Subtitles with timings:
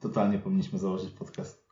[0.00, 1.68] Totalnie powinniśmy założyć podcast.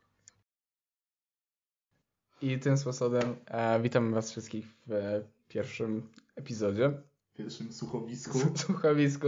[2.43, 7.03] I tym sposobem e, witam Was wszystkich w e, pierwszym epizodzie.
[7.35, 8.39] Pierwszym słuchowisku.
[8.67, 9.27] Słuchowisku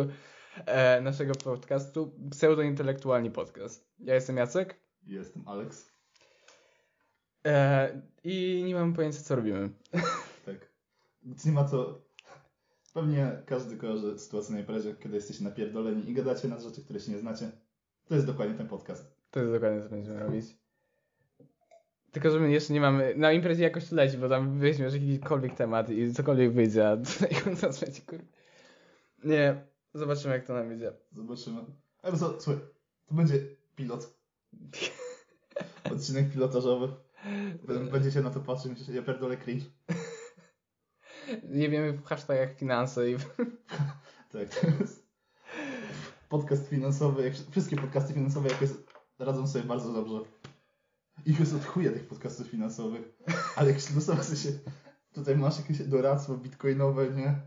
[0.67, 3.89] e, naszego podcastu Pseudointelektualni Podcast.
[3.99, 4.81] Ja jestem Jacek.
[5.07, 5.93] Jestem Alex.
[7.47, 9.71] E, I nie mam pojęcia, co robimy.
[10.47, 10.73] Tak.
[11.23, 12.03] Nic nie ma co.
[12.95, 17.13] Pewnie każdy kojarzy sytuację na imprezie, kiedy jesteście napierdoleni i gadacie na rzeczy, które się
[17.13, 17.51] nie znacie.
[18.09, 19.05] To jest dokładnie ten podcast.
[19.31, 20.47] To jest dokładnie, co będziemy robić.
[22.13, 23.15] Tylko, że my jeszcze nie mamy.
[23.17, 27.31] Na imprezie jakoś leci, bo tam weźmiesz jakikolwiek temat i cokolwiek wyjdzie, a tutaj
[27.63, 28.19] nas będzie kur...
[29.25, 30.93] Nie, zobaczymy, jak to nam idzie.
[31.13, 31.65] Zobaczymy.
[32.03, 32.63] Ale co, słuchaj,
[33.07, 33.35] to będzie
[33.77, 34.19] pilot.
[35.93, 36.89] Odcinek pilotażowy.
[37.93, 39.65] Będziecie na to patrzeć, myślicie, ja pierdolę cringe.
[41.43, 43.17] Nie wiemy w hashtagach finanse i...
[44.33, 45.08] Tak, to jest
[46.29, 48.49] podcast finansowy, wszystkie podcasty finansowe
[49.19, 50.21] radzą sobie bardzo dobrze.
[51.27, 53.19] Ich jest od chuja tych podcastów finansowych,
[53.57, 54.49] ale jak się dostawa się,
[55.13, 57.41] tutaj masz jakieś doradztwo bitcoinowe, nie?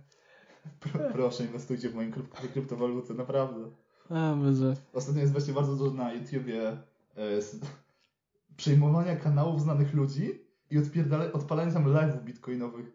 [0.79, 3.71] Pro, proszę, inwestujcie w moją kryp kryptowalutę, naprawdę.
[4.09, 4.73] A, Boże.
[4.93, 6.69] Ostatnio jest właśnie bardzo dużo na YouTubie
[7.17, 7.59] e, s-
[8.57, 12.85] przejmowania kanałów znanych ludzi i odpierdala- odpalania tam live'ów bitcoinowych.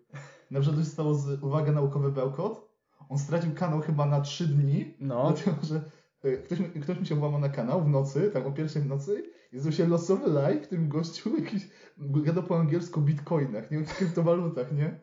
[0.50, 2.65] Na przykład dostało z uwaga naukowy bełkot.
[3.08, 5.32] On stracił kanał chyba na 3 dni, No.
[5.32, 5.82] dlatego że
[6.24, 8.86] e, ktoś, mi- ktoś mi się włamał na kanał w nocy, tam o pierwszej w
[8.86, 13.70] nocy i zrobił się losowy live, w którym gościu jakiś gadał po angielsku o bitcoinach,
[13.70, 15.00] nie o kryptowalutach, nie?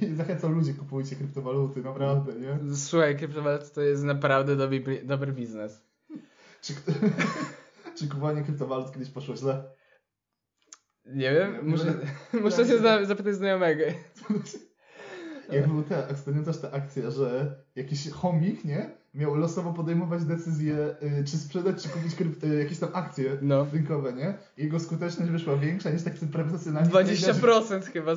[0.00, 2.74] I zachęcał ludzi, kupujcie kryptowaluty, naprawdę, nie?
[2.74, 5.82] Słuchaj, kryptowaluty to jest naprawdę dobry, dobry biznes.
[6.62, 6.72] Czy,
[7.98, 9.64] czy kupowanie kryptowalut kiedyś poszło źle?
[11.06, 11.94] Nie wiem, muszę,
[12.42, 13.84] muszę się zapytać znajomego.
[15.52, 18.90] Jak był ta, pamiętasz tę akcję, że jakiś chomik, nie?
[19.14, 23.66] Miał losowo podejmować decyzję, y, czy sprzedać, czy kupić krypt, y, jakieś tam akcje No.
[23.72, 24.34] rynkowe, nie?
[24.56, 26.90] Jego skuteczność wyszła większa niż tak profesjonalnie.
[26.90, 28.12] 20% chyba.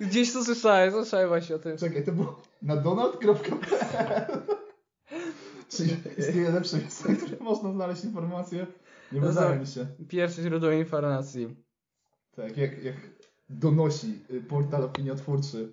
[0.00, 1.76] Gdzieś to słyszałem, słyszałem właśnie o tym.
[1.76, 3.36] Czekaj, to było na donald.pl
[5.68, 8.66] Czyli istnieje lepsze miejsce, w którym można znaleźć informacje?
[9.12, 9.86] Nie No wydaje mi się.
[10.08, 11.56] Pierwsze źródło informacji.
[12.36, 12.94] Tak, jak, jak
[13.48, 15.72] donosi y, portal opiniotwórczy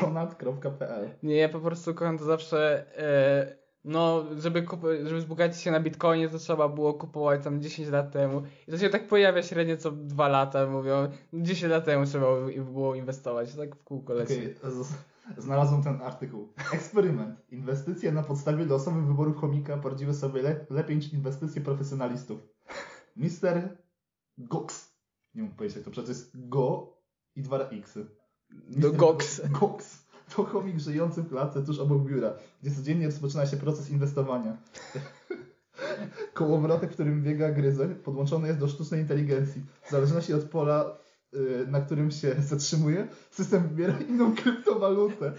[0.00, 2.86] donald.pl Nie, ja po prostu kocham to zawsze.
[2.98, 7.88] E, no, żeby, kup- żeby wzbogacić się na bitcoinie, to trzeba było kupować tam 10
[7.88, 8.42] lat temu.
[8.68, 11.08] I to się tak pojawia średnio co 2 lata, mówią.
[11.32, 12.26] 10 lat temu trzeba
[12.64, 13.54] było inwestować.
[13.56, 14.34] Tak w kółko leci.
[14.62, 14.94] Z-
[15.38, 16.52] Znalazłem ten artykuł.
[16.74, 17.40] Eksperyment.
[17.50, 22.40] Inwestycje na podstawie losowych wyborów chomika poradziły sobie le lepiej niż inwestycje profesjonalistów.
[23.16, 23.76] Mister
[24.38, 24.94] Gox.
[25.34, 26.96] Nie mam pojęcia, jak to przecież jest Go
[27.36, 27.98] i dwa X.
[28.68, 29.40] Do Gox.
[29.60, 30.00] Gox.
[30.36, 34.56] To chomik żyjący w klatce tuż obok biura, gdzie codziennie rozpoczyna się proces inwestowania.
[36.34, 39.62] Kołowrotek, w którym biega gryzoń, podłączony jest do sztucznej inteligencji.
[39.82, 40.98] W zależności od pola,
[41.34, 45.32] y, na którym się zatrzymuje, system wybiera inną kryptowalutę.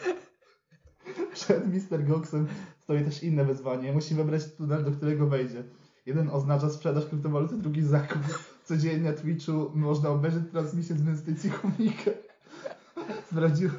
[1.34, 2.06] Przed Mr.
[2.08, 2.48] Goxem
[2.80, 3.94] stoi też inne wyzwanie.
[3.94, 5.64] Musi wybrać tunel, do którego wejdzie.
[6.06, 8.22] Jeden oznacza sprzedaż kryptowaluty, drugi zakup.
[8.66, 12.12] Codziennie na Twitchu można obejrzeć transmisję z inwestycji chomika.
[13.32, 13.70] Sprawdził,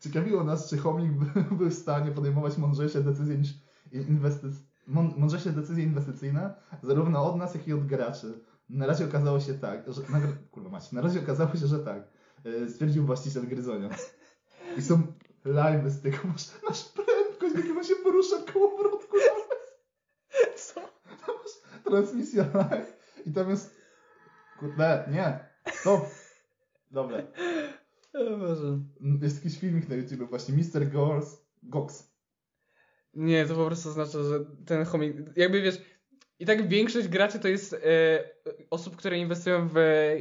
[0.00, 3.50] ciekawiło nas, czy chomik by- był w stanie podejmować mądrzejsze decyzje niż
[3.92, 4.54] inwestyc...
[4.88, 8.44] mą- mądrzejsze decyzje inwestycyjne, zarówno od nas, jak i od graczy.
[8.68, 10.00] Na razie okazało się tak, że...
[10.00, 12.02] Na, kurwa macie, na razie okazało się, że tak.
[12.44, 13.88] Yy, Stwierdził właściciel gryzonia.
[14.76, 15.02] I są
[15.44, 19.16] live z tego, masz, masz prędkość, w jakiej on się porusza w kołowrotku.
[20.56, 20.80] Co?
[21.26, 22.96] Tam masz transmisja live
[23.26, 23.74] i tam jest...
[24.58, 25.38] Kurde, nie,
[25.74, 26.00] stop.
[26.90, 27.18] Dobra.
[29.22, 30.90] Jest jakiś filmik na YouTube właśnie, Mr.
[30.90, 31.44] Gox.
[31.62, 32.10] Gox.
[33.14, 35.16] Nie, to po prostu oznacza, że ten chomik.
[35.36, 35.82] Jakby wiesz.
[36.38, 37.78] I tak większość graczy to jest e,
[38.70, 40.16] osób, które inwestują w e,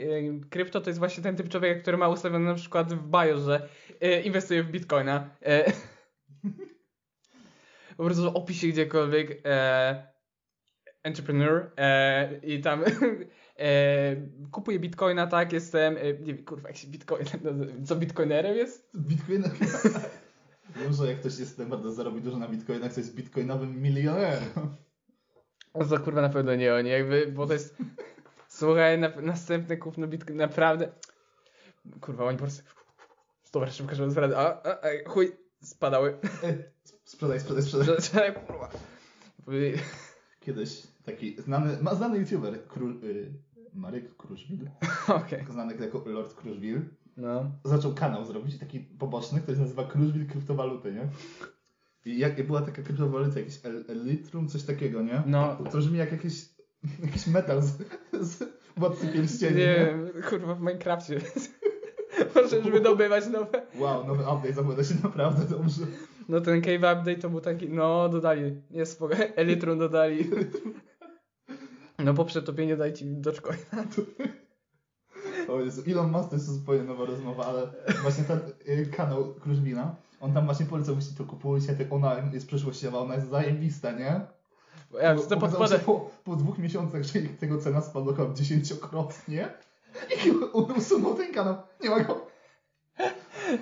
[0.49, 3.69] krypto, to jest właśnie ten typ człowieka, który ma ustawione na przykład w bio, że
[4.01, 5.29] e, inwestuje w bitcoina.
[5.45, 5.71] E,
[7.97, 10.07] po prostu opisie gdziekolwiek e,
[11.03, 12.83] entrepreneur e, i tam
[14.51, 17.25] kupuję bitcoina, tak, jestem, e, nie wiem, kurwa, jak się bitcoin,
[17.85, 18.89] co bitcoinerem jest?
[18.95, 19.43] Bitcoin.
[20.75, 24.43] Wiem, że jak ktoś jest naprawdę zarobi dużo na bitcoinach, to jest bitcoinowym milionerem.
[25.73, 27.77] O to kurwa na pewno nie oni, jakby, bo to jest.
[28.47, 30.91] Słuchaj, na, następny kupno bitcoin, naprawdę.
[32.01, 32.63] Kurwa, oni po prostu.
[33.53, 34.37] Dobra, szybko, żeby zwracać.
[34.37, 36.17] A, a, a, chuj, spadały.
[36.43, 36.53] Ej,
[37.03, 37.87] Sprzedaj, sprzedaj, sprzedaj.
[38.01, 38.69] Sprzedaj, kurwa.
[40.39, 43.33] Kiedyś taki znany, ma znany youtuber, Król, y,
[43.73, 44.69] Marek Kruszwil,
[45.07, 45.45] Okej.
[45.49, 46.81] znany jako Lord Kruszwil,
[47.17, 47.51] No.
[47.63, 51.07] zaczął kanał zrobić, taki poboczny, który się nazywa Kruszwil Kryptowaluty, nie?
[52.05, 55.23] I jak była taka kryptowaluta, jakiś El- Elytrum, coś takiego, nie?
[55.25, 55.57] No.
[55.71, 56.49] To brzmi jak jakieś
[57.05, 57.77] Jakiś metal z,
[58.21, 58.43] z
[58.77, 59.65] Władcy Pierścieni, Nie
[60.15, 60.21] nie?
[60.21, 61.21] kurwa w Minecrafcie.
[62.35, 63.61] Możesz wydobywać nowe.
[63.79, 65.81] Wow, nowy update zapowiada się naprawdę dobrze.
[66.29, 70.29] No ten cave update to był taki, no dodali, jest spoko, Elytrum dodali.
[72.05, 73.83] No po przetopieniu dajcie mi Dogecoina.
[75.49, 77.69] O Jezu, Elon Musk to jest zupełnie nowa rozmowa, ale
[78.01, 82.47] właśnie ten y, kanał Kruszwina, on tam właśnie polecał, jeśli to kupujcie, tak ona jest
[82.47, 84.21] przyszłościowa, ona jest zajebista, nie?
[85.01, 89.49] Ja Bo- to się Po, po dwóch miesiącach, że ich tego cena spadła chyba dziesięciokrotnie
[90.25, 91.55] i on usunął ten kanał.
[91.83, 92.27] Nie ma go.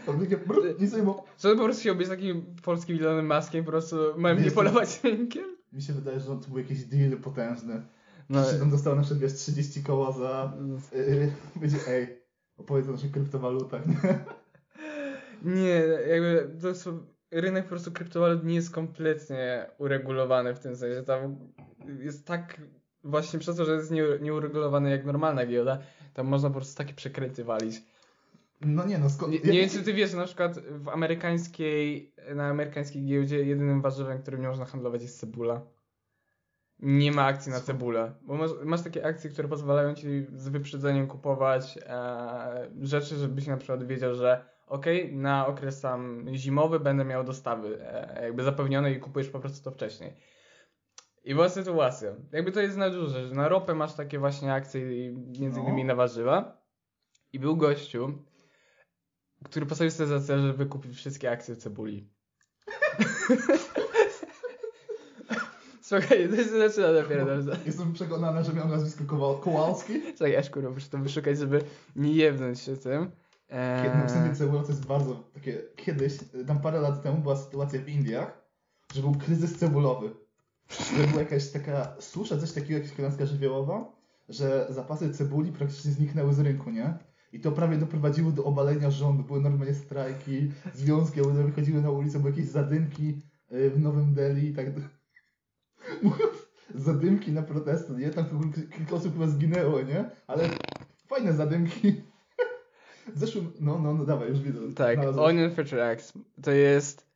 [0.07, 1.13] On takie, brr, nie ma.
[1.37, 5.43] Co po prostu chciał być takim polskim Elonem Maskiem, po prostu mam nie polować rynkiem?
[5.73, 7.81] Mi się wydaje, że to był jakiś deal potężny.
[8.29, 10.53] No, Że on dostał na przykład wiesz, 30 koła za...
[10.93, 12.21] Yy, będzie, ej,
[12.57, 14.19] opowiedz o naszych kryptowalutach, nie?
[15.55, 16.99] nie, jakby to są,
[17.31, 21.37] rynek po prostu kryptowalut nie jest kompletnie uregulowany w tym sensie, tam
[21.99, 22.61] jest tak
[23.03, 25.79] właśnie przez to, że jest nie, nieuregulowany jak normalna giełda,
[26.13, 27.83] tam można po prostu takie przekręty walić.
[28.61, 29.33] No nie no, skąd...
[29.33, 34.21] Nie, nie wiem, czy ty wiesz, na przykład w amerykańskiej, na amerykańskiej giełdzie jedynym warzywem,
[34.21, 35.61] którym nie można handlować jest cebula.
[36.79, 41.07] Nie ma akcji na cebulę, bo masz, masz takie akcje, które pozwalają ci z wyprzedzeniem
[41.07, 47.23] kupować e, rzeczy, żebyś na przykład wiedział, że okej, na okres tam zimowy będę miał
[47.23, 50.13] dostawy e, jakby zapewnione i kupujesz po prostu to wcześniej.
[51.23, 52.15] I była sytuacja.
[52.31, 55.65] Jakby to jest na duże, że na ropę masz takie właśnie akcje i między No.
[55.65, 56.61] innymi na warzywa.
[57.33, 58.23] I był gościu,
[59.45, 62.09] który postawił sobie za cel, żeby kupić wszystkie akcje cebuli.
[65.87, 67.57] Słuchaj, to się zaczyna dopiero dobrze.
[67.65, 69.93] Jestem przekonany, że miał nazwisko Kowa- Kowalski.
[70.17, 71.61] Czekaj, aż kurwa, muszę to wyszukać, żeby
[71.95, 73.11] nie jebnąć się tym.
[73.83, 75.57] Kiedy napisane Eee, cebula to jest bardzo takie...
[75.75, 76.13] Kiedyś,
[76.47, 78.41] tam parę lat temu była sytuacja w Indiach,
[78.95, 80.09] że był kryzys cebulowy.
[80.97, 83.91] Że była jakaś taka susza, coś takiego, jakaś klęska żywiołowa,
[84.29, 86.93] że zapasy cebuli praktycznie zniknęły z rynku, nie?
[87.33, 89.23] I to prawie doprowadziło do obalenia rządu.
[89.23, 94.47] Były normalnie strajki, związki, ludzie wychodziły na ulicę, były jakieś zadymki y, w Nowym Delhi
[94.49, 94.89] i tak dalej.
[96.75, 98.09] Zadymki na protesty, nie?
[98.09, 100.09] Tam kilk- kilka osób chyba zginęło, nie?
[100.27, 100.49] Ale
[101.07, 102.01] fajne zadymki.
[103.15, 103.51] W zeszłym...
[103.59, 104.59] No, no, no, dawaj, już widzę.
[104.75, 104.99] Tak.
[105.17, 106.13] Onion Future Acts
[106.43, 107.07] to jest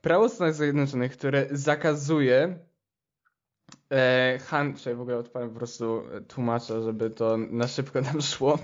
[0.00, 2.58] prawo Stanów Zjednoczonych, które zakazuje
[3.92, 4.78] e, hand...
[4.78, 8.58] Czekaj, w ogóle odpalę po prostu tłumaczę, żeby to na szybko nam szło.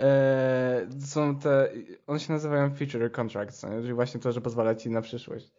[0.00, 1.72] e, są te...
[2.06, 5.52] One się nazywają Future Contracts, czyli właśnie to, że pozwala ci na przyszłość.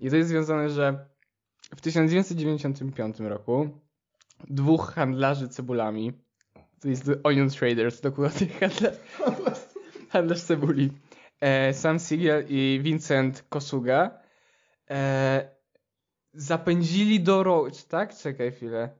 [0.00, 1.06] I to jest związane, że
[1.76, 3.68] w 1995 roku
[4.50, 6.12] dwóch handlarzy cebulami
[6.80, 8.98] to jest Onion Traders, dokładnie handlarz,
[10.08, 10.92] handlarz cebuli.
[11.40, 14.20] E, Sam Siegel i Vincent Kosuga
[14.90, 15.48] e,
[16.32, 18.16] zapędzili do rogu, tak?
[18.16, 18.90] Czekaj chwilę.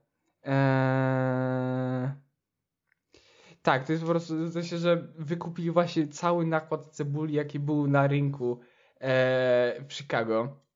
[0.45, 2.15] E,
[3.61, 7.87] tak, to jest po prostu w sensie, że wykupili właśnie cały nakład cebuli, jaki był
[7.87, 8.59] na rynku
[9.87, 10.66] w Chicago.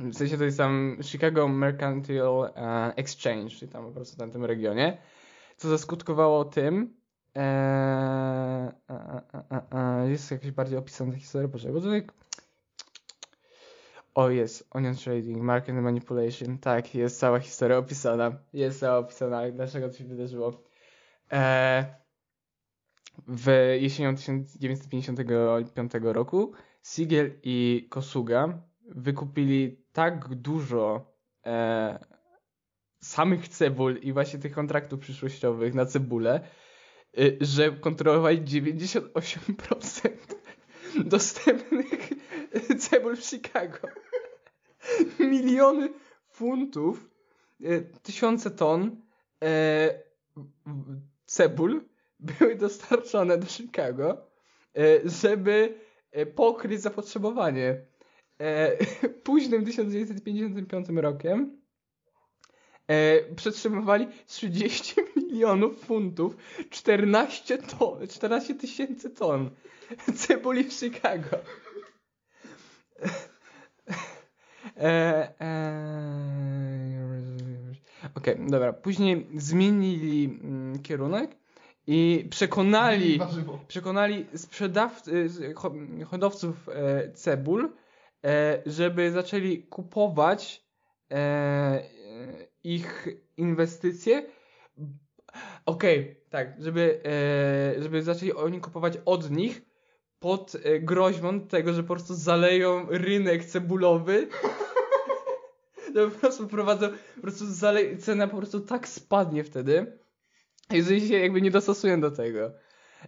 [0.00, 4.44] W sensie to jest tam Chicago Mercantile e, Exchange, czyli tam po prostu na tym
[4.44, 4.98] regionie.
[5.56, 6.94] Co zaskutkowało tym,
[7.36, 12.06] e, e, e, e, e, jest jakaś bardziej opisana historia, bo tutaj
[14.14, 19.88] o jest, onion trading, market manipulation, tak, jest cała historia opisana, jest cała opisana, dlaczego
[19.88, 20.62] to się wydarzyło.
[21.32, 21.84] E,
[23.28, 26.52] w jesienią 1955 roku
[26.82, 31.12] Siegel i Kosuga wykupili tak dużo
[31.46, 32.04] e,
[33.00, 36.40] samych cebul i właśnie tych kontraktów przyszłościowych na cebulę,
[37.18, 40.10] y, że kontrolowali 98%
[41.04, 42.10] dostępnych
[42.78, 43.78] cebul w Chicago.
[45.18, 45.92] Miliony
[46.28, 47.10] funtów,
[47.60, 49.02] y, tysiące ton
[49.44, 50.02] e,
[51.26, 51.84] cebul
[52.20, 54.26] były dostarczone do Chicago,
[54.76, 55.78] e, żeby
[56.12, 57.86] e, pokryć zapotrzebowanie.
[58.40, 58.76] E,
[59.24, 61.60] Późnym 1955 rokiem
[62.88, 66.36] e, przetrzymywali 30 milionów funtów,
[66.70, 69.50] 14 ton, 14 tysięcy ton
[70.14, 71.36] cebuli w Chicago.
[74.76, 76.50] E, e,
[78.14, 78.72] Okej, dobra.
[78.72, 81.30] Później zmienili mm, kierunek
[81.86, 83.20] i przekonali
[83.68, 85.74] przekonali sprzedawcy, ho-
[86.06, 86.68] hodowców
[87.14, 87.72] cebul,
[88.66, 90.64] żeby zaczęli kupować
[91.10, 91.82] e, e,
[92.64, 94.26] ich inwestycje.
[95.66, 97.00] Okej, tak, żeby,
[97.78, 99.62] e, żeby zaczęli oni kupować od nich
[100.18, 104.28] pod e, groźbą tego, że po prostu zaleją rynek cebulowy
[105.94, 109.98] to po prostu prowadzą, po prostu zale- cena po prostu tak spadnie wtedy,
[110.72, 112.52] jeżeli się jakby nie dostosują do tego.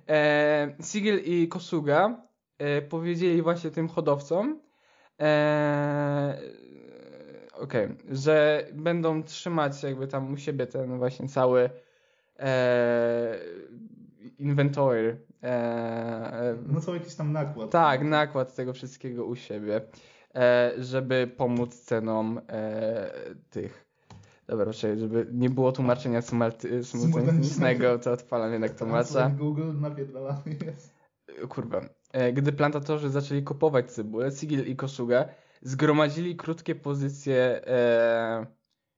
[0.08, 0.76] E,
[1.24, 2.26] i Kosuga
[2.58, 4.60] e, powiedzieli właśnie tym hodowcom,
[5.22, 6.38] e,
[7.52, 11.70] okej, że będą trzymać jakby tam u siebie ten właśnie cały
[12.38, 13.38] e,
[14.38, 15.16] inventory.
[15.42, 15.46] E,
[16.32, 17.70] e, No co jakiś tam nakład.
[17.70, 19.80] tak, nakład tego wszystkiego u siebie,
[20.34, 22.40] e, żeby pomóc cenom
[23.50, 23.84] tych.
[24.46, 26.22] Dobra, proszę, żeby nie było tłumaczenia
[26.82, 29.30] symultanicznego, to odpalam jednak tłumacza.
[29.38, 30.94] Google napierdalany jest.
[31.48, 31.80] Kurwa.
[32.12, 35.28] E, Gdy plantatorzy zaczęli kupować cebulę, Sigil i Kosuga
[35.62, 38.46] zgromadzili krótkie pozycje, e,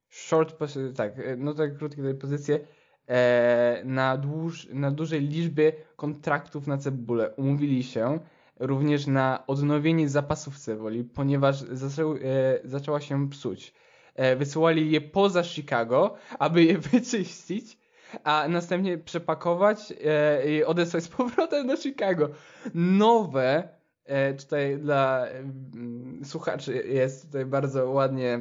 [0.09, 0.57] short,
[0.97, 2.61] tak, e, no tak, krótkie pozycje
[3.09, 7.31] e, na, dłuż, na dużej liczbie kontraktów na cebulę.
[7.37, 8.19] Umówili się
[8.61, 13.75] również na odnowienie zapasów cebuli, ponieważ e, zaczęła się psuć.
[14.15, 17.79] E, wysyłali je poza Chicago, aby je wyczyścić,
[18.25, 22.29] a następnie przepakować e, i odesłać z powrotem do Chicago.
[22.75, 23.69] Nowe,
[24.05, 28.35] e, tutaj dla mm, słuchaczy jest tutaj bardzo ładnie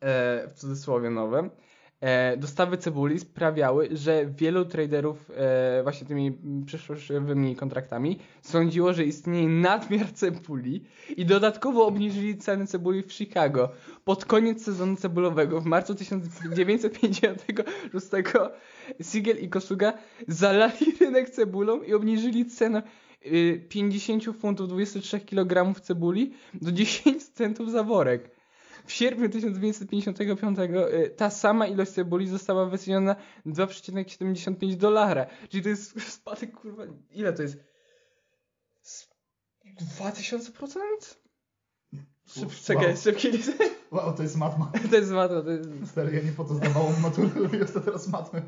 [0.00, 1.50] e, w cudzysłowie nowe,
[2.36, 10.12] dostawy cebuli sprawiały, że wielu traderów e, właśnie tymi przyszłościowymi kontraktami sądziło, że istnieje nadmiar
[10.12, 10.84] cebuli
[11.16, 13.68] i dodatkowo obniżyli ceny cebuli w Chicago.
[14.04, 18.06] Pod koniec sezonu cebulowego w marcu 1956
[19.12, 19.92] Siegel i Kosuga
[20.28, 22.82] zalali rynek cebulą i obniżyli cenę
[23.26, 28.43] y, 50 funtów 23 kg cebuli do 10 centów za worek.
[28.86, 35.26] W sierpniu 1955 y, ta sama ilość cebuli została wyceniona na 2,75 dolara.
[35.48, 37.56] Czyli to jest spadek, kurwa, ile to jest?
[38.82, 39.08] Z
[39.98, 40.78] 2000%?
[42.26, 42.52] Szyb, Wow.
[42.64, 43.28] czekaj, szybki
[43.90, 44.72] Wow, to jest matma.
[44.90, 45.68] To jest matma, to jest...
[45.86, 48.42] Stary, ja nie po to zdawałem maturę, robię to teraz matmę.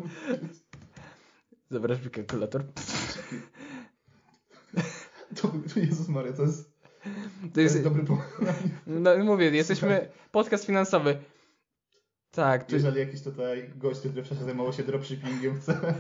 [1.71, 2.65] Zabrasz mi kalkulator.
[5.37, 6.76] To, Jezus Maria, to jest,
[7.43, 7.89] To to jest jest...
[7.89, 8.29] dobry pomysł.
[8.87, 10.09] No, mówię, jesteśmy...
[10.33, 11.19] Podcast finansowy.
[12.31, 15.95] Tak, to Jeżeli jakiś tutaj gość, który wcześniej zajmował się dropshippingiem, chce,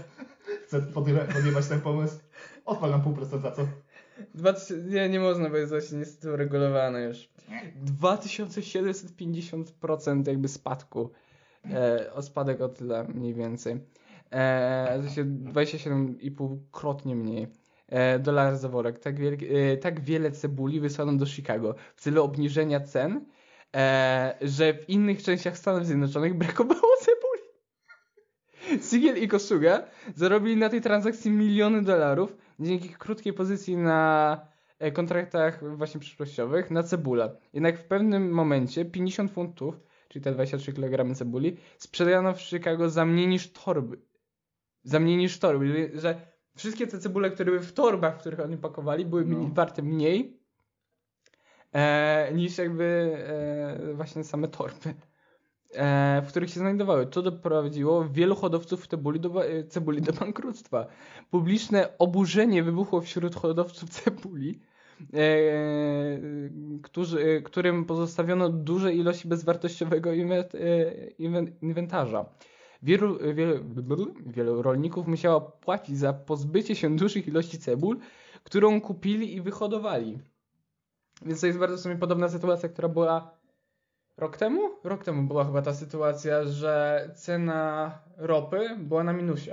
[0.67, 2.19] chce podjebać ten pomysł,
[2.65, 3.69] odpal nam pół procenta, co?
[4.35, 7.29] 2000, nie, nie można, bo jest właśnie niestety uregulowane już.
[8.01, 11.11] 2750% jakby spadku.
[11.71, 13.81] E, o spadek o tyle mniej więcej.
[14.31, 17.47] E, to się 27,5 krotnie mniej.
[17.89, 18.99] E, dolar za worek.
[18.99, 23.25] Tak, e, tak wiele cebuli wysłano do Chicago w celu obniżenia cen,
[23.77, 27.43] e, że w innych częściach Stanów Zjednoczonych brakowało cebuli.
[28.91, 29.83] Siegel i Kosuga
[30.15, 34.41] zarobili na tej transakcji miliony dolarów dzięki krótkiej pozycji na
[34.93, 37.37] kontraktach właśnie przyszłościowych na cebulę.
[37.53, 43.05] Jednak w pewnym momencie 50 funtów, czyli te 23 kg cebuli, sprzedano w Chicago za
[43.05, 43.99] mniej niż torby.
[44.83, 48.57] Za mniej niż torby, że wszystkie te cebule, które były w torbach, w których oni
[48.57, 49.37] pakowali, były No.
[49.37, 50.37] mniej- warte mniej
[51.73, 53.17] e, niż jakby
[53.91, 54.95] e, właśnie same torby
[55.75, 57.07] e, w których się znajdowały.
[57.07, 60.87] To doprowadziło wielu hodowców cebuli do, e, cebuli do bankructwa.
[61.31, 64.61] Publiczne oburzenie wybuchło wśród hodowców cebuli,
[65.15, 65.21] e,
[66.83, 70.53] którzy, e, którym pozostawiono duże ilości bezwartościowego inwent,
[71.19, 72.25] inwen- inwentarza.
[72.83, 73.65] Wielu, wielu,
[74.27, 77.99] wielu rolników musiało płacić za pozbycie się dużych ilości cebul,
[78.45, 80.19] którą kupili i wyhodowali.
[81.27, 83.31] Więc to jest bardzo w sumie podobna sytuacja, która była
[84.17, 84.61] rok temu?
[84.85, 89.51] Rok temu była chyba ta sytuacja, że cena ropy była na minusie.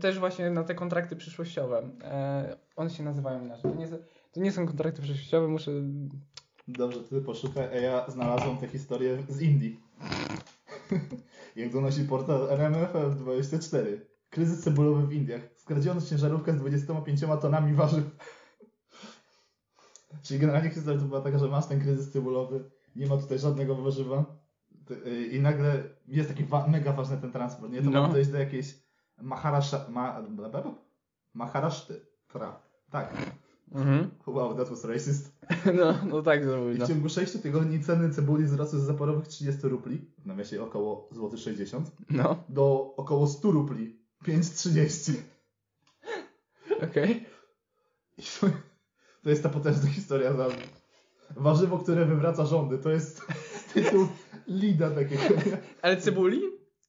[0.00, 1.90] Też właśnie na te kontrakty przyszłościowe.
[2.04, 3.70] E, one się nazywają inaczej.
[3.72, 3.98] To nie, są-
[4.32, 5.70] to nie są kontrakty przyszłościowe, muszę...
[6.68, 9.80] Dobrze, ty poszukaj, a ja znalazłem tę historię z Indii.
[11.56, 13.98] Jak donosi portal RMFF24.
[14.30, 15.40] Kryzys cebulowy w Indiach.
[15.56, 18.04] Skradziono ciężarówkę z 25 tonami warzyw.
[20.22, 23.74] Czyli generalnie historia to była taka, że masz ten kryzys cebulowy, nie ma tutaj żadnego
[23.74, 24.24] warzywa
[25.30, 27.82] i nagle jest taki wa- mega ważny ten transport, nie?
[27.82, 28.02] To No.
[28.02, 28.78] ma dojść do jakiejś
[29.20, 29.86] Maharasha...
[29.88, 30.74] Ma, bla, bla, bla?
[31.34, 32.06] Maharashty.
[32.28, 32.60] Tra.
[32.90, 33.14] Tak.
[33.74, 34.10] Mhm.
[34.26, 35.32] Wow, that was racist.
[35.78, 36.76] No, no tak I zrobili.
[36.76, 36.86] w No.
[36.86, 41.90] ciągu 6 tygodni ceny cebuli wzrosły z zaporowych 30 rubli, w nawiasie około złoty 60,
[42.10, 45.12] no, do około 100 rubli, 5,30.
[46.82, 47.26] okej.
[48.18, 48.46] I to,
[49.22, 50.46] to jest ta potężna historia za
[51.36, 52.78] warzywo, które wywraca rządy.
[52.78, 53.22] To jest
[53.74, 54.06] tytuł
[54.48, 55.22] lida takiego.
[55.82, 56.40] Ale cebuli?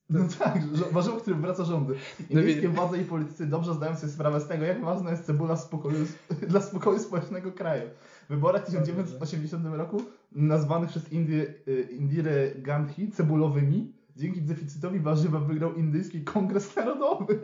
[0.09, 1.93] No tak, że- warzywo, które wywraca rządy.
[2.19, 2.73] No Indyjskie widzę.
[2.73, 5.97] władze i politycy dobrze zdają sobie sprawę z tego, jak ważna jest cebula spokoju,
[6.49, 7.89] dla spokoju społecznego kraju.
[8.29, 15.73] wyborach w 1980 roku nazwanych przez Indię, y, Indirę Gandhi cebulowymi, dzięki deficytowi warzywa wygrał
[15.73, 17.39] Indyjski Kongres Narodowy.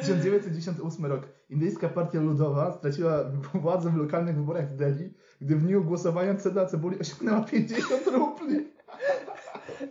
[0.00, 1.28] 1998 rok.
[1.50, 6.66] Indyjska Partia Ludowa straciła władzę w lokalnych wyborach w Delhi, gdy w dniu głosowania cena
[6.66, 8.66] cebuli osiągnęła 50 rubli.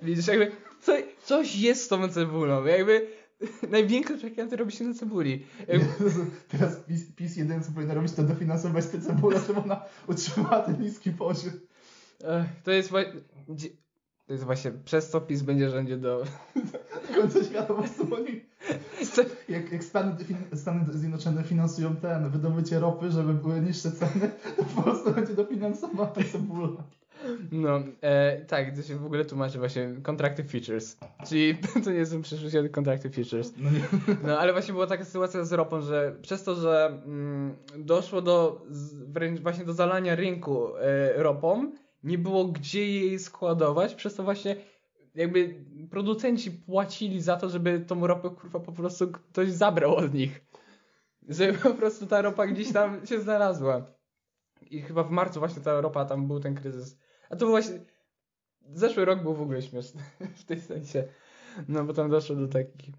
[0.01, 0.51] Widzisz, jakby
[0.89, 3.07] co, coś jest z tą cebulą, jakby
[3.71, 5.45] największe przekręty robi się na cebuli.
[5.67, 5.87] Jakby,
[6.51, 10.81] Teraz PiS, PiS jedyne co powinno robić to dofinansować tę cebulę, żeby ona utrzymała ten
[10.81, 11.53] niski poziom.
[12.63, 13.21] To jest właśnie...
[14.27, 16.23] To jest właśnie przez co PiS będzie rządził do...
[17.15, 18.41] końca świata po prostu oni,
[19.49, 20.15] jak, jak Stany,
[20.55, 26.11] Stany Zjednoczone finansują ten, wydobycie ropy, żeby były niższe ceny, to po prostu będzie dofinansowana
[26.31, 26.83] cebula.
[27.51, 30.97] No, e, tak, to się w ogóle tłumaczy właśnie contractive features.
[31.27, 33.53] Czyli to nie są przyszłość, ale contractive features.
[33.57, 33.69] No.
[34.23, 38.65] No, ale właśnie była taka sytuacja z ropą, że przez to, że mm, doszło do
[39.07, 41.71] wręcz właśnie do zalania rynku e, ropą,
[42.03, 44.55] nie było gdzie jej składować, przez to właśnie
[45.15, 50.45] jakby producenci płacili za to, żeby tą ropę kurwa po prostu ktoś zabrał od nich.
[51.29, 53.85] Żeby po prostu ta ropa gdzieś tam się znalazła.
[54.69, 56.97] I chyba w marcu właśnie ta ropa, tam był ten kryzys.
[57.29, 57.79] A to właśnie...
[58.73, 60.01] Zeszły rok był w ogóle śmieszny
[60.41, 61.03] w tej sensie.
[61.67, 62.95] No bo tam doszło do takich...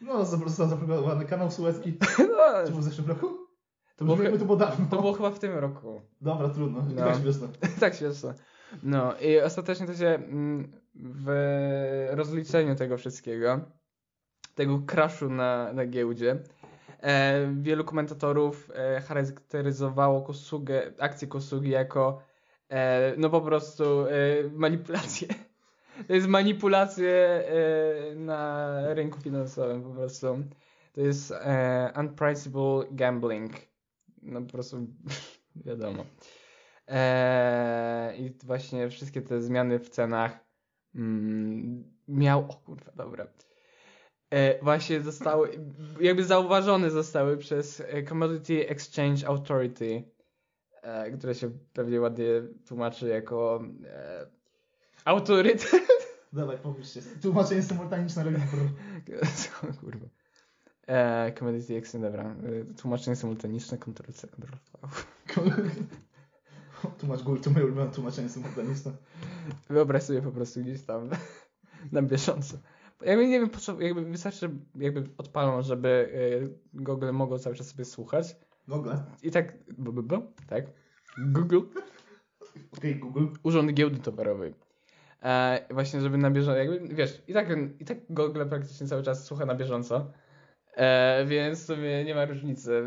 [0.00, 1.98] No, został zablokowany kanał Suezki.
[2.18, 3.44] No, Czy był w zeszłym roku?
[3.96, 4.86] to, było, to było dawno.
[4.90, 6.00] to było chyba w tym roku.
[6.20, 6.82] Dobra, trudno.
[6.94, 7.04] No.
[7.04, 7.48] Tak śmieszne.
[7.80, 8.34] tak śmieszne.
[8.82, 11.28] No i ostatecznie to się mm, w
[12.10, 13.60] rozliczeniu tego wszystkiego,
[14.54, 16.42] tego crashu na, na giełdzie,
[17.00, 22.22] e, wielu komentatorów e, charakteryzowało Kosugę, akcję Kosugi jako
[23.16, 24.10] no po prostu e,
[24.52, 25.28] manipulację.
[26.06, 30.26] To jest manipulacje e, na rynku finansowym po prostu.
[30.92, 33.52] To jest e, unpriceable gambling.
[34.22, 34.86] No po prostu
[35.66, 36.04] wiadomo.
[36.88, 40.38] Eee, I właśnie wszystkie te zmiany w cenach
[40.94, 42.40] mm, miał.
[42.40, 43.26] O kurwa, dobra.
[44.30, 45.58] E, właśnie zostały,
[46.00, 50.13] jakby zauważone zostały przez e, Commodity Exchange Authority, e,
[51.16, 52.26] które się pewnie ładnie
[52.68, 54.26] tłumaczy jako e,
[55.04, 55.70] autorytet.
[56.32, 57.00] Dawaj, popisz się.
[57.22, 58.36] Tłumaczenie symultaniczne robi
[59.70, 60.06] O kurwa.
[60.86, 62.24] E, Commodity Exchange, dobra.
[62.24, 65.02] E, Tłumaczenie symultaniczne, Ctrl C, Ctrl V.
[66.98, 68.92] Tłumacz góry, to moje ulubione tłumaczenie symultaniczne.
[69.70, 71.10] Wyobraź sobie po prostu gdzieś tam
[71.92, 72.58] na bieżąco.
[73.02, 77.66] Jakby nie wiem, po co, jakby wystarczy, jakby odpalą, żeby y, Google mogło cały czas
[77.66, 78.36] sobie słuchać.
[78.68, 78.90] Google.
[79.22, 80.64] I tak, bo, tak,
[81.18, 81.60] Google,
[82.78, 83.26] Okej, Google.
[83.42, 84.54] Urząd Giełdy Towarowej.
[85.22, 87.48] E, właśnie, żeby na bieżąco, jakby, wiesz, i tak,
[87.80, 90.12] i tak Google praktycznie cały czas słucha na bieżąco.
[90.76, 92.82] E, więc w sumie nie ma różnicy.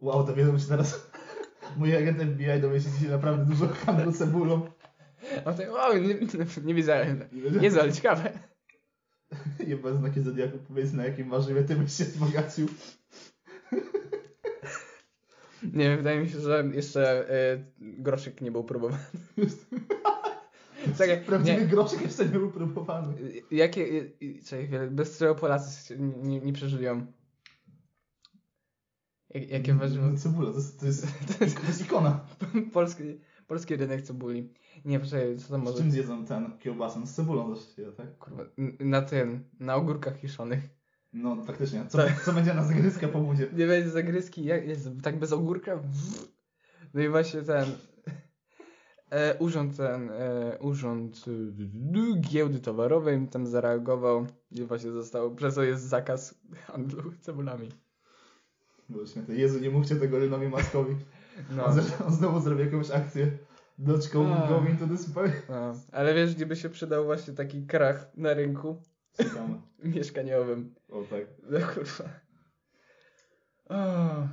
[0.00, 1.10] Wow, dowiedzą się teraz.
[1.78, 4.70] Mój agent FBI dowie się dzisiaj naprawdę dużo handlu cebulą.
[5.44, 6.14] A tak, wow, nie,
[6.64, 7.24] nie wiedziałem.
[7.60, 8.32] Jezu, ale ciekawe.
[9.66, 12.68] Jeba znaki Zodiaku, powiedz na jakim warzywie ty byś się wzbogacił.
[15.62, 19.02] Nie wiem, wydaje mi się, że jeszcze e, groszyk nie był próbowany.
[20.98, 21.66] Czekaj, Prawdziwy nie.
[21.66, 23.14] groszek jeszcze nie był próbowany.
[23.50, 23.82] Jakie,
[24.22, 27.06] y, czekaj chwilę, bez czego Polacy nie, nie, przeżyją?
[29.30, 30.06] Jak, jakie warzywo?
[30.06, 32.20] No, cebula, to jest, to, jest, to jest ikona.
[32.72, 33.02] Polski,
[33.46, 34.52] polski rynek cebuli.
[34.84, 35.78] Nie, poczekaj, co tam Z może...
[35.78, 37.06] czym zjedzą ten kiełbasę?
[37.06, 38.18] Z cebulą też je, tak?
[38.18, 38.44] Kurwa,
[38.80, 40.81] na tym, na ogórkach kiszonych.
[41.12, 41.84] No faktycznie.
[41.88, 42.22] Co, Tak.
[42.24, 43.48] co będzie na zagryzkę po budzie?
[43.56, 45.80] Nie będzie zagryzki, jak jest, tak bez ogórka?
[46.94, 47.64] No i właśnie ten...
[49.10, 55.62] E, urząd ten, e, urząd y, giełdy towarowej tam zareagował i właśnie został, przez to
[55.62, 56.34] jest zakaz
[56.66, 57.68] handlu cebulami.
[58.90, 59.34] Śmieszne.
[59.34, 60.94] Jezu, nie mówcie tego Rynowi Maskowi.
[61.56, 61.64] No.
[61.64, 63.30] On, z- on znowu zrobi jakąś akcję.
[63.78, 64.86] Doczką going to.
[65.48, 68.82] No, ale wiesz, gdzie by się przydał właśnie taki krach na rynku
[69.16, 69.60] Czekamy.
[69.94, 70.74] mieszkaniowym.
[70.88, 71.22] O tak.
[71.42, 72.04] No kurwa.
[73.68, 74.28] O,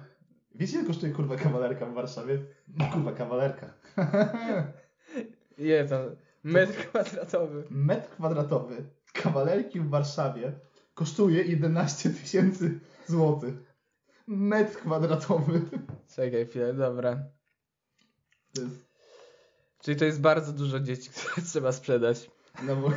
[0.56, 2.46] Wiecie ile kosztuje kurwa kawalerka w Warszawie?
[2.94, 3.74] Kurwa kawalerka.
[5.58, 7.63] je tam, metr kwadratowy.
[7.70, 10.52] Metr kwadratowy kawalerki w Warszawie
[10.94, 13.54] kosztuje 11 tysięcy złotych.
[14.28, 15.62] Metr kwadratowy.
[16.15, 17.24] Czekaj chwilę, dobra.
[18.54, 18.89] To jest...
[19.82, 22.32] Czyli to jest bardzo dużo dzieci, które trzeba sprzedać.
[22.63, 22.92] No bo...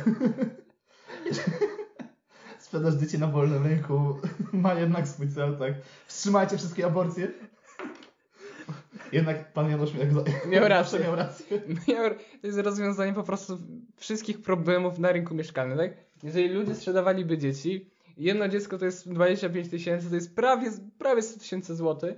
[2.73, 4.17] Sprzedaż dzieci na wolnym rynku
[4.63, 5.73] ma jednak swój cel, tak?
[6.05, 7.27] Wstrzymajcie wszystkie aborcje.
[9.11, 10.05] Jednak pan Janusz miał,
[10.51, 10.99] Miał rację.
[10.99, 11.61] Miał rację.
[11.87, 13.57] Miał- To jest rozwiązanie po prostu
[13.97, 15.91] wszystkich problemów na rynku mieszkalnym, tak?
[16.23, 21.39] Jeżeli ludzie sprzedawaliby dzieci, jedno dziecko to jest 25 tysięcy, to jest prawie, prawie 100
[21.39, 22.15] tysięcy złotych.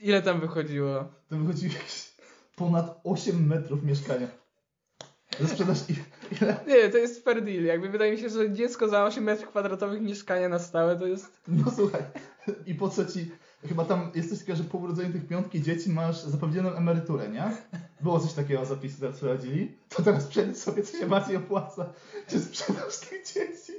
[0.00, 1.04] Ile tam wychodziło?
[1.28, 2.12] To wychodzi jakieś
[2.56, 4.28] ponad 8 metrów mieszkania.
[5.40, 6.56] I- ile?
[6.66, 7.64] Nie, to jest fair deal.
[7.64, 11.40] Jakby wydaje mi się, że dziecko za 8 metrów kwadratowych mieszkania na stałe to jest...
[11.48, 12.02] No słuchaj.
[12.66, 13.30] I po co ci,
[13.68, 17.56] chyba tam jest coś takiego, że po urodzeniu tych piątki dzieci masz zapewnioną emeryturę, nie?
[18.00, 19.78] Było coś takiego, zapisy teraz wprowadzili.
[19.88, 21.92] To teraz przejdź sobie, co się bardziej opłaca.
[22.28, 23.72] Czy sprzedaż tych dzieci?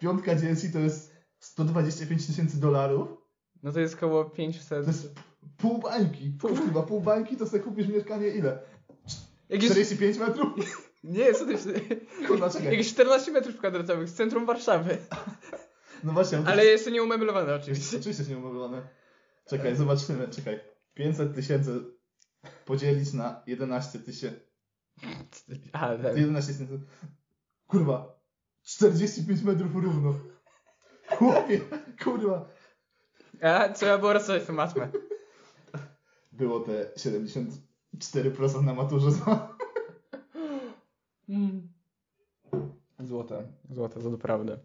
[0.00, 3.08] Piątka dzieci to jest 125 tysięcy dolarów.
[3.62, 4.68] No to jest około 500...
[4.68, 5.12] To jest
[5.56, 6.30] pół bańki.
[6.40, 8.58] Pół- Kurwa, pół bańki to sobie kupisz mieszkanie ile?
[9.48, 9.70] Jakieś...
[9.70, 10.91] 45 metrów?
[11.04, 11.56] Nie, co ty...
[12.28, 12.70] Kurwa, czekaj.
[12.70, 14.98] Jakieś 14 metrów kwadratowych z centrum Warszawy.
[16.04, 16.38] No właśnie.
[16.38, 17.96] ale to Ale jeszcze nie umeblowane oczywiście.
[18.00, 18.88] Oczywiście się nie umówione.
[19.48, 20.60] Czekaj, zobaczymy, czekaj.
[20.94, 21.84] 500 tysięcy
[22.64, 24.40] podzielić na 11 tysięcy.
[25.72, 26.16] A, tak.
[26.16, 26.80] 11 tysięcy.
[27.66, 28.20] Kurwa.
[28.62, 30.14] 45 metrów równo.
[31.08, 31.60] Chłopie,
[32.04, 32.48] kurwa.
[33.42, 34.88] A, trzeba było rozstrzać tę matmę.
[36.32, 39.10] Było te 74% na maturze.
[41.32, 41.68] Mm.
[43.00, 43.46] Złote.
[43.70, 44.58] Złote, to naprawdę.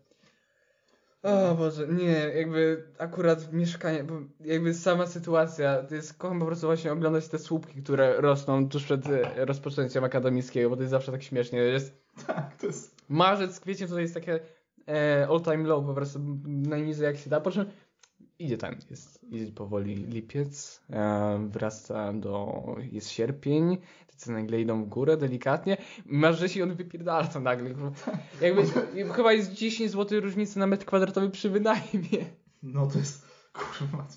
[1.23, 4.13] O Boże, nie, jakby akurat mieszkanie, bo
[4.45, 8.83] jakby sama sytuacja, to jest, kocham po prostu właśnie oglądać te słupki, które rosną tuż
[8.83, 11.93] przed e, rozpoczęciem akademickiego, bo to jest zawsze tak śmiesznie, jest
[12.27, 12.95] tak, to jest.
[13.09, 14.39] marzec, kwiecień to jest takie
[14.87, 17.65] e, all time low, po prostu najniżej jak się da, po czym
[18.39, 23.77] idzie ten, jest, idzie powoli lipiec, e, wraca do, jest sierpień,
[24.17, 27.69] ceny nagle idą w górę delikatnie, masz, że się on wypierdala to nagle,
[28.41, 28.63] jakby,
[29.15, 32.25] chyba jest 10 zł różnicy na metr kwadratowy przy wynajmie.
[32.63, 33.27] No to jest.
[33.53, 34.07] Kurwa.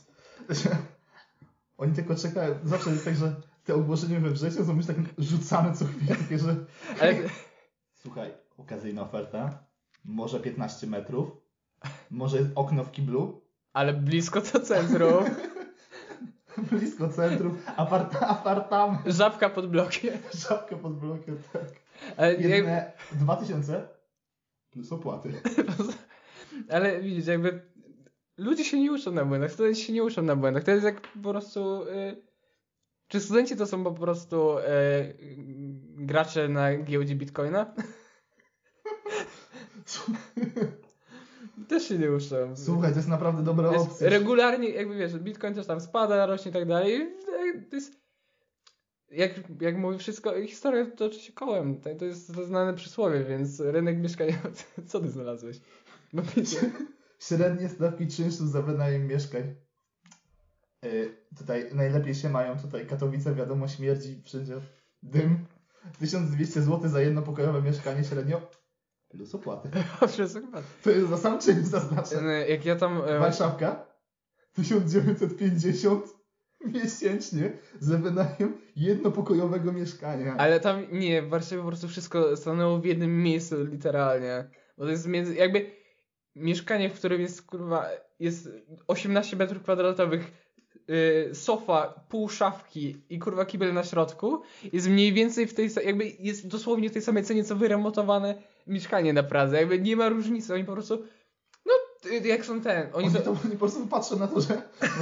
[1.79, 2.55] Oni tylko czekają.
[2.65, 3.35] Zawsze jest tak, że
[3.65, 6.57] te ogłoszenia we wrześniu są już tak rzucane co chwilę, takie, że.
[7.01, 7.15] Ale,
[7.95, 9.65] Słuchaj, okazyjna oferta.
[10.05, 11.29] Może 15 metrów.
[12.11, 13.43] Może okno w kiblu.
[13.73, 15.25] ale blisko to centrum,
[16.71, 17.59] Blisko centrum.
[17.77, 19.01] Apart apartament.
[19.07, 20.15] żabka pod blokiem.
[20.49, 21.69] Żabka pod blokiem, tak.
[22.17, 23.89] Ale, jak, Jedyne 2000
[24.71, 25.33] plus opłaty.
[26.75, 27.63] Ale widzisz, jakby
[28.37, 30.65] ludzie się nie uczą na błędach, studenci się nie uczą na błędach.
[30.65, 31.83] To jest jak po prostu.
[31.83, 32.23] Y,
[33.09, 34.63] czy studenci to są po prostu y,
[35.97, 37.75] gracze na giełdzie Bitcoina?
[41.71, 42.57] Też się nie uczą.
[42.57, 44.11] Słuchaj, to jest naprawdę dobra jest opcja.
[44.11, 47.17] regularnie, jakby wiesz, Bitcoin też tam spada, rośnie i tak dalej.
[47.71, 48.01] To jest.
[49.11, 51.81] Jak, jak mówi wszystko, historia toczy się kołem.
[51.81, 54.51] To, jest to znane przysłowie, więc rynek mieszkaniowy.
[54.89, 55.61] Co ty znalazłeś?
[56.13, 56.23] No.
[57.29, 59.55] Średnie stawki czynszu za wynajem mieszkań.
[60.85, 64.55] Y, tutaj najlepiej się mają tutaj Katowice, wiadomo, śmierdzi wszędzie
[65.03, 65.47] dym.
[65.99, 68.60] 1200 zł za jednopokojowe mieszkanie średnio.
[69.11, 69.69] Plus opłaty.
[70.33, 70.63] Chyba.
[70.83, 72.21] To jest za sam czynsz zaznaczę.
[72.23, 73.03] E, Jak ja tam.
[73.07, 73.87] e, Warszawka
[74.53, 76.05] 1950
[76.65, 80.35] miesięcznie za wynajem jednopokojowego mieszkania.
[80.39, 84.51] Ale tam nie, w Warszawie po prostu wszystko stanęło w jednym miejscu, literalnie.
[84.79, 85.35] Bo to jest między.
[85.35, 85.71] Jakby
[86.37, 87.87] mieszkanie, w którym jest kurwa.
[88.21, 88.49] Jest
[88.87, 90.33] 18 metrów kwadratowych,
[91.31, 94.43] y, sofa, pół szafki i kurwa kibel na środku.
[94.73, 95.71] Jest mniej więcej w tej.
[95.85, 98.35] Jakby jest dosłownie w tej samej cenie, co wyremontowane
[98.67, 99.57] mieszkanie na Pradze.
[99.57, 100.55] Jakby nie ma różnicy.
[100.55, 101.03] Oni po prostu.
[101.67, 101.73] No,
[102.25, 102.89] jak są ten.
[102.93, 104.49] Oni Oni, to, oni po prostu patrzą na to, że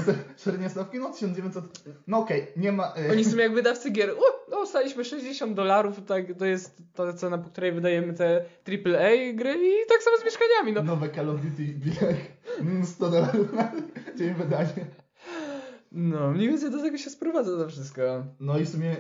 [0.07, 1.65] te średnie stawki, no 1900,
[2.07, 2.95] no okej, nie ma...
[3.09, 4.11] y, Oni są jak wydawcy gier.
[4.11, 9.33] O, no, staliśmy 60 dolarów, tak, to jest ta cena, po której wydajemy te AAA
[9.35, 10.83] gry i tak samo z mieszkaniami, no.
[10.83, 12.19] Nowe Call of Duty bieg,
[12.61, 13.73] mm, 100 dolarów na
[14.17, 14.87] dzień wydanie.
[15.93, 18.03] No, mniej więcej do tego się sprowadza to wszystko.
[18.41, 18.97] No i w sumie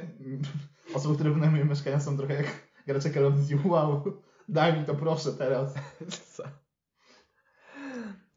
[0.94, 2.46] osoby, które wynajmują mieszkania są trochę jak
[2.86, 4.02] gracze Call of Duty, wow,
[4.48, 5.74] daj mi to proszę teraz.
[6.36, 6.42] Co?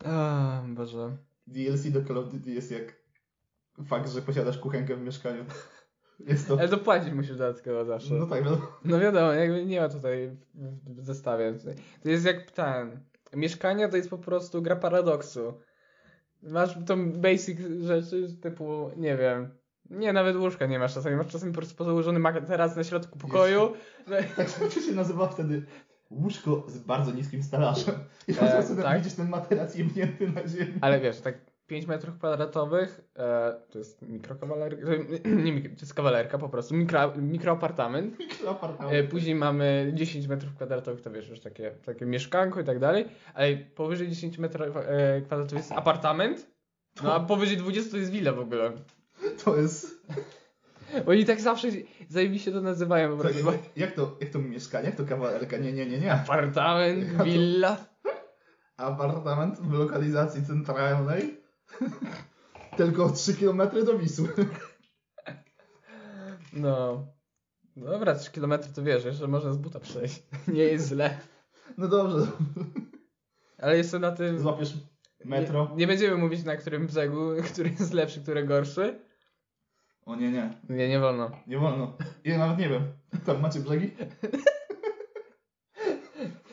[0.05, 1.17] A, Boże.
[1.47, 2.95] DLC do Call of Duty jest jak
[3.87, 5.45] fakt, że posiadasz kuchenkę w mieszkaniu.
[6.27, 6.59] Jest to...
[6.59, 8.13] Ale dopłacić musisz dodatkowo zawsze.
[8.13, 8.67] No tak, wiadomo.
[8.85, 10.37] No wiadomo, jakby nie ma tutaj
[10.85, 11.53] w zestawie.
[12.03, 12.99] To jest jak ten.
[13.33, 15.53] Mieszkania to jest po prostu gra paradoksu.
[16.43, 19.49] Masz tą basic rzeczy typu, nie wiem.
[19.89, 21.15] Nie, nawet łóżka nie masz czasami.
[21.15, 23.73] Masz czasami po prostu założony materac na środku pokoju.
[24.07, 25.65] że- Tak się nazywa wtedy
[26.11, 27.95] łóżko z bardzo niskim stelażem.
[28.27, 28.97] I po E, prostu tak.
[28.97, 30.73] widzisz ten materac jemnięty na ziemi.
[30.81, 34.85] Ale wiesz, tak 5 metrów kwadratowych e, to jest mikrokawalerka.
[35.25, 36.75] Nie, mik- to jest kawalerka po prostu.
[36.75, 38.15] Mikro, mikroapartament.
[38.49, 38.93] Apartament.
[38.93, 43.05] E, później mamy 10 metrów kwadratowych, to wiesz, już takie, takie mieszkanko i tak dalej.
[43.33, 46.47] Ale powyżej 10 metrów e, kwadratowych jest apartament.
[47.03, 48.71] No a powyżej 20 to jest willa w ogóle.
[49.45, 50.07] To jest...
[51.07, 51.67] Oni tak zawsze
[52.09, 53.51] zajebiście to nazywają To, prostu.
[53.75, 54.85] jak, to, jak to mieszkanie?
[54.85, 55.57] Jak to kawalerka?
[55.57, 56.13] Nie, nie, nie, nie.
[56.13, 57.77] Apartament, willa.
[58.77, 61.37] Apartament w lokalizacji centralnej.
[62.77, 64.29] Tylko 3 km do Wisły.
[66.53, 67.07] No.
[67.75, 70.23] Dobra, 3 km to wiesz, jeszcze można z buta przejść.
[70.47, 71.17] Nie jest źle.
[71.77, 72.27] No dobrze,
[73.57, 74.39] Ale jeszcze na tym...
[74.39, 74.73] złapiesz
[75.25, 75.67] metro.
[75.71, 77.19] Nie, nie będziemy mówić na którym brzegu,
[77.53, 78.99] który jest lepszy, który gorszy.
[80.05, 81.31] O nie, nie, Nie, nie wolno.
[81.47, 81.97] nie wolno.
[82.23, 82.83] Ja nawet nie wiem.
[83.25, 83.91] Tam macie brzegi?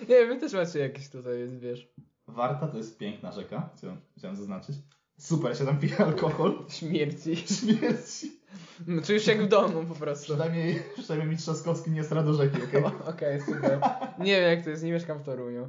[0.08, 1.88] Nie, wy też macie jakieś tutaj, wiesz.
[2.26, 4.76] Warta to jest piękna rzeka, chciałem, chciałem zaznaczyć.
[5.18, 6.58] Super się tam pije alkohol.
[6.68, 7.36] Śmierci.
[7.36, 8.40] Śmierci.
[8.86, 10.24] No, czujesz się jak w domu po prostu.
[10.24, 12.84] Przynajmniej, przynajmniej mi Trzaskowski nie sra do rzeki, okej?
[13.08, 13.80] Okej, super.
[14.18, 15.68] Nie wiem jak to jest, nie mieszkam w Toruniu.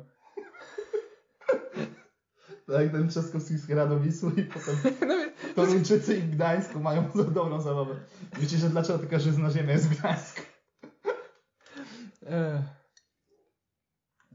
[2.67, 4.75] Tak ten Trzaskowski z do Wisły i potem
[5.07, 5.15] No,
[5.55, 7.95] Toruńczycy i Gdańsku mają za dobrą zabawę.
[8.39, 10.41] Wiecie, że dlaczego taka żyzna ziemia jest w Gdańsku?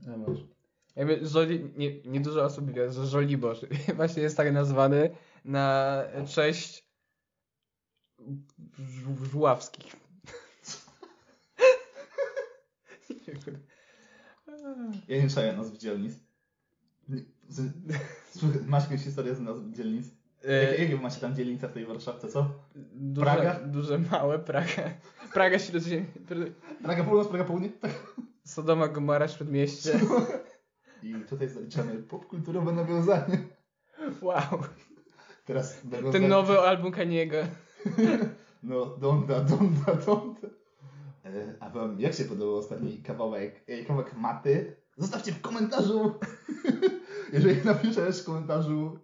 [0.07, 0.43] No może.
[0.97, 3.61] Jakby Żoli, nie, nie dużo osób wie, że Żoliborz
[3.97, 5.11] właśnie jest tak nazwany
[5.45, 6.85] na cześć
[13.47, 13.61] wiem.
[15.09, 16.15] Ja nie czaję nazw dzielnic.
[18.67, 20.07] Masz jakąś historię z nazw dzielnic?
[20.45, 22.51] Jakie, E, jakie macie tam dzielnice w tej Warszawce, co?
[22.95, 23.61] duże, Praga?
[23.67, 24.83] Duże, małe, Praga.
[25.33, 26.05] Praga Śródziemie.
[26.83, 27.69] Praga Północ, Praga Południe?
[27.69, 27.91] Tak.
[28.45, 30.01] Sodoma, Gomora, Śródmieście.
[31.03, 33.39] I tutaj zaliczamy popkulturowe nawiązanie.
[34.23, 34.41] Wow.
[35.45, 36.13] Teraz nawiązanie.
[36.13, 37.37] Ten nowy album Kaniego.
[38.63, 40.49] No, donda, donda, donda.
[41.25, 44.77] E, A wam jak się podobał ostatni kawałek, e, kawałek maty?
[44.97, 46.15] Zostawcie w komentarzu.
[47.33, 48.99] Jeżeli napiszesz w komentarzu,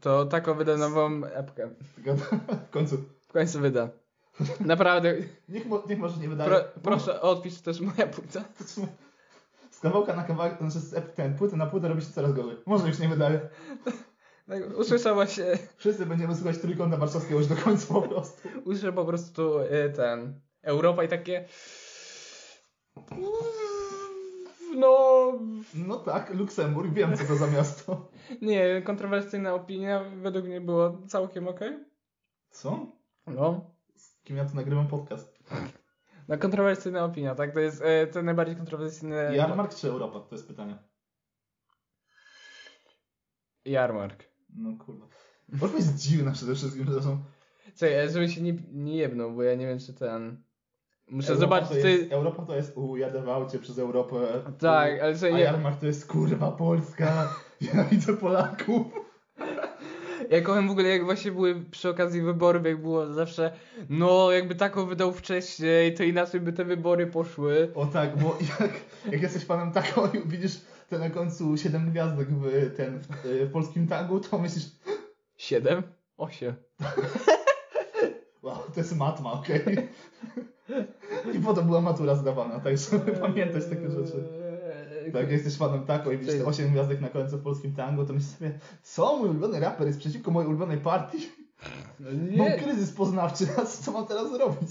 [0.00, 1.70] To taką wyda nową epkę.
[2.66, 2.96] w końcu,
[3.28, 3.88] W końcu wyda.
[4.60, 5.14] Naprawdę.
[5.48, 6.50] niech, mo- niech może nie wydaje.
[6.50, 8.44] Pro, proszę odpisz też moja płyta.
[9.70, 12.56] Z kawałka na kawałek, znaczy z ep- ten, płyty na płytę robi się coraz gorzej.
[12.66, 13.40] Może już nie wydaje.
[14.48, 15.58] Tak, usłyszała się.
[15.76, 18.48] Wszyscy będziemy słuchać trójkąta warszawskiego już do końca po prostu.
[18.64, 20.40] Usłyszę po prostu y, ten.
[20.62, 21.44] Europa i takie.
[24.76, 25.32] No.
[25.74, 28.10] No tak, Luksemburg, wiem co to za miasto.
[28.42, 31.84] Nie, kontrowersyjna opinia według mnie było całkiem okej.
[32.50, 32.86] Co?
[33.26, 33.74] No.
[33.96, 35.38] Z kim ja tu nagrywam podcast?
[36.28, 37.54] No, kontrowersyjna opinia, tak?
[37.54, 39.36] To jest e, to najbardziej kontrowersyjne.
[39.36, 40.20] Jarmark czy Europa?
[40.20, 40.78] To jest pytanie.
[43.64, 44.24] Jarmark.
[44.56, 45.06] No kurwa.
[45.52, 47.24] Europa jest dziwna przede wszystkim, przepraszam.
[47.76, 50.42] Czekaj, żeby się nie, nie jebnął, bo ja nie wiem, czy ten.
[51.10, 51.90] Muszę Europa zobaczyć, to ty.
[51.90, 54.16] jest, Europa to jest, u, jadę w aucie przez Europę.
[54.58, 57.28] Tak, u, ale że A ja- Jarmark to jest, kurwa, Polska.
[57.74, 58.86] Ja widzę Polaków.
[60.30, 63.52] Ja kocham w ogóle, jak właśnie były przy okazji wyborów, jak było zawsze,
[63.88, 67.70] no jakby taką wydał wcześniej, to inaczej by te wybory poszły.
[67.74, 68.70] O tak, bo jak,
[69.12, 73.08] jak jesteś fanem taką i widzisz te na końcu 7 gwiazdek w, ten, w,
[73.48, 74.64] w polskim tagu, to myślisz,
[75.36, 75.82] Siedem?
[76.16, 76.54] Osiem.
[78.42, 79.88] wow, to jest matma, okej.
[81.34, 84.24] I potem była matura zdawana, tak żeby pamiętać takie rzeczy.
[85.06, 87.74] Eee, Tak, jak jesteś fanem taką i widzisz te 8 gwiazdek na końcu w polskim
[87.74, 91.18] tango, to myślisz sobie, co, mój ulubiony raper jest przeciwko mojej ulubionej partii?
[92.00, 92.58] No Mam nie.
[92.58, 94.70] kryzys poznawczy, a co mam teraz zrobić?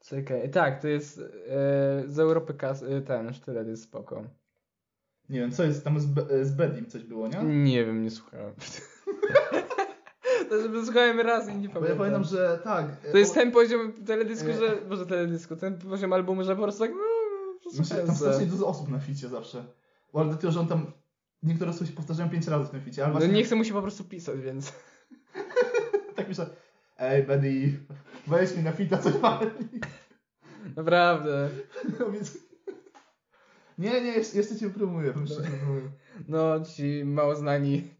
[0.00, 1.22] Czekaj, tak, to jest e,
[2.06, 4.24] z Europy kas, e, ten sztylet jest spoko.
[5.28, 7.42] Nie wiem, co jest tam z, Be- z Bedim coś było, nie?
[7.42, 8.54] Nie wiem, nie słuchałem.
[10.84, 11.98] słuchałem raz i nie Bo ja pamiętam.
[11.98, 12.86] pamiętam, że tak.
[13.12, 14.52] To jest ten poziom teledysku, E.
[14.52, 18.66] że, może teledysku, ten poziom albumu, że po prostu tak, no, Myślę, tam strasznie dużo
[18.66, 19.64] osób na ficie zawsze.
[20.12, 20.92] Bo ale dlatego, że on tam
[21.42, 23.64] niektóre osoby się powtarzają 5 razy w tym ficie, ale No właśnie nie chcę mu
[23.64, 24.72] się po prostu pisać, więc...
[26.16, 26.46] tak myślę,
[26.98, 27.78] ej Bedi,
[28.26, 29.50] weź mi na fita coś pali.
[30.76, 31.48] Naprawdę.
[32.00, 32.38] No więc...
[33.78, 35.90] Nie, nie, jeszcze, jeszcze cię promuję, jeszcze cię promuję.
[36.28, 37.94] No, ci mało znani.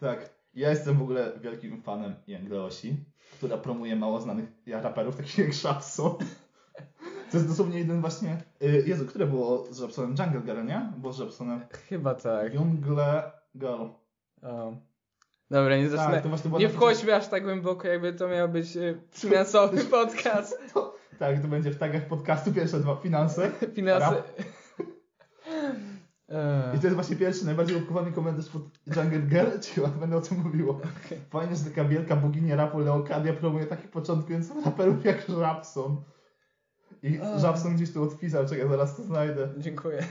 [0.00, 2.96] Tak, ja jestem w ogóle wielkim fanem Jangleosi,
[3.32, 6.14] która promuje mało znanych raperów, takich jak Shapson.
[7.30, 8.36] To jest dosłownie jeden właśnie...
[8.62, 10.10] y, Jezu, które było z Rapsonem?
[10.18, 10.92] Jungle Girl, nie?
[10.96, 11.60] Było z Rapsonem.
[11.88, 12.54] Chyba tak.
[12.54, 13.82] Jungle Girl.
[14.42, 14.72] O.
[15.50, 16.14] Dobra, nie zacznę.
[16.14, 18.66] Tak, to właśnie było nie na- wchodźmy aż tak głęboko, jakby to miał być
[19.10, 20.58] finansowy podcast.
[21.18, 23.50] Tak, to będzie w tagach podcastu pierwsze dwa finanse.
[23.76, 24.10] Finanse.
[24.10, 24.26] Rap.
[26.34, 26.76] Eee.
[26.76, 28.62] I to jest właśnie pierwszy, najbardziej łapkowany komentarz pod
[28.96, 30.80] Jungle Girl, ci chyba będę o tym mówiło.
[31.30, 36.04] Fajnie, że taka wielka bogini rapu Leokadia promuje takich początkujących raperów jak Rapson.
[37.02, 37.42] I A.
[37.42, 39.48] Rapson gdzieś tu odpisał, czekaj, zaraz to znajdę.
[39.58, 40.06] Dziękuję.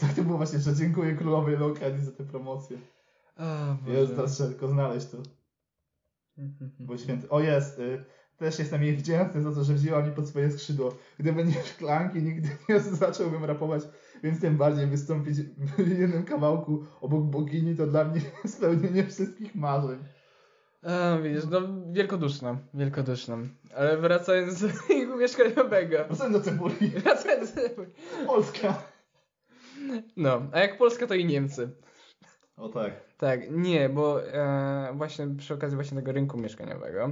[0.00, 2.78] Tak to było właśnie, że dziękuję królowej Leokadii za tę promocję.
[3.36, 3.44] O,
[3.90, 5.18] Ja już teraz tylko znaleźć to,
[6.80, 7.28] bo święty...
[7.28, 8.04] O jest, y,
[8.36, 10.94] też jestem jej wdzięczny za to, że wzięła mnie pod swoje skrzydło.
[11.18, 13.82] Gdyby nie szklanki, nigdy nie zacząłbym rapować,
[14.22, 19.98] więc tym bardziej wystąpić w jednym kawałku obok bogini to dla mnie spełnienie wszystkich marzeń.
[20.82, 21.60] A, widzisz, no
[21.92, 23.38] wielkoduszna, wielkoduszna.
[23.76, 24.68] Ale wracając do
[25.20, 25.96] mieszkaniowego.
[26.08, 26.88] Wracając do cebuli.
[26.96, 27.60] Wracając do-
[28.26, 28.82] Polska.
[30.16, 31.70] No, a jak Polska, to i Niemcy.
[32.56, 32.92] O tak.
[33.18, 37.10] Tak, nie, bo e, właśnie przy okazji właśnie tego rynku mieszkaniowego.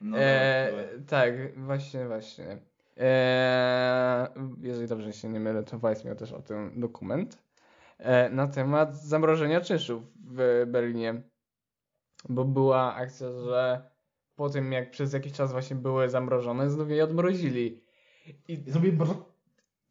[0.00, 0.72] No, e,
[1.08, 2.58] tak, właśnie, właśnie.
[2.98, 4.28] E,
[4.60, 7.38] jeżeli dobrze się nie mylę, to Weiss miał też o tym dokument
[7.98, 11.22] e, na temat zamrożenia czynszów w Berlinie.
[12.28, 13.90] Bo była akcja, że
[14.36, 17.82] po tym jak przez jakiś czas właśnie były zamrożone, znów je odmrozili.
[18.48, 18.92] I zrobię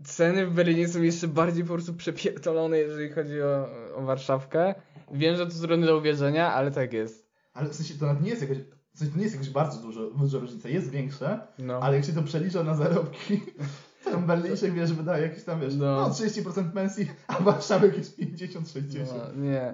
[0.03, 4.75] ceny w Berlinie są jeszcze bardziej po prostu przepierdolone, jeżeli chodzi o, o Warszawkę.
[5.11, 7.29] Wiem, że to trudne do uwierzenia, ale tak jest.
[7.53, 8.57] Ale w sensie to nawet nie jest jakoś...
[8.97, 10.69] W sensie to nie jest jakoś bardzo dużo, duża różnica.
[10.69, 11.79] Jest większe, No.
[11.79, 13.41] ale jak się to przelicza na zarobki,
[14.03, 15.85] to tam Berlińczyk, wiesz, wydaje jakieś tam, wiesz, No.
[15.85, 19.05] no, 30% pensji, a Warszawy jakieś 50-60.
[19.35, 19.73] No, nie.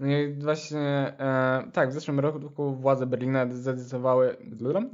[0.00, 0.80] No i właśnie,
[1.18, 4.36] e, tak, w zeszłym roku władze Berlina zdecydowały,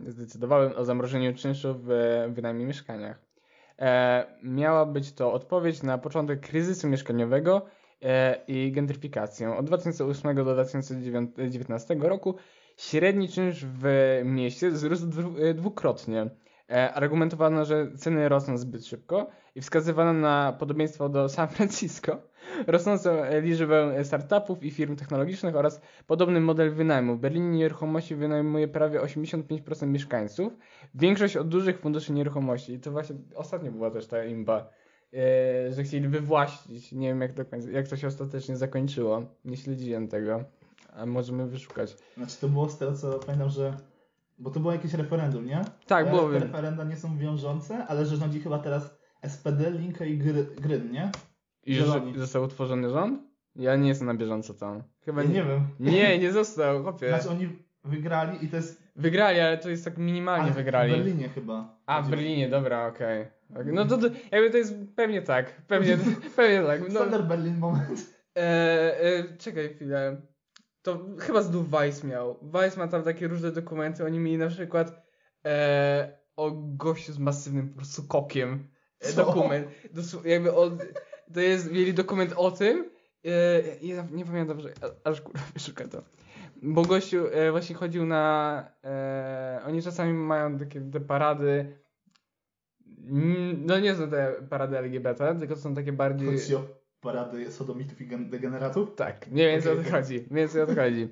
[0.07, 1.89] zdecydowały o zamrożeniu czynszu w
[2.35, 3.19] wynajmie mieszkaniach.
[3.79, 7.63] E, miała być to odpowiedź na początek kryzysu mieszkaniowego
[8.03, 9.57] e, i gentryfikację.
[9.57, 12.35] Od 2008 do 2019 roku
[12.77, 15.07] średni czynsz w mieście wzrósł
[15.39, 16.31] e, dwukrotnie.
[16.71, 22.19] E, argumentowano, że ceny rosną zbyt szybko i wskazywano na podobieństwo do San Francisco,
[22.67, 23.11] rosnącą
[23.43, 27.17] liczbę startupów i firm technologicznych oraz podobny model wynajmu.
[27.17, 30.53] W Berlinie nieruchomości wynajmuje prawie 85% mieszkańców,
[30.95, 32.73] większość od dużych funduszy nieruchomości.
[32.73, 34.71] I to właśnie ostatnio była też ta imba,
[35.15, 36.93] e, że chcieli wywłaszczyć.
[36.93, 39.23] Nie wiem jak, do końca, jak to się ostatecznie zakończyło.
[39.45, 40.45] Nie śledziłem tego,
[40.95, 41.97] a możemy wyszukać.
[42.17, 43.77] Znaczy to było z tego, co pamiętam, że...
[44.39, 45.65] Bo to było jakieś referendum, nie?
[45.87, 46.31] Tak, było.
[46.31, 50.93] Te referenda nie są wiążące, ale że rządzi chyba teraz SPD, Linke i Gry, Gryn,
[50.93, 51.11] nie?
[51.67, 51.85] I że
[52.17, 53.21] został utworzony rząd?
[53.57, 54.83] Ja nie jestem na bieżąco tam.
[55.01, 55.69] Chyba Ja nie wiem.
[55.81, 57.09] Nie, nie został, chłopie.
[57.09, 57.49] Znaczy oni
[57.85, 58.85] wygrali i to jest...
[58.97, 60.93] Wygrali, ale to jest tak minimalnie ale wygrali.
[60.93, 61.79] W Berlinie chyba.
[61.87, 63.27] A, w Berlinie, dobra, okej.
[63.51, 65.99] Okej, No to, to jakby to jest pewnie tak, pewnie,
[66.37, 66.81] pewnie tak.
[66.81, 68.11] No, Standard Berlin moment.
[68.37, 68.41] e,
[69.01, 70.17] e, czekaj chwilę.
[70.85, 72.39] To chyba znów Weiss miał.
[72.43, 75.03] Weiss ma tam takie różne dokumenty, oni mieli na przykład
[75.45, 78.69] e, o gościu z masywnym po prostu kokiem.
[79.01, 79.67] E, dokument.
[79.95, 80.71] Dosł- jakby o,
[81.35, 82.91] to jest, mieli dokument o tym.
[83.25, 83.31] E,
[83.83, 84.73] ja nie pamiętam, że
[85.05, 86.03] aż kurwa wyszukam to.
[86.63, 88.65] Bo gościu e, właśnie chodził na.
[88.85, 91.79] E, oni czasami mają takie te parady.
[93.59, 96.29] No nie są te parady LGBT, tylko są takie bardziej.
[97.05, 98.95] Parady sodomitów i gen- degeneratów?
[98.95, 100.15] Tak, mniej więcej o Okej, to chodzi.
[100.15, 101.09] Mniej więcej o to chodzi.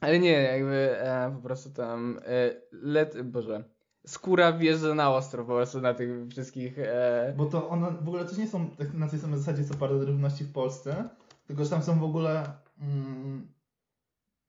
[0.00, 3.64] Ale nie, jakby e, po prostu tam e, let, boże,
[4.06, 8.24] skóra wjeżdża na ostro po prostu na tych wszystkich e, Bo to one w ogóle
[8.24, 11.08] też nie są tak na tej samej zasadzie co parady równości w Polsce,
[11.46, 12.44] tylko że tam są w ogóle
[12.80, 13.52] mm,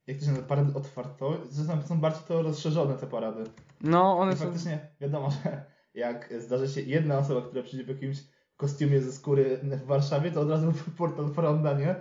[0.07, 3.43] jak to się nazywa, parady otwarto, że tam są bardziej to rozszerzone te parady.
[3.81, 7.89] no one I są faktycznie wiadomo, że jak zdarzy się jedna osoba, która przyjdzie w
[7.95, 8.23] jakimś
[8.57, 11.95] kostiumie ze skóry w Warszawie, to od razu portal Fronda, nie?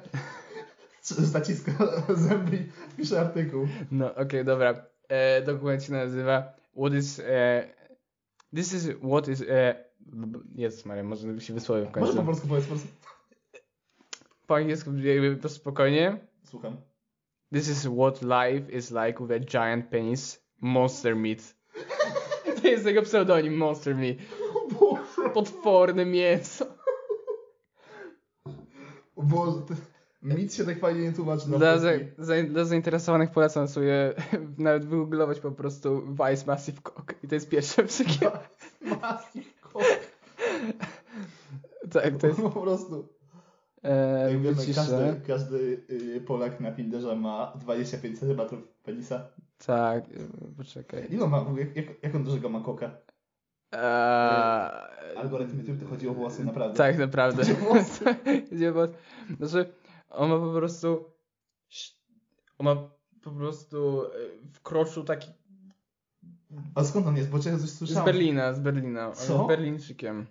[1.03, 1.73] Zaciska
[2.29, 3.69] zęby i pisze artykuł.
[3.91, 4.87] No, okej, dobra.
[5.09, 7.21] E, dokument się nazywa What is.
[7.25, 7.69] E,
[8.57, 9.45] this is what is.
[9.49, 9.85] E,
[10.55, 12.17] jest Maria, może się wysłowię w Może końcu.
[12.17, 12.89] po polsku powiedz po prostu.
[14.47, 16.17] Po angielsku jakby to spokojnie.
[16.45, 16.77] Słucham.
[17.53, 20.43] This is what life is like with a giant penis.
[20.61, 21.39] Monster meat.
[22.63, 24.17] To jest jego pseudonim, Monster meat.
[25.31, 26.65] Potworne mięso.
[29.17, 29.75] Boże, to...
[30.23, 34.15] Mit się tak fajnie nie tłumaczy na Dla, za, za, dla zainteresowanych polecam sobie
[34.59, 37.15] nawet wygooglować po prostu Vice Massive Cock.
[37.25, 38.31] I to jest pierwsze psykie.
[38.81, 39.85] Massive cock.
[41.93, 42.41] Tak, to jest.
[42.41, 43.09] Po prostu.
[43.85, 44.81] E, Jak wiemy, wyciszę.
[44.81, 48.41] każdy, każdy y, Polak na Tinderze ma 25 cm
[48.83, 49.29] penisa.
[49.67, 50.09] Tak, e,
[50.57, 51.07] poczekaj.
[51.11, 52.91] Ile ma, jak, jak, jak on dużego ma koka?
[53.73, 56.77] Eee, Algorytm YouTube to chodzi o włosy, naprawdę.
[56.77, 57.45] tak, naprawdę.
[57.45, 58.05] Chodzi o włosy.
[58.51, 58.93] Chodzi o włosy.
[59.41, 59.73] Znaczy,
[60.11, 61.05] on ma po prostu.
[62.59, 62.77] On ma
[63.23, 64.09] po prostu e,
[64.53, 65.31] wkroczył taki.
[66.75, 67.31] A skąd on jest?
[67.31, 68.05] Bo cię coś Z słyszałem.
[68.05, 69.09] Berlina, z Berlina.
[69.09, 69.35] On Co?
[69.35, 70.27] jest Berlińczykiem.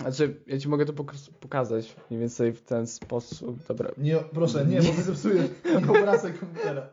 [0.00, 3.66] Znaczy, ja ci mogę to pok- pokazać mniej więcej w ten sposób.
[3.68, 3.90] Dobra.
[3.98, 5.46] Nie, proszę, nie, bo ty zepsujesz
[5.90, 6.88] obrazek komputera.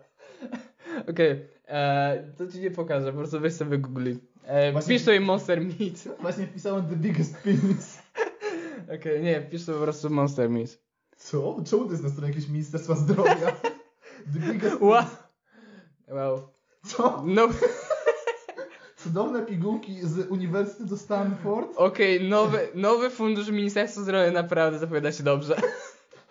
[1.09, 4.19] Okej, e, to ci nie pokażę, po prostu weź sobie wygoogluj.
[4.47, 6.07] E, Właśnie- Wpisz sobie Monster Meat.
[6.21, 7.97] Właśnie wpisałem the biggest penis.
[8.99, 10.79] Okej, nie, wpisz sobie po prostu Monster Meat.
[11.17, 11.57] Co?
[11.69, 13.51] Czemu to jest na stronie jakiegoś Ministerstwa Zdrowia?
[14.33, 15.03] The biggest Wow.
[16.07, 16.47] Wow.
[16.85, 17.23] Co?
[17.25, 17.47] No,
[18.97, 21.69] Cudowne pigułki z Uniwersytetu Stanford.
[21.75, 25.55] okej, nowy, nowy fundusz Ministerstwa Zdrowia naprawdę zapowiada się dobrze.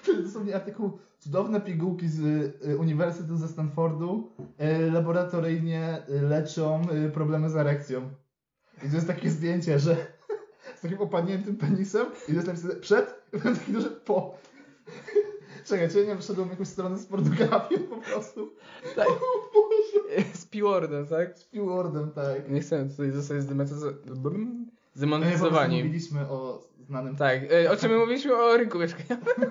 [0.06, 2.20] To jest dosłownie artykuł Cudowne pigułki z
[2.66, 4.30] y, Uniwersytetu ze Stanfordu
[4.60, 6.82] y, laboratoryjnie y, leczą
[7.14, 8.10] problemy z erekcją.
[8.86, 9.96] I to jest takie zdjęcie, że
[10.78, 14.34] z takim opadniętym penisem i to jest napisane przed i potem taki duży po.
[15.66, 18.52] Czekaj, czy ja nie wyszedłem w jakąś stronę z pornografią po prostu?
[18.96, 19.08] Tak.
[20.34, 21.38] Z P-wordem, tak?
[21.38, 22.50] Z P-wordem, tak.
[22.50, 23.94] Nie chcemy tutaj zostać zdemonetyzo-
[24.96, 25.76] Zdemonetyzowani.
[25.76, 27.16] mówiliśmy o znanym...
[27.16, 28.36] Tak, e, o czym my mówiliśmy?
[28.36, 29.34] O rynku mieszkaniowym.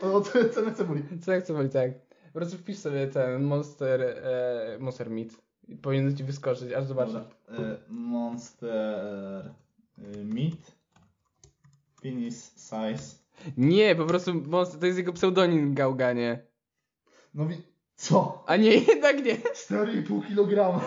[0.00, 1.02] O, cenę cebuli.
[1.20, 1.90] Co jak co woli, tak.
[2.32, 5.28] Po prostu wpisz sobie ten Monster, e, Monster Meat.
[5.68, 6.88] I Powinno ci wyskoczyć, aż.
[6.88, 7.04] Dobra.
[7.06, 7.22] Y,
[7.88, 9.50] Monster
[9.98, 10.72] y, Meat
[12.02, 13.16] Penis Size.
[13.56, 16.46] Nie, po prostu Monster, to jest jego pseudonim Gałganie.
[17.34, 17.48] No.
[17.96, 18.44] Co?
[18.46, 19.36] A nie, jednak nie.
[19.36, 20.80] 4,5 kg.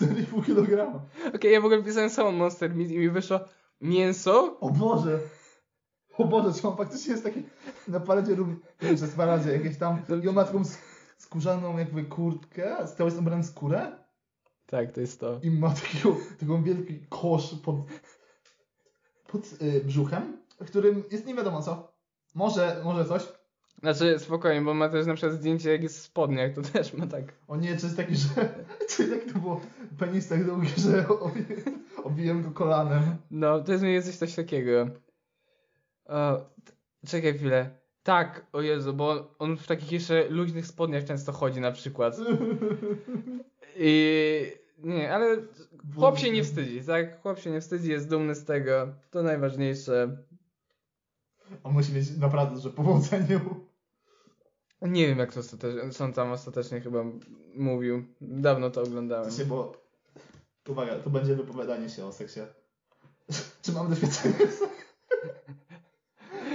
[0.00, 1.00] 4,5 kg.
[1.34, 3.40] Okej, ja w ogóle pisałem samo Monster Meat i mi wyszło
[3.80, 4.60] mięso.
[4.60, 5.18] O Boże!
[6.18, 7.42] O Boże, czy on faktycznie jest taki
[7.88, 8.60] na paradzie rum...
[8.82, 10.02] Nie, że jest paradzie jakieś tam...
[10.24, 10.78] I on ma taką sk-
[11.18, 13.92] skórzaną jakby kurtkę, z tyłu jest ubrany skórę
[14.66, 15.40] Tak, to jest to.
[15.42, 17.76] i ma takiego, taką wielki kosz pod,
[19.26, 21.94] pod y, brzuchem, w którym jest nie wiadomo co.
[22.34, 23.22] Może, może coś.
[23.80, 27.06] Znaczy, spokojnie, bo ma też na przykład zdjęcie jak jest w spodniach, to też ma
[27.06, 27.24] tak.
[27.48, 28.28] O nie, jest taki, że...
[28.90, 29.60] Czy jak to było
[29.98, 31.44] penis tak długi, że obi,
[32.04, 33.02] obiłem go kolanem.
[33.30, 34.88] No, to jest mniej więcej coś takiego.
[36.06, 36.40] O,
[37.06, 37.70] czekaj chwilę.
[38.02, 42.16] Tak, o Jezu, bo on w takich jeszcze luźnych spodniach często chodzi na przykład.
[43.76, 45.36] I nie, ale
[45.94, 47.22] chłop się nie wstydzi, tak?
[47.22, 48.88] Chłop się nie wstydzi, jest dumny z tego.
[49.10, 50.16] To najważniejsze.
[51.64, 53.40] On musi mieć naprawdę duże powodzenie.
[54.82, 57.04] Nie wiem, jak to ostatecznie, on tam ostatecznie chyba
[57.56, 58.04] mówił.
[58.20, 59.30] Dawno to oglądałem.
[59.30, 59.72] Się, bo...
[60.68, 62.40] Uwaga, to będzie wypowiadanie się o seksie.
[63.62, 64.34] Czy mam doświadczenie?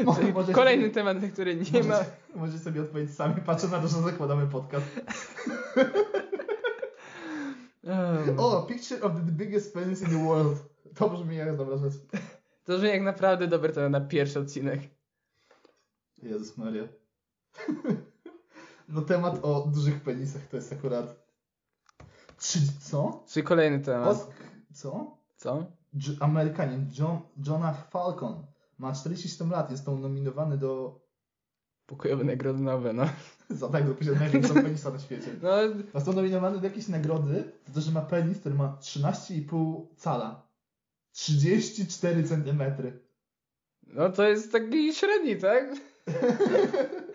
[0.05, 1.99] Może- może- Kolejny temat, na który nie Możecie, ma.
[2.35, 4.85] możecie sobie odpowiedzieć sami, patrzę na to, że zakładamy podcast.
[7.83, 10.57] Um, O, picture of the biggest penis in the world.
[10.95, 11.93] To brzmi jak dobra rzecz.
[12.65, 14.79] To brzmi jak naprawdę dobry temat na pierwszy odcinek.
[16.23, 16.83] Jezus Maria.
[18.91, 21.27] No temat o dużych penisach to jest akurat...
[22.39, 23.23] Czy co?
[23.27, 24.07] Czyli kolejny temat.
[24.07, 24.29] Osk...
[24.73, 25.17] Co?
[25.35, 25.65] Co?
[25.93, 28.45] Dż- Amerykanin John, Jonah Falcon
[28.77, 31.01] ma 47 lat, jest tam nominowany do...
[31.85, 33.05] Pokojowe nagrody nowe, no.
[33.49, 35.35] Za tak, do największego penisa na świecie.
[35.41, 35.49] No,
[35.93, 40.47] Został nominowany do jakiejś nagrody za to, że ma penis, który ma 13,5 cala.
[41.11, 42.99] 34 centymetry.
[43.87, 45.88] no to jest taki średni, tak?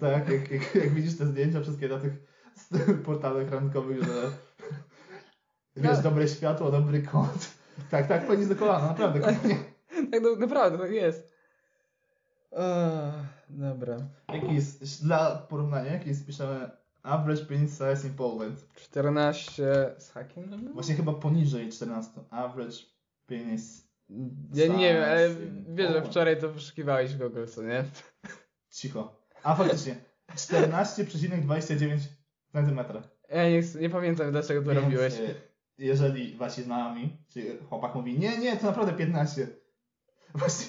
[0.00, 2.12] Tak, jak, jak, jak widzisz te zdjęcia wszystkie na tych
[3.06, 4.30] portalach randkowych, że
[5.76, 6.02] wiesz, Tak.
[6.02, 7.50] dobre światło, dobry kąt.
[7.90, 9.20] Tak, tak, penis do kolana, naprawdę.
[9.20, 9.56] kompletnie.
[10.10, 11.34] Tak, no, naprawdę, tak jest.
[13.48, 13.96] Dobra.
[14.28, 16.70] Jaki jest, dla porównania, jaki jest, piszemy
[17.02, 18.68] average penis size in Poland.
[18.74, 20.72] 14 z hakiem?
[20.74, 22.10] Właśnie chyba poniżej 14.
[22.30, 22.76] Average
[23.26, 23.89] penis.
[24.54, 25.28] Ja nie wiem, ale
[25.68, 27.84] wiesz, że wczoraj to wyszukiwałeś w Google, co nie?
[28.70, 29.20] Cicho.
[29.42, 29.96] A faktycznie,
[30.36, 31.98] 14,29
[32.52, 33.02] centymetra.
[33.28, 35.14] Ja nie, nie pamiętam dlaczego to Więc, robiłeś.
[35.14, 35.34] e,
[35.78, 39.46] Jeżeli wasi znajomi, czy chłopak mówi, nie, nie, to naprawdę 15.
[40.34, 40.66] Właśnie,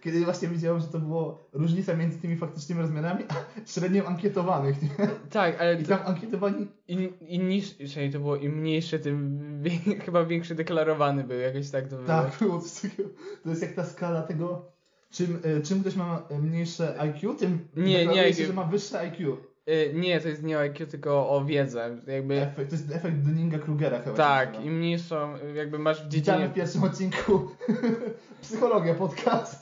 [0.00, 3.34] kiedy właśnie widziałem, że to było różnica między tymi faktycznymi rozmiarami, a
[3.68, 4.82] średnią ankietowanych.
[4.82, 4.88] Nie?
[5.30, 9.70] Tak, ale I tam ankietowani, im, im niż, czyli to było im mniejsze, tym wie,
[10.04, 12.08] chyba większy deklarowany był, jakoś tak to było.
[12.08, 13.08] tak, było coś takiego.
[13.44, 14.72] To jest jak ta skala tego,
[15.10, 18.46] czym, e, czym ktoś ma mniejsze IQ, tym Nie, nie IQ.
[18.46, 19.36] że ma wyższe IQ.
[19.68, 21.98] Y, nie, to jest nie o IQ, tylko o wiedzę.
[22.06, 24.10] Jakby, Efekt, to jest efekt Dunninga-Krugera chyba.
[24.10, 27.48] się tak, im mniejszą, jakby masz w Witamy dziedzinie, w pierwszym odcinku
[28.42, 29.61] Psychologia Podcast.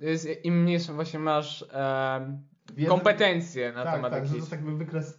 [0.00, 4.50] Jest, im mniejszą właśnie masz em, Wiedzę- kompetencje na tak, temat tak, że to jakiś.
[4.50, 5.18] jest jakby wykres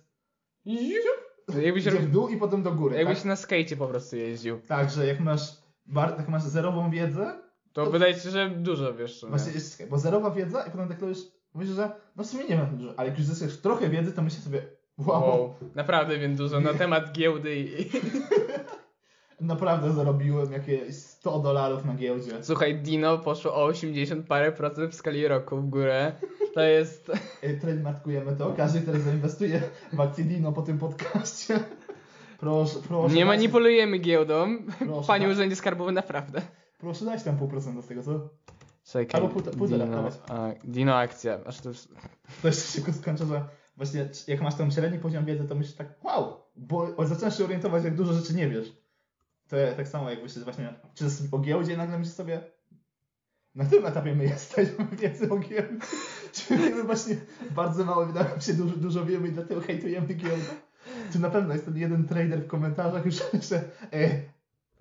[1.63, 2.97] Jakbyś, w dół i potem do góry.
[2.97, 3.25] jakbyś tak?
[3.25, 4.59] na skejcie po prostu jeździł.
[4.67, 5.41] tak, że jak masz,
[5.85, 7.39] bar, jak masz zerową wiedzę,
[7.73, 9.25] To To- wydaje ci się, że dużo wiesz.
[9.29, 11.19] właśnie jest, bo zerowa wiedza i potem deklarujesz,
[11.53, 14.21] mówisz, że no w sumie nie ma dużo, ale jak już zyskasz trochę wiedzy, to
[14.21, 14.61] myślisz sobie,
[14.97, 17.89] wow, Wow, naprawdę wiem dużo na temat giełdy i...
[19.41, 22.31] naprawdę zarobiłem jakieś 100 dolarów na giełdzie.
[22.43, 26.11] Słuchaj, Dino poszło o 80 parę procent w skali roku w górę.
[26.53, 27.11] To jest...
[27.41, 29.61] E, Trademarkujemy to, każdy, który zainwestuje
[29.93, 31.59] w akcję Dino po tym podcaście,
[32.39, 33.15] proszę, proszę.
[33.15, 34.57] Nie dać- manipulujemy giełdą.
[34.79, 35.33] Proszę, Panie tak.
[35.35, 36.41] Urzędzie Skarbowy, naprawdę.
[36.77, 38.29] Proszę dać tam pół procenta z tego, co?
[38.91, 39.21] Czekaj.
[39.21, 41.39] Albo półtora- półtora, Dino, a, Dino akcja.
[41.45, 41.93] Aż to jest...
[42.41, 43.45] To jeszcze szybko skończę, że
[43.77, 47.83] właśnie jak masz ten średni poziom wiedzy, to myślisz tak, wow, bo zaczynasz się orientować,
[47.83, 48.73] jak dużo rzeczy nie wiesz.
[49.49, 52.41] To ja- tak samo jak myślisz właśnie, czy jest o giełdzie nagle myślisz sobie,
[53.55, 55.85] na którym etapie my jesteśmy wiedzy o giełdzie?
[56.33, 57.15] Czy wiemy właśnie
[57.51, 60.45] bardzo mało, wydaje mi się, dużo, dużo wiemy i dlatego hejtujemy giełdę?
[61.13, 63.15] tu na pewno jest ten jeden trader w komentarzach już,
[63.49, 63.57] że
[63.93, 64.09] e,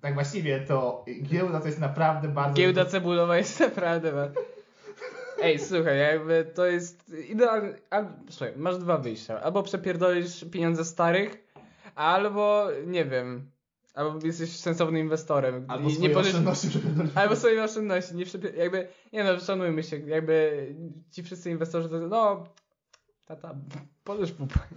[0.00, 2.56] tak właściwie to giełda to jest naprawdę bardzo...
[2.56, 4.40] Giełda cebulowa jest naprawdę bardzo...
[5.42, 7.74] Ej, słuchaj, jakby to jest idealny...
[7.90, 8.06] Al...
[8.30, 9.40] Słuchaj, masz dwa wyjścia.
[9.40, 11.44] Albo przepierdolisz pieniądze starych,
[11.94, 13.50] albo, nie wiem,
[13.98, 15.64] albo jesteś sensownym inwestorem.
[15.68, 16.68] Albo i swoje pożycz- oszczędności.
[17.14, 18.54] Albo swoje oszczędności, nie przepier...
[18.54, 20.66] jakby, nie no, szanujmy się, jakby
[21.10, 22.44] ci wszyscy inwestorzy to, no,
[23.24, 23.54] tata,
[24.04, 24.58] pożycz pupę.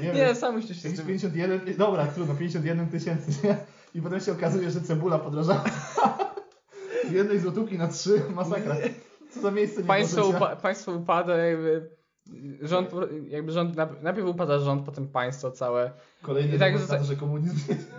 [0.01, 1.07] Nie, Nie, sam musisz się z jakieś tym...
[1.07, 3.57] 51, dobra, trudno, 51 tysięcy, nie?
[3.95, 5.63] I potem się okazuje, że cebula podrożała.
[7.09, 8.75] Z jednej złotówki na trzy, masakra.
[9.29, 11.96] Co za miejsce nie Państwo, upa- państwo upada jakby...
[12.61, 12.89] Rząd,
[13.27, 15.91] jakby rząd, najpierw upada rząd, potem państwo całe.
[16.21, 17.91] Kolejny I tak że komunizm jest...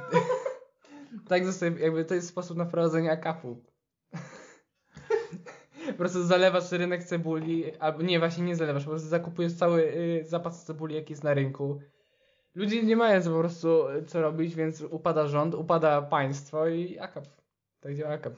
[1.29, 3.63] Tak zostaje, jakby to jest sposób na wprowadzenie akapu.
[5.87, 10.25] Po prostu zalewasz rynek cebuli, albo nie, właśnie nie zalewasz, po prostu zakupujesz cały y,
[10.25, 11.81] zapas cebuli, jaki jest na rynku.
[12.55, 17.25] Ludzie nie mają po prostu y, co robić, więc upada rząd, upada państwo i akap.
[17.81, 18.33] Tak działa akap.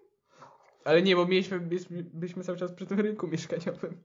[0.84, 4.02] Ale nie, bo mieliśmy, byliśmy, byliśmy cały czas przy tym rynku mieszkaniowym.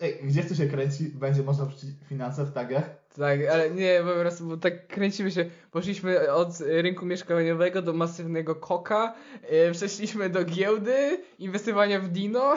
[0.00, 1.04] Ej, gdzie to się kręci?
[1.04, 2.84] Będzie można wrzucić finanse w tagach?
[3.16, 5.50] Tak, ale nie, po prostu bo tak kręcimy się.
[5.70, 9.14] Poszliśmy od rynku mieszkaniowego do masywnego koka,
[9.50, 12.54] yy, przeszliśmy do giełdy, inwestowania w Dino.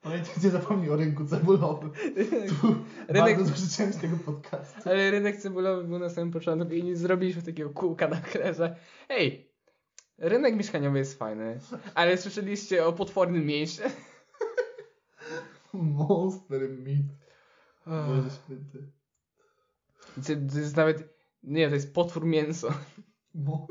[0.00, 1.90] Pamiętajcie, zapomnij o rynku cebulowym.
[2.60, 2.74] Tu
[3.08, 4.90] Rynek- bardzo duży część tego podcastu.
[4.90, 8.76] Ale rynek cebulowy był na samym początku i nie zrobiliśmy takiego kółka na klerze.
[9.08, 9.50] Ej,
[10.18, 11.60] rynek mieszkaniowy jest fajny,
[11.94, 13.82] ale słyszeliście o potwornym mięsie?
[15.72, 17.06] Monster meat.
[17.86, 18.92] Boże święty.
[20.14, 22.68] To, to jest nawet, nie, to jest potwór mięso.
[23.34, 23.66] Mo...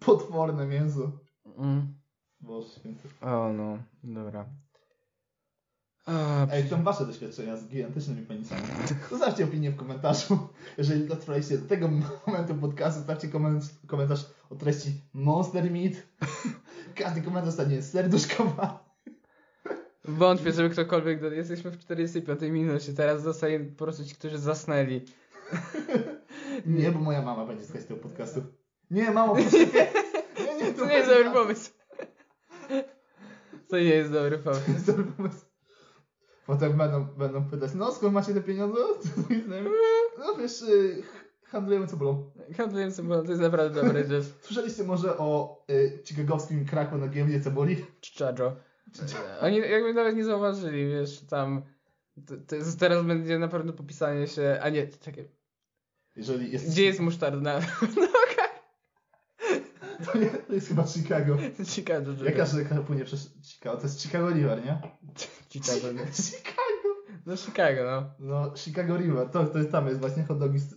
[0.00, 1.12] Potworne mięso.
[1.58, 1.94] Mm.
[2.40, 3.08] Boże święty.
[3.20, 4.46] O no, dobra.
[6.06, 8.62] A, Ej, to wasze doświadczenia z gigantycznymi penisami.
[9.10, 10.38] Zostawcie opinię w komentarzu.
[10.78, 11.88] Jeżeli dotrwaliście do tego
[12.26, 15.92] momentu podcastu, zostawcie komentarz, komentarz o treści Monster Meat.
[16.94, 18.85] Każdy komentarz zostanie serduszkowany.
[20.08, 21.20] Wątpię, żeby ktokolwiek.
[21.20, 21.26] Do...
[21.32, 22.92] Jesteśmy w 45 minucie.
[22.92, 25.00] Teraz zostaje po prostu ci, którzy zasnęli.
[26.66, 28.42] Nie, bo moja mama będzie słuchać tego podcastu.
[28.90, 29.58] Nie, mamo, proszę.
[29.58, 31.70] Nie, nie, To nie jest dobry pomysł.
[33.68, 34.64] To nie jest dobry pomysł.
[34.66, 35.46] To jest dobry pomysł.
[36.46, 38.80] Potem będą, będą pytać, no skąd macie te pieniądze?
[40.18, 41.02] No wiesz, y,
[41.44, 42.30] handlujemy cebulą.
[42.56, 44.24] Handluję cebulą, to jest naprawdę dobra rzecz.
[44.40, 47.86] Słyszeliście może o y, chicagowskim kraku na giełdzie cebuli?
[48.00, 48.56] Czczaczo.
[49.40, 51.62] Oni jakby nawet nie zauważyli, wiesz, tam.
[52.26, 54.58] To, to jest, teraz będzie na pewno popisanie się.
[54.62, 55.28] A nie, czekaj.
[56.16, 56.70] Jeżeli jest...
[56.70, 57.60] Gdzie jest musztarda?
[60.04, 61.36] To, nie, to jest chyba Chicago.
[61.64, 62.10] Chicago.
[62.24, 63.76] Jaka rzeka płynie przez Chicago?
[63.76, 64.78] To jest Chicago River, nie?
[65.50, 65.92] Chicago.
[65.92, 66.06] nie?
[66.26, 66.88] Chicago!
[67.26, 68.10] No Chicago, no.
[68.18, 70.74] No, Chicago River, to, to jest tam jest właśnie hot dogi z...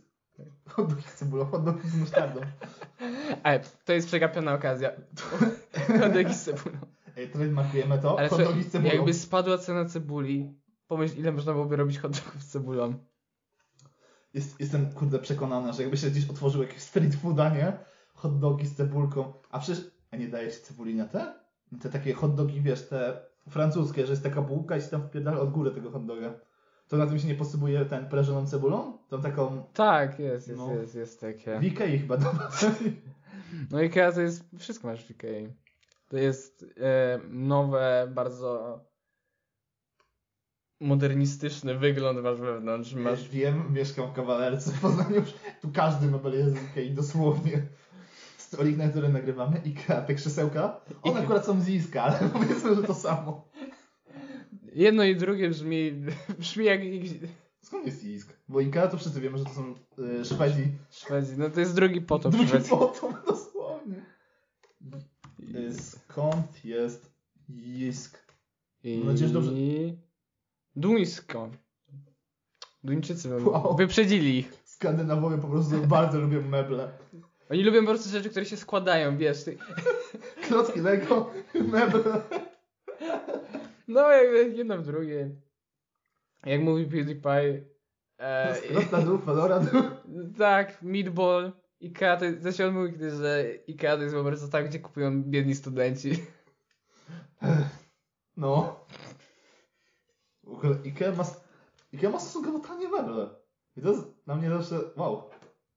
[0.68, 2.42] Hot dogi z cebulą, hot dogi z musztardą.
[3.44, 4.92] Ale to jest przegapiona okazja.
[6.00, 6.78] Hodegi z cebulą.
[7.28, 8.94] Trademarkujemy to, Ale hot dogi z cebulą.
[8.94, 10.54] jakby spadła cena cebuli,
[10.88, 12.94] pomyśl ile można byłoby robić hot dogów z cebulą.
[14.34, 17.74] Jest, jestem, kurde, przekonany, że jakby się gdzieś otworzył jakiś street fooda, nie?
[18.14, 19.34] Hot dogi z cebulką.
[19.50, 21.34] A przecież, a nie daje się cebuli na te?
[21.72, 25.08] Na te takie hot dogi, wiesz, te francuskie, że jest taka bułka i się tam
[25.08, 26.34] wpierdala od góry tego hot doga.
[26.88, 28.98] To na tym się nie posypuje ten preżoną cebulą?
[29.10, 30.74] Tą taką Tak, jest, jest, No.
[30.74, 31.60] jest, jest takie.
[31.60, 32.18] w Ikei chyba.
[33.72, 35.48] No IKEA to jest, wszystko masz w IKEA.
[36.10, 38.80] To jest e, nowe, bardzo
[40.82, 42.94] modernistyczny wygląd masz wewnątrz.
[42.94, 43.30] Masz.
[43.30, 45.24] Wiem, mieszkam w kawalerce w Poznaniu.
[45.62, 47.62] Tu każdy mebel jest z Ikei, dosłownie.
[48.38, 52.76] Stolik, na którym nagrywamy, Ikea, te krzesełka, one I- akurat są z Iska, ale powiedzmy,
[52.76, 53.48] że to samo.
[54.76, 55.92] jedno i drugie brzmi,
[56.40, 56.82] brzmi jak
[57.64, 58.34] Skąd jest Isk?
[58.48, 59.76] Bo Ikea to wszyscy wiemy, że to są
[60.22, 60.64] y, Szwedzi.
[60.90, 61.32] Szwedzi.
[61.38, 63.39] No to jest drugi potop Drugi potom, dosłownie.
[66.20, 67.12] Skąd jest
[67.80, 68.34] Isk?
[68.84, 68.98] I...
[68.98, 69.52] Mam nadzieję, że dobrze-
[70.76, 71.50] Duńsko.
[72.84, 73.76] Duńczycy Wow.
[73.76, 74.54] wyprzedzili ich.
[74.66, 76.92] Skandynawowie po prostu bardzo lubią meble.
[77.50, 79.44] Oni lubią po prostu rzeczy, które się składają, wiesz.
[79.44, 79.58] Ty...
[80.48, 82.22] Klocki Lego, meble.
[83.88, 85.30] No jakby jedno w drugie.
[86.46, 87.64] Jak mówi PewDiePie.
[88.20, 89.82] E, Raz na dół, Fedora dół.
[90.38, 91.52] tak, Meatball.
[91.82, 94.80] Ikea to jest, zresztą on mówi kiedyś, że Ikea to jest po prostu tam, gdzie
[94.80, 96.12] kupują biedni studenci.
[98.38, 98.86] No.
[100.44, 101.24] W ogóle Ikea ma,
[101.94, 103.30] Ikea ma stosunkowo tanie meble.
[103.78, 105.30] I to jest dla mnie zawsze wow.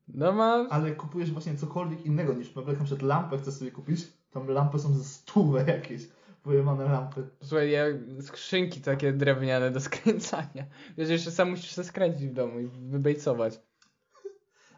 [0.09, 0.67] No ma...
[0.71, 4.79] Ale kupujesz właśnie cokolwiek innego niż meble, na przykład lampę chcesz sobie kupić, tam lampy
[4.79, 6.09] są ze stówę jakieś.
[6.43, 7.29] Pojemane lampy.
[7.43, 7.85] Słuchaj, ja
[8.21, 10.67] skrzynki takie drewniane do skręcania.
[10.99, 13.61] Wiesz, jeszcze sam musisz się skręcić w domu i wybejcować.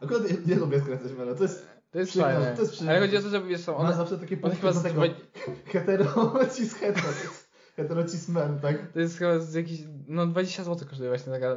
[0.05, 1.67] Akurat nie, nie lubię skręcać meble, to jest...
[1.91, 2.57] To jest Przyjemne, fajne.
[2.57, 2.97] to jest przyjemne.
[2.99, 5.03] Ale chodzi o to, że wiesz, są One one, zawsze takie punkty chyba z, tego
[5.73, 7.09] hetero, cis hetero,
[7.77, 8.93] hetero cis men, tak?
[8.93, 11.57] to jest chyba z jakichś, no 20 zł kosztuje właśnie taka,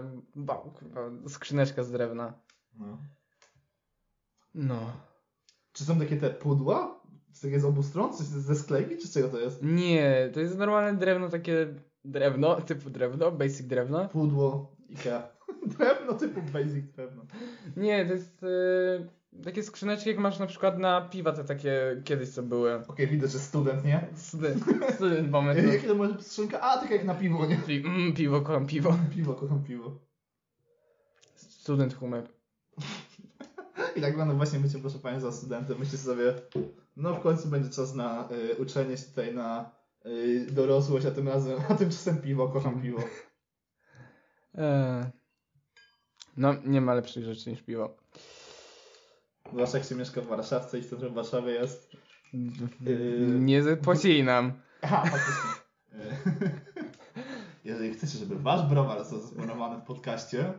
[0.73, 2.33] kurwa, skrzyneczka z drewna.
[2.79, 2.97] No.
[4.55, 4.91] No.
[5.73, 7.01] Czy są takie te pudła?
[7.31, 8.13] Z takie z obu stron?
[8.13, 8.97] Coś ze sklejki?
[8.97, 9.63] Czy z czego to jest?
[9.63, 11.75] Nie, to jest normalne drewno, takie
[12.05, 14.09] drewno, typu drewno, basic drewno.
[14.09, 15.36] Pudło Ikea.
[15.77, 17.25] Drewno typu basic drewno.
[17.77, 22.29] Nie, to jest e, takie skrzyneczki, jak masz na przykład na piwa, te takie kiedyś
[22.29, 22.87] co były.
[22.87, 24.07] Okej, widać, że student, nie?
[24.15, 24.63] Student,
[24.95, 25.73] student moment.
[25.73, 26.61] Jakie to może skrzynka?
[26.61, 27.57] A, tak jak na piwo, nie?
[27.65, 28.97] Czyli, mm, piwo, kocham piwo.
[29.15, 29.99] Piwo, kocham piwo.
[31.35, 32.23] Student humor.
[33.95, 35.79] I tak wygląda właśnie bycie, proszę Państwa, studentem.
[35.79, 36.33] Myślicie sobie,
[36.97, 39.71] no w końcu będzie czas na y, uczenie się tutaj na
[40.05, 42.99] y, dorosłość, a tym razem, a tymczasem piwo, kocham piwo.
[44.55, 45.05] Eee.
[46.37, 47.97] No, nie ma lepszych rzeczy niż piwo.
[49.53, 51.91] Zwłaszcza jak się mieszka w Warszawce i w centrum Warszawy jest.
[52.33, 53.39] Yy.
[53.39, 54.53] Nie zapłacili nam.
[54.81, 55.51] Aha, faktycznie.
[56.45, 56.51] Y,
[57.65, 60.53] Jeżeli chcecie, żeby wasz browar został zasponowany w podcaście,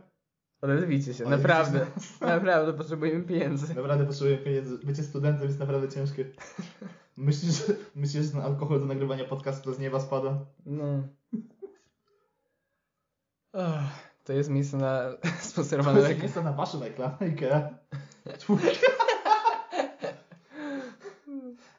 [0.60, 1.86] Odezwijcie się, naprawdę.
[1.96, 3.74] widzisz, Naprawdę potrzebujemy pieniędzy.
[3.74, 4.78] naprawdę potrzebuję pieniędzy.
[4.78, 6.24] Bycie studentem jest naprawdę ciężkie.
[7.16, 10.38] Myślisz, że, myślisz, że ten alkohol do nagrywania podcastu z nieba spada?
[10.66, 11.02] No.
[14.28, 16.20] To jest miejsce na To sponsorowane jest leki.
[16.20, 17.68] miejsce na waszą reklamę, Ikea.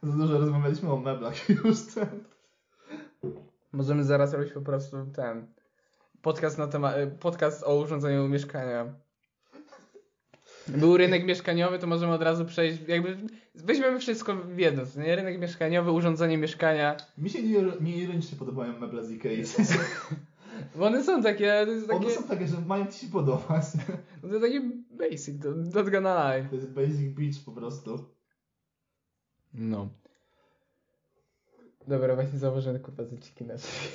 [0.03, 2.23] Za dużo rozmawialiśmy o meblach już ten.
[3.71, 5.47] Możemy zaraz robić po prostu ten
[6.21, 8.85] podcast na temat, podcast o urządzeniu mieszkania.
[10.67, 13.17] Był rynek mieszkaniowy, to możemy od razu przejść, jakby
[13.55, 15.15] weźmiemy wszystko w jedno, nie?
[15.15, 16.97] Rynek mieszkaniowy, urządzenie mieszkania.
[17.17, 19.43] Mi się nie, nieironicznie podobają meble z Ikei.
[20.76, 23.66] Bo one są takie, takie, one są takie, że mają ci się podobać.
[24.22, 26.49] to jest takie basic, to not gonna lie.
[26.49, 28.05] To jest basic beach po prostu.
[29.53, 29.89] No.
[31.88, 33.89] Dobra, właśnie zauważyłem kurwa zaciki na drzwi.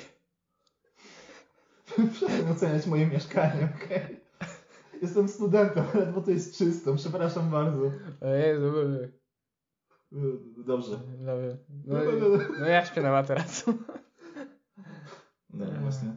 [2.13, 4.19] Przestań oceniać moje mieszkanie, okej?
[5.01, 7.91] Jestem studentem, ledwo to jest czysto, przepraszam bardzo.
[8.21, 8.73] O Jezu,
[10.15, 10.99] Y, Dobrze.
[11.17, 11.57] Dobra.
[11.85, 11.97] No,
[12.59, 13.73] no ja śpię na materacu.
[15.53, 16.15] No właśnie.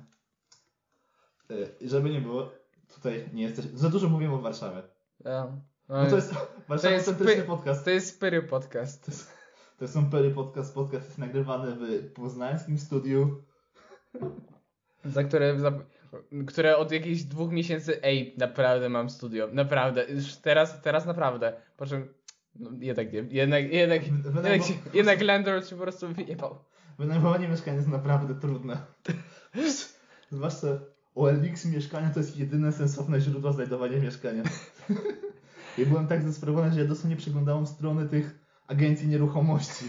[1.50, 2.50] Y, Żeby nie było,
[2.94, 3.64] tutaj nie jesteś...
[3.64, 4.82] Za dużo mówimy o Warszawie.
[5.24, 5.52] Ja.
[5.88, 6.34] No to jest
[6.68, 7.84] warszawocentryczny podcast.
[7.84, 9.28] To jest Pyry Podcast.
[9.78, 10.74] To jest Pery Podcast.
[10.74, 13.42] Podcast jest nagrywany w poznańskim studiu.
[15.04, 15.72] Za które, za,
[16.46, 19.48] które od jakichś dwóch miesięcy, ej, naprawdę mam studio.
[19.52, 20.04] Naprawdę.
[20.04, 21.52] Już teraz, teraz naprawdę.
[21.76, 22.14] Po czym,
[22.54, 23.18] no jednak nie.
[23.18, 24.02] Jednak, jednak,
[24.34, 26.64] jednak, się, jednak landlord się po prostu wyjebał.
[26.98, 28.78] Wynajmowanie mieszkania jest naprawdę trudne.
[30.30, 30.68] Zwłaszcza
[31.18, 34.42] OLX mieszkania to jest jedyne sensowne źródło znajdowania mieszkania.
[35.78, 39.84] Ja byłem tak zdesperowany, że ja dosłownie przeglądałem strony tych agencji nieruchomości.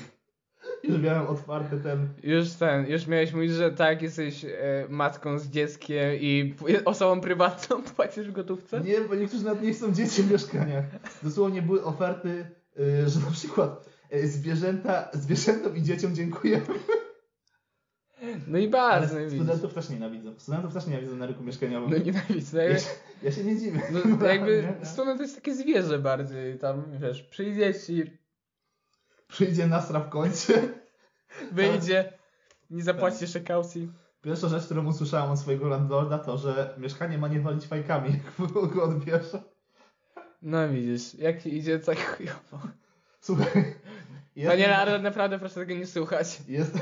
[0.83, 2.07] Już miałem otwarty ten...
[2.23, 4.49] Już ten, już miałeś mówić, że tak, jesteś e,
[4.89, 6.55] matką z dzieckiem i
[6.85, 8.81] osobą prywatną, płacisz w gotówce?
[8.81, 10.85] Nie, bo niektórzy nawet nie chcą dzieci w mieszkaniach.
[11.23, 12.45] Dosłownie były oferty,
[12.79, 16.65] y, że na przykład y, zwierzęta, zwierzętom i dzieciom dziękujemy.
[18.47, 19.33] No i Ale bardzo, widzisz.
[19.39, 20.31] studentów też nienawidzę.
[20.37, 21.89] Studentów też nienawidzę na rynku mieszkaniowym.
[21.91, 22.57] No nienawidzę.
[22.57, 22.89] No Ja jakby, się,
[23.23, 23.81] ja się nie dziwię.
[24.19, 24.85] no, jakby Nie?
[24.85, 26.57] student to jest takie zwierzę bardziej.
[26.59, 28.17] Tam, wiesz, przyjdzie ci,
[29.27, 30.61] Przyjdzie nasra w kącie.
[31.51, 32.13] wyjdzie,
[32.69, 33.91] nie zapłaci jeszcze kaucji.
[34.21, 38.09] Pierwsza rzecz, którą usłyszałem od swojego landlorda, to, że mieszkanie ma nie walić fajkami,
[38.39, 39.43] jak go odbierze.
[40.41, 42.67] No widzisz, jak idzie, tak chujowo.
[43.21, 43.75] Słuchaj.
[44.47, 46.41] Panie Lara, naprawdę proszę tego nie słuchać.
[46.47, 46.77] Jest...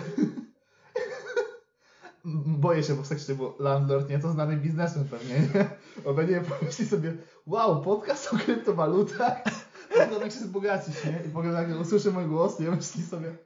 [2.46, 5.70] Boję się, bo w seksie, bo landlord nie to znany biznesmen pewnie, nie?
[6.10, 7.14] On będzie pomyśli sobie,
[7.46, 9.44] wow, podcast o kryptowalutach,
[10.10, 11.24] to jak się wzbogacić, nie?
[11.28, 12.72] I potem jak usłyszy mój głos, nie?
[12.72, 13.38] Myśli sobie,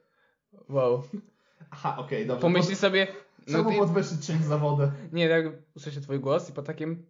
[0.69, 1.03] Wow.
[1.71, 2.41] aha, okej, dobrze.
[2.41, 3.07] Pomyśli sobie,
[3.47, 4.91] No Czemu ty, podwyższyć część za wodę?
[5.13, 5.45] nie, tak
[5.75, 7.05] usłyszy twój głos i po takim,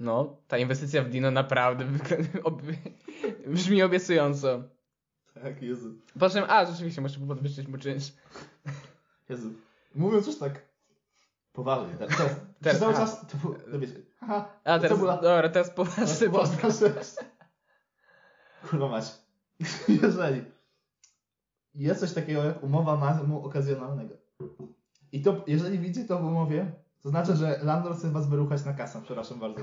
[0.00, 1.84] no, ta inwestycja w Dino naprawdę
[3.46, 4.62] brzmi obiecująco.
[5.34, 5.94] Tak, Jezu.
[6.18, 8.12] Po czym, a, rzeczywiście, muszę podwyższyć mu czynsz.
[9.28, 9.50] Jezu.
[9.94, 10.68] Mówiąc już tak
[11.52, 15.48] poważnie, teraz, teraz, Teraz- cały czas, to, było- to wiecie, haha, A teraz, była- dobra,
[15.48, 16.84] teraz poważny podcast.
[18.70, 19.04] Kurwa mać.
[20.02, 20.44] Jeżeli
[21.74, 24.14] jest coś takiego jak umowa najmu okazjonalnego
[25.12, 28.72] i to, jeżeli widzicie to w umowie, to znaczy, że landlord chce was wyruchać na
[28.72, 29.60] kasę, przepraszam bardzo.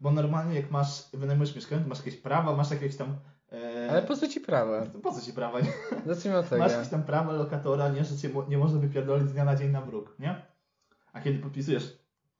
[0.00, 3.16] Bo normalnie jak masz, wynajmujesz mieszkanie, to masz jakieś prawa, masz jakieś tam...
[3.90, 4.86] Ale po co ci prawa?
[4.86, 5.58] to po co ci prawa?
[6.06, 6.62] Zacznijmy od tego.
[6.62, 9.70] Masz jakieś tam prawa lokatora, nie, że cię nie można wypierdolić z dnia na dzień
[9.70, 10.42] na bruk, nie?
[11.12, 11.98] A kiedy podpisujesz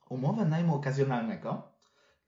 [0.09, 1.63] umowę najmu okazjonalnego,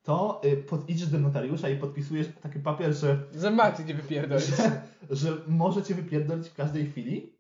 [0.03, 4.47] to y, pod, idziesz do notariusza i podpisujesz taki papier, że, Zębaty nie wypierdolić.
[4.57, 7.37] że, że może cię wypierdolić w każdej chwili.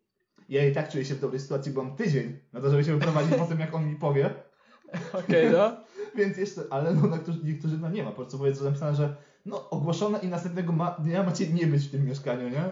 [0.48, 2.92] Ja i tak czuję się w dobrej sytuacji, bo mam tydzień na to, żeby się
[2.92, 4.34] wyprowadzić po tym, jak on mi powie.
[5.24, 5.76] Okej, no.
[6.14, 9.16] Więc jeszcze, ale no, niektórzy, niektórzy no nie ma, po prostu jest napisane, że
[9.46, 12.64] no ogłoszone i następnego ma, dnia macie nie być w tym mieszkaniu, nie?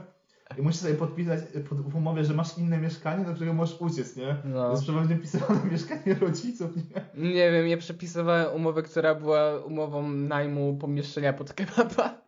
[0.59, 4.16] I musisz sobie podpisać pod, w umowie, że masz inne mieszkanie, do którego możesz uciec,
[4.16, 4.37] nie?
[4.45, 4.71] No.
[4.71, 7.31] Jest przeważnie pisane mieszkanie rodziców, nie?
[7.33, 12.21] Nie wiem, ja przepisywałem umowę, która była umową najmu pomieszczenia pod kebaba.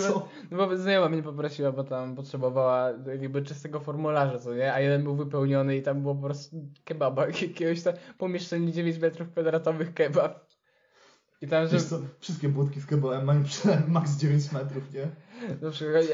[0.00, 0.28] Co?
[0.50, 2.90] No bo znajoma mnie poprosiła, bo tam potrzebowała
[3.20, 4.72] jakby czystego formularza, co nie?
[4.72, 9.30] A jeden był wypełniony i tam było po prostu kebaba, jakiegoś tam pomieszczenie 9 metrów
[9.30, 10.45] kwadratowych kebab.
[11.40, 15.08] I tam, że co, wszystkie budki z kebabem mają przynajmniej max 9 metrów, nie?
[15.60, 16.04] na przykład...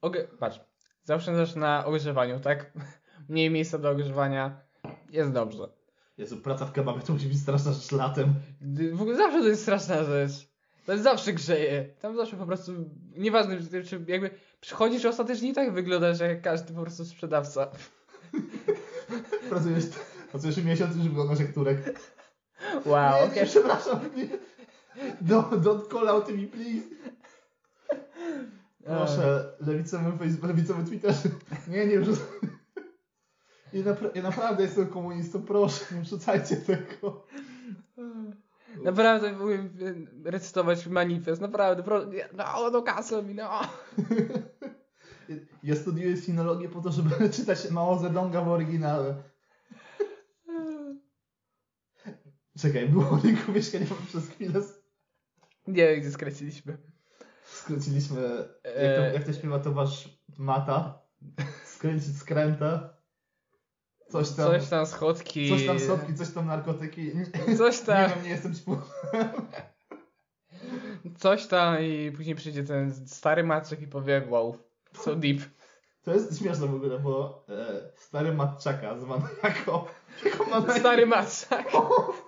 [0.00, 0.24] Oge...
[0.38, 0.60] Patrz,
[1.04, 2.72] zawsze zaczynasz na ogrzewaniu, tak?
[3.28, 4.60] Mniej miejsca do ogrzewania,
[5.10, 5.68] jest dobrze.
[6.18, 8.34] Jezu, praca w kebabie to musi być straszna rzecz latem.
[8.92, 10.48] W ogóle zawsze to jest straszna rzecz.
[10.86, 11.84] To jest zawsze grzeje.
[12.00, 12.72] Tam zawsze po prostu,
[13.16, 17.70] nieważne czy, czy jakby przychodzisz ostatecznie i tak wyglądasz jak każdy po prostu sprzedawca.
[19.50, 19.84] Pracujesz,
[20.30, 22.00] pracujesz miesiąc i już wyglądasz jak turek.
[22.86, 24.28] Wow, nie, nie, przepraszam, nie.
[25.22, 26.84] Don't, don't call out me, please.
[28.84, 31.14] Proszę, lewicowy Facebook, lewicowy Twitter.
[31.68, 32.24] Nie, nie wrzucaj.
[33.72, 37.26] Ja, napra- ja naprawdę jestem komunistą, proszę, nie wrzucajcie tego.
[38.84, 39.76] Naprawdę byłem
[40.24, 42.00] recytować manifest, naprawdę, pro...
[42.36, 43.60] no, do kasy mi, no.
[45.62, 49.14] Ja studiuję sinologię po to, żeby czytać Mao Zedonga w oryginale.
[52.58, 54.60] Czekaj, było linku mieszkaniowym przez chwilę.
[55.66, 56.78] Nie wiem, gdzie skraciliśmy.
[57.44, 58.20] Skróciliśmy,
[58.64, 61.02] jak to, jak to śpiewa Tomasz Mata.
[61.64, 62.88] Skręcić skrętę.
[64.08, 65.48] Coś tam, Coś tam schodki.
[65.48, 67.12] coś tam sopki, coś tam narkotyki.
[67.16, 68.76] Nie, Coś nie tam, wiem, nie jestem ćpu.
[71.18, 74.56] coś tam i później przyjdzie ten stary maczek i powie wow,
[74.92, 75.40] so deep.
[76.08, 79.86] To jest śmieszne w ogóle, bo e, stary matczaka zwany jako...
[80.24, 81.66] jako Stary maczek.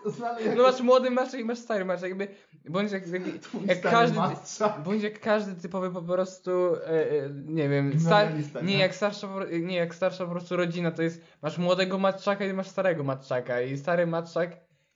[0.07, 2.29] Znany jako No masz młody maczek i masz stary maczek, jakby,
[2.69, 3.23] bądź jak, jak,
[3.67, 4.83] jak każdy, matczak.
[4.83, 8.29] bądź jak każdy typowy po prostu, e, e, nie wiem, star,
[8.63, 12.45] nie, jak starsza, po- nie, jak starsza po prostu rodzina, to jest, masz młodego matczaka
[12.45, 14.51] i masz starego matczaka i stary matczak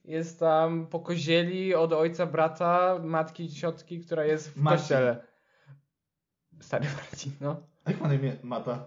[0.04, 4.78] jest tam po kozieli od ojca, brata, matki, ciotki, która jest w Marcin.
[4.80, 5.24] kościele.
[6.60, 7.73] Stary Marcin, no.
[7.86, 8.86] Jak ma na imię Mata?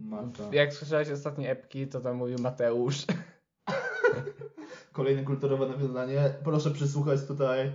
[0.00, 0.42] Mata.
[0.52, 3.04] Jak słyszałeś ostatnie epki, to tam mówił Mateusz.
[4.92, 6.34] Kolejne kulturowe nawiązanie.
[6.44, 7.72] Proszę przysłuchać tutaj.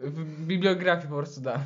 [0.00, 1.60] W bibliografii po prostu dam.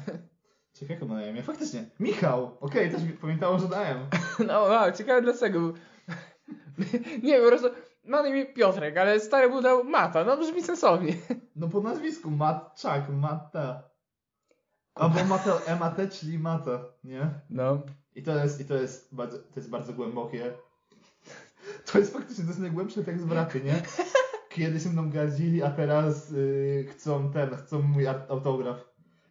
[0.73, 1.43] Ciekawe ma na imię.
[1.43, 1.85] Faktycznie.
[2.01, 2.57] Michał.
[2.61, 3.99] Okej, też mi pamiętało, że dałem.
[4.49, 5.73] No wow, ciekawe dlaczego.
[7.23, 7.69] Nie, po prostu
[8.05, 11.15] ma na imię Piotrek, ale stary mu dał Mata, no brzmi sensownie.
[11.57, 12.31] No po nazwisku.
[12.31, 13.09] Matczak.
[13.09, 13.83] Mata.
[14.97, 16.85] Albo Mata, M-A-T, czyli Mata.
[17.05, 17.31] Nie?
[17.51, 17.83] No.
[18.15, 20.53] I to jest, i to jest, bardzo, to jest bardzo głębokie.
[21.93, 23.83] To jest faktycznie, to jest najgłębszy tekst w rapie, nie?
[24.49, 28.77] Kiedyś mną gardzili, a teraz y, chcą ten, chcą mój autograf.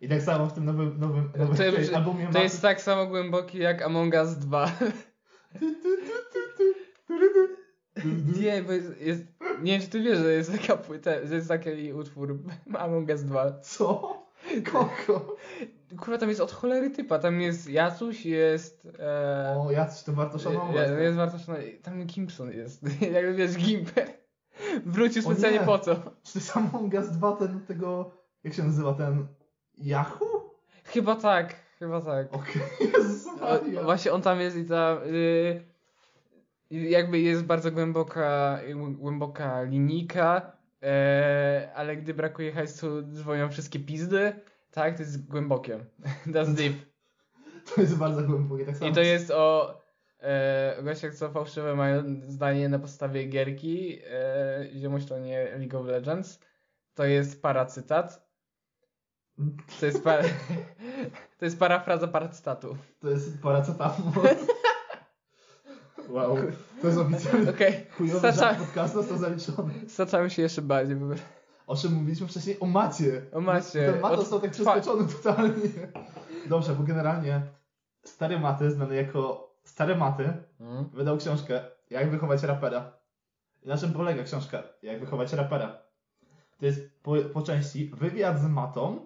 [0.01, 3.07] I tak samo w tym nowym, nowym, nowym To, jest- albumie to jest tak samo
[3.07, 4.71] głęboki jak Among Us 2.
[8.41, 9.21] Nie, bo jest, jest,
[9.61, 12.39] nie wiem czy ty wiesz, że jest taka płyta, że jest taki utwór
[12.79, 13.59] Among Us 2.
[13.59, 14.24] Co?
[14.71, 15.35] Kogo?
[15.99, 18.87] Kurwa, tam jest od cholery typa, tam jest Jacuś, jest...
[18.99, 20.75] E, O, jacyś to warto szanować.
[20.75, 21.65] jest, jest warto szanować.
[21.83, 22.83] Tam Gimpson jest,
[23.15, 24.07] jakby wiesz, Gimper.
[24.85, 25.65] Wrócił specjalnie nie.
[25.65, 25.95] po co?
[25.95, 28.11] Czy to jest Among Us 2 ten, tego,
[28.43, 29.27] jak się nazywa, ten
[29.77, 30.55] Yahoo?
[30.83, 32.33] Chyba tak, chyba tak.
[32.33, 32.61] Okej,
[32.93, 33.83] Jezus O, Maria.
[33.83, 35.61] właśnie on tam jest i tam y,
[36.71, 40.51] jakby jest bardzo głęboka, głęboka linijka,
[40.85, 44.33] e, ale gdy brakuje hajsu dzwonią wszystkie pizdy,
[44.71, 45.79] tak, to jest głębokie.
[46.33, 46.73] That's deep.
[47.75, 48.91] To jest bardzo głębokie, tak samo.
[48.91, 49.81] I to jest o
[50.19, 55.87] e, gościach, co fałszywe mają zdanie na podstawie gierki, e, ziomuś to nie League of
[55.87, 56.39] Legends.
[56.93, 58.25] To jest paracytat.
[59.79, 60.17] To jest, pa,
[61.37, 62.77] to jest parafraza paracytatu.
[62.99, 64.13] To jest paracetamol.
[66.09, 66.37] Wow,
[66.81, 69.73] to jest oficjalnie Okej, chujowy Stacza- żart podcastu, to zaliczony.
[69.87, 70.95] Zacząłem się jeszcze bardziej.
[70.95, 71.15] bo-
[71.67, 72.59] O czym mówiliśmy wcześniej?
[72.59, 73.21] O macie.
[73.33, 73.91] O macie.
[73.91, 75.53] Ten mat został tak przeskoczony totalnie.
[76.49, 77.41] Dobrze, bo generalnie
[78.03, 80.85] stary maty, znany jako stare maty, Mm.
[80.93, 82.91] wydał książkę Jak wychować rapera.
[83.63, 85.77] I na czym polega książka Jak wychować rapera?
[86.59, 89.05] To jest po, po części wywiad z matą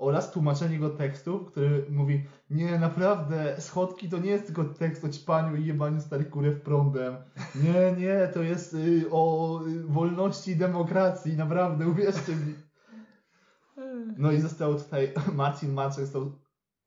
[0.00, 5.08] oraz tłumaczenie jego tekstu, który mówi nie, naprawdę, schodki to nie jest tylko tekst o
[5.08, 7.16] ćpaniu i jebaniu starych kurew prądem.
[7.54, 12.54] Nie, nie, to jest y, o y, wolności i demokracji, naprawdę, uwierzcie mi.
[14.16, 16.32] No i został tutaj Marcin Maczek, został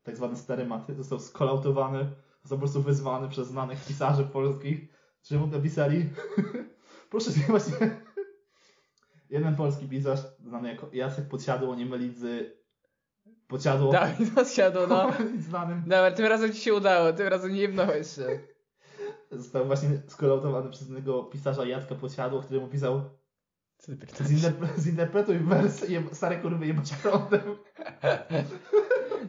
[0.03, 1.99] tak zwany stary maty, został skolautowany,
[2.41, 4.88] został po prostu wyzwany przez znanych pisarzy polskich,
[5.24, 6.09] którzy mu napisali,
[7.11, 7.78] proszę nie właśnie,
[9.30, 12.62] jeden polski pisarz, znany jako Jacek Podsiadło, nie mylić z
[13.47, 15.11] Podsiadło, Dawid odsiadł, no.
[15.49, 18.39] znanym, Dobra, tym razem ci się udało, tym razem nie jebnąłeś się.
[19.31, 23.01] został właśnie skolautowany przez jednego pisarza Jacka Podsiadło, który mu pisał
[23.77, 24.41] Co ty pierdolisz?
[24.41, 27.41] Zinterpre- zinterpretuj wers je, stare kurwy jebać prądem.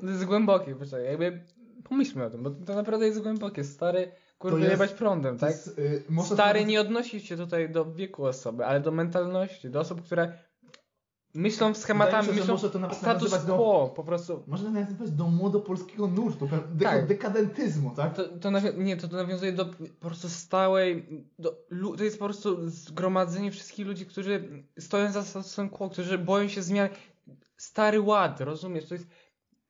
[0.00, 1.44] To jest głębokie, poczekaj, jakby
[1.84, 3.64] pomyślmy o tym, bo to naprawdę jest głębokie.
[3.64, 5.50] Stary, kurwa, jest- jebać prądem, tak?
[5.50, 9.80] jest, y, można Stary nie odnosi się tutaj do wieku osoby, ale do mentalności, do
[9.80, 10.38] osób, które
[11.34, 14.42] myślą schematami, mi się, myślą to nawet status nazywać do- quo, po prostu.
[14.46, 17.06] Można nazywać do młodopolskiego nurtu, pe- de- Tak.
[17.06, 18.14] dekadentyzmu, tak?
[18.14, 19.64] To, to nie, to, to nawiązuje do
[20.00, 21.06] po prostu stałej,
[21.38, 21.66] do,
[21.98, 26.62] to jest po prostu zgromadzenie wszystkich ludzi, którzy stoją za statusem quo, którzy boją się
[26.62, 26.88] zmian.
[27.56, 28.88] Stary ład, rozumiesz?
[28.88, 29.06] To jest,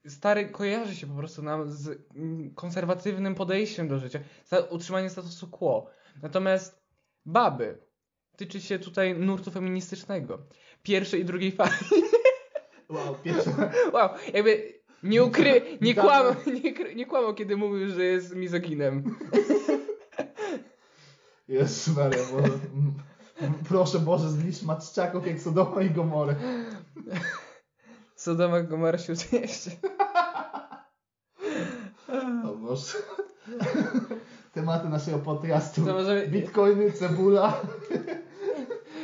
[0.06, 4.20] stary kojarzy się po prostu nam z mm, konserwatywnym podejściem do życia,
[4.70, 5.86] utrzymanie statusu quo.
[6.22, 6.82] Natomiast
[7.26, 7.78] baby
[8.36, 10.38] tyczy się tutaj nurtu feministycznego.
[10.84, 11.70] Pierwszej i drugiej fali.
[12.88, 13.50] Wow, pierwsze.
[13.92, 14.72] Wow, jakby
[15.02, 19.04] nie ukry, nie kłamał, nie, nie kłamał, kiedy mówił, że jest mizoginem.
[21.48, 22.58] Jezus Maria, Boże.
[22.74, 22.94] Mm.
[23.68, 26.34] Proszę Boże, zniszcz Matczczaków jak Sodoma i Gomorę.
[28.16, 29.70] Sodoma Gomora się ucieście.
[32.44, 32.98] O Boże.
[34.52, 35.80] Tematy naszego podcastu.
[35.80, 37.60] Możemy- Bitcoiny, cebula,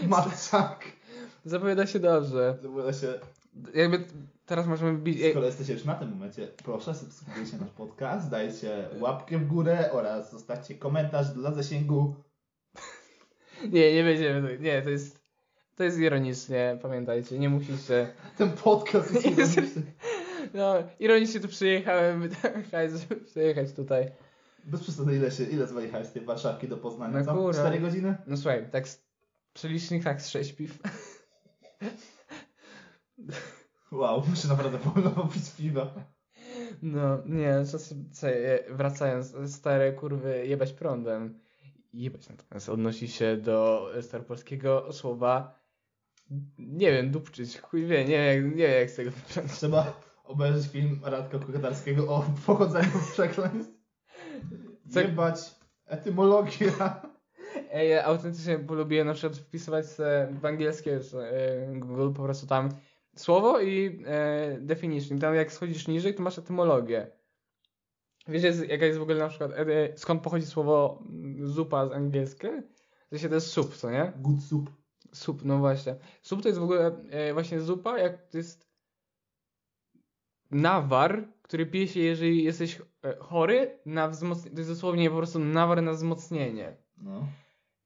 [0.09, 0.85] Matczak.
[1.51, 2.59] Zapowiada się dobrze.
[2.63, 3.15] Zapowiada się,
[3.75, 4.05] Jakby
[4.47, 5.19] teraz możemy bić...
[5.31, 10.33] Skoro jesteście już na tym momencie, proszę subskrybujcie nasz podcast, dajcie łapkę w górę oraz
[10.33, 12.15] zostawcie komentarz dla zasięgu.
[13.73, 14.59] Nie, nie będziemy.
[14.59, 15.21] Nie, to jest...
[15.77, 18.13] To jest ironicznie, pamiętajcie, nie musicie.
[18.39, 19.83] Ten podcast jest Jest- ironiczny.
[20.55, 22.63] No, ironicznie tu przyjechałem, wydałem
[22.99, 24.11] żeby przyjechać tutaj.
[24.65, 27.35] Bez przesady, ile się, ile zwajechałeś z tej Warszawki do Poznania, Na co?
[27.35, 27.59] górę.
[27.59, 28.17] 4 godziny?
[28.27, 29.03] No słuchaj, tak z...
[29.53, 30.79] przelicznik tak z 6 piw.
[33.93, 35.95] Wow, muszę naprawdę wolno popić piwa.
[36.83, 38.11] No, nie, czasem,
[38.71, 41.41] wracając, stare kurwy jebać prądem.
[41.93, 45.61] Jebać natomiast odnosi się do staropolskiego słowa
[46.59, 49.53] nie wiem, dupczyć, chuj wie, nie wiem, nie wiem jak z tego wybrać.
[49.53, 53.75] Trzeba obejrzeć film Radka Kokotarskiego o pochodzeniu przekleństw.
[54.97, 55.55] Jebać
[55.87, 57.10] etymologia.
[57.73, 59.87] Ja autentycznie polubiłem na przykład wpisywać
[60.41, 62.69] w angielskie e, Google po prostu tam
[63.17, 65.19] słowo i e, definition.
[65.19, 67.11] Tam jak schodzisz niżej, to masz etymologię.
[68.29, 71.93] Wiecie jest- jaka jest w ogóle na przykład, e, skąd pochodzi słowo mm, zupa z
[71.93, 72.63] angielskie?
[73.11, 74.13] To się to jest sup, co nie?
[74.17, 74.71] Good soup.
[75.13, 75.97] Sup, no właśnie.
[76.23, 78.71] Sup to jest w ogóle e, właśnie zupa, jak to jest
[80.51, 84.55] nawar, który pije się, jeżeli jesteś e, chory, na wzmocnienie.
[84.55, 86.77] To jest dosłownie po prostu nawar na wzmocnienie.
[86.99, 87.27] No.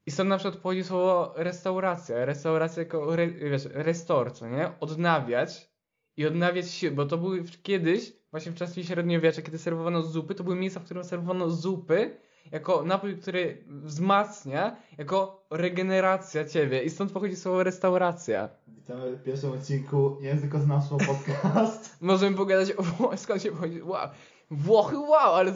[0.07, 2.25] I stąd na przykład pochodzi słowo restauracja.
[2.25, 4.71] Restauracja jako, re, wiesz, restore, co nie?
[4.81, 5.71] Odnawiać
[6.17, 10.45] i odnawiać się, bo to były kiedyś, właśnie w czasie średniowiecza, kiedy serwowano zupy, to
[10.45, 12.17] były miejsca, w których serwowano zupy
[12.53, 16.83] jako napój, który wzmacnia, jako regeneracja ciebie.
[16.83, 18.49] I stąd pochodzi słowo restauracja.
[18.69, 21.97] Witamy w pierwszym odcinku Językoznawstwo Podcast.
[22.01, 23.83] Możemy pogadać o skąd się pochodzi.
[23.83, 24.09] Wow.
[24.51, 25.53] Włochy, wow, ale,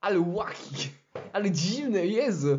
[0.00, 0.90] ale łaki.
[1.32, 2.58] Ale dziwne, Jezu.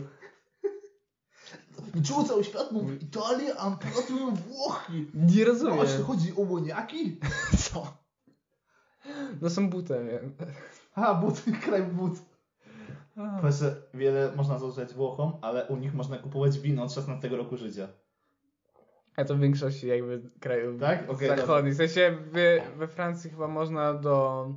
[2.03, 4.93] Czemu cały świat mówi Italia, a pracują Włochy?
[5.13, 5.79] Nie No, rozumiem.
[5.79, 7.19] aż to chodzi o łoniaki?
[7.71, 7.97] Co?
[9.41, 10.19] No są butem, nie?
[10.95, 12.13] A, but, kraj but.
[13.41, 17.87] Proszę, wiele można zrozumieć Włochom, ale u nich można kupować wino od 16 roku życia.
[19.15, 21.09] A to w większości jakby krajów Tak?
[21.09, 21.73] Okej, zachodnich.
[21.73, 24.47] W sensie we, we Francji chyba można do,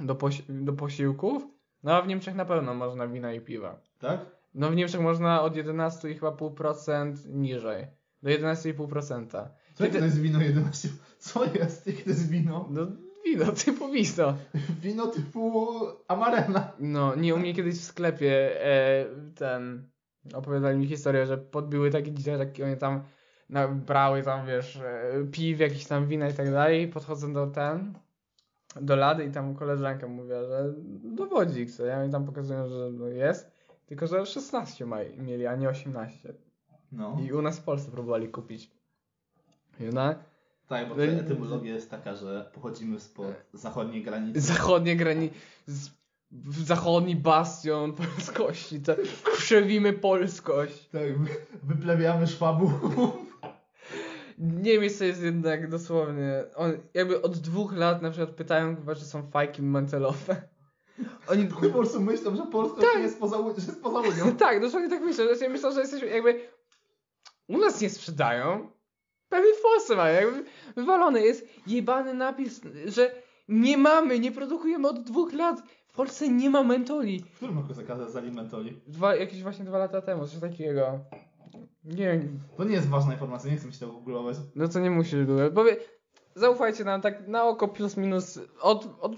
[0.00, 1.42] do, posi do posiłków,
[1.82, 3.80] no a w Niemczech na pewno można wina i piwa.
[3.98, 4.20] Tak?
[4.56, 7.86] No w Niemczech można od 11 i chyba pół procent niżej.
[8.22, 9.48] Do 11,5%.
[9.74, 10.88] Co Kiedy- to jest wino 11?
[11.18, 11.86] Co jest?
[11.86, 12.68] Jakie to jest wino?
[12.70, 12.86] No
[13.24, 14.36] wino, typu wino.
[14.82, 15.66] Wino typu
[16.08, 16.72] Amarena.
[16.78, 19.04] No, nie, u mnie kiedyś w sklepie e,
[19.34, 19.88] ten,
[20.34, 23.02] opowiadali mi historię, że podbiły takie dzieciaki, oni tam
[23.50, 27.94] nabrały tam, wiesz, e, piw, jakiś tam wina i tak dalej, podchodzą do ten,
[28.80, 33.06] do lady i tam koleżanka mówiła, że dowodzik, co ja mi tam pokazują, że no
[33.06, 33.55] jest,
[33.86, 36.34] tylko że 16 ma, mieli, a nie 18.
[36.92, 37.18] No.
[37.28, 38.70] I u nas w Polsce próbowali kupić.
[39.92, 40.14] No,
[40.66, 44.40] Tak, bo i- ta etymologia jest taka, że pochodzimy spod zachodniej granicy.
[44.40, 45.30] zachodnie grani...
[45.66, 45.90] Z...
[46.30, 48.94] w Zachodni bastion polskości, to
[49.36, 50.88] krzewimy polskość.
[50.88, 52.72] Tak, wy- wyplewiamy szwabów.
[54.38, 56.44] Niemiec to jest jednak dosłownie.
[56.56, 60.48] On jakby od dwóch lat na przykład pytają chyba, czy są fajki mencelowe.
[61.28, 61.46] Oni.
[61.46, 63.02] Po prostu myślą, że Polska Tak.
[63.02, 64.36] jest poza, że jest poza Unią.
[64.38, 66.40] tak, dosłownie tak myślę, że się myślą, że jesteśmy jakby.
[67.48, 68.70] U nas nie sprzedają.
[69.28, 70.20] Pewnie w Polsce mają.
[70.20, 70.44] Jakby
[70.76, 73.14] wywalony jest jebany napis, że
[73.48, 75.62] nie mamy, nie produkujemy od dwóch lat.
[75.88, 77.20] W Polsce nie ma mentoli.
[77.32, 78.80] W którym roku zakazali mentoli?
[78.86, 80.98] Dwa, jakieś właśnie dwa lata temu, coś takiego.
[81.84, 84.36] Nie wiem, To nie jest ważna informacja, nie chcę mi się tego googlować.
[84.54, 85.52] No to nie musisz Google.
[85.54, 85.76] Powie,
[86.34, 89.12] zaufajcie nam tak na oko plus minus od, od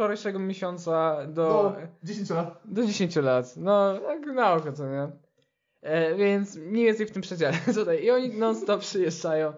[0.00, 2.60] wczorajszego miesiąca do, Do 10 lat.
[2.64, 3.56] do 10 lat.
[3.56, 5.08] No, tak na oko, co nie?
[5.82, 8.04] E, więc mniej więcej w tym przedziale tutaj.
[8.04, 9.52] I oni non stop przyjeżdżają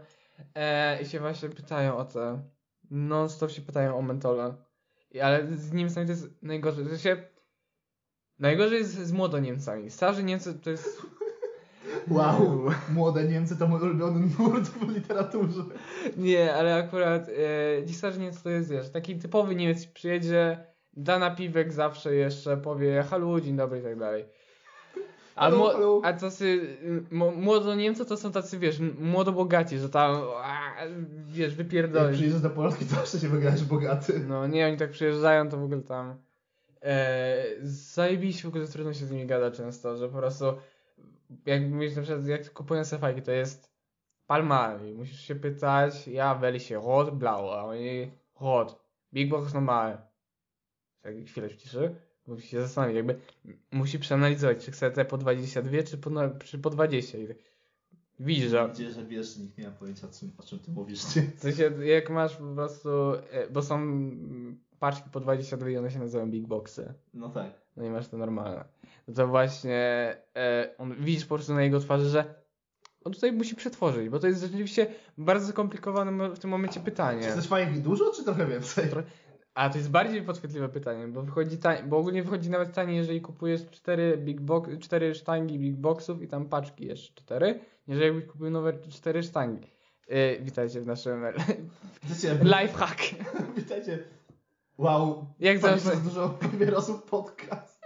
[0.54, 2.42] e, i się właśnie pytają o te.
[2.90, 4.54] Non stop się pytają o mentola.
[5.10, 6.86] I, ale z Niemcami to jest najgorzej.
[6.86, 7.16] To się,
[8.38, 9.90] najgorzej jest z młodoniemcami.
[9.90, 11.02] Starzy Niemcy to jest.
[12.08, 12.70] Wow.
[12.94, 15.62] Młode Niemcy to mój ulubiony nurt w literaturze.
[16.16, 17.28] Nie, ale akurat
[17.88, 20.58] e, starzy Niemcy to jest, wiesz, taki typowy Niemiec przyjedzie,
[20.96, 24.24] da napiwek zawsze jeszcze, powie halo, dzień dobry i tak dalej.
[25.36, 26.00] A, halo.
[26.04, 26.76] a tacy
[27.10, 30.60] mo- młodo Niemcy to są tacy, wiesz, młodo bogaci, że tam, a,
[31.26, 32.12] wiesz, Jak wypierdolić.
[32.16, 34.20] przyjeżdżasz do Polski, to zawsze się wygrałeś bogaty.
[34.28, 36.14] No nie, oni tak przyjeżdżają, to w ogóle tam
[36.82, 40.44] e, zajebiście w ogóle trudno się z nimi gada często, że po prostu
[41.46, 43.72] jak mówisz na przykład, jak kupują sobie fajki, to jest
[44.26, 48.10] palmami, musisz się pytać, ja welche, rot, blau, a oni
[48.40, 49.98] rot, big box normal.
[51.00, 51.94] Tak chwilę ciszy,
[52.26, 53.18] musi się zastanowić, jakby
[53.70, 57.36] musi przeanalizować, czy chce te po 22, czy po, na- czy po 20 i tak
[58.20, 61.16] widzisz, że Gdzie, że wiesz, nikt nie ma pojęcia, o czym, o czym ty mówisz.
[61.16, 61.22] Nie?
[61.22, 65.90] w sensie, jak masz po prostu, e, bo są mm, paczki po 22 i one
[65.90, 66.94] się nazywają big boxy.
[67.14, 67.61] No tak.
[67.76, 68.64] No i masz te normalne.
[69.08, 69.76] No to właśnie
[70.36, 72.34] e, on, widzisz po prostu na jego twarzy, że
[73.04, 74.86] on tutaj musi przetworzyć, bo to jest rzeczywiście
[75.18, 77.22] bardzo skomplikowane w tym momencie Czy pytanie.
[77.22, 78.84] chcesz fajek dużo, czy trochę więcej?
[79.54, 83.20] A to jest bardziej podchwytliwe pytanie, bo wychodzi tań, bo ogólnie wychodzi nawet taniej, jeżeli
[83.20, 88.26] kupujesz 4 big box, 4 sztangi big boxów i tam paczki jeszcze 4, niż jakbyś
[88.26, 89.70] kupił nowe 4 sztangi.
[90.08, 91.24] E, witajcie w naszym
[92.60, 93.00] lifehack.
[93.56, 93.98] witajcie.
[94.78, 95.34] Wow.
[95.38, 95.96] Jak zawsze.
[95.96, 97.84] z dużo papierosów podcast.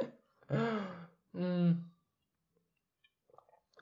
[1.34, 1.84] Mm.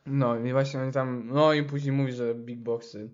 [0.07, 3.11] No i właśnie oni tam, no i później mówi, że big boxy.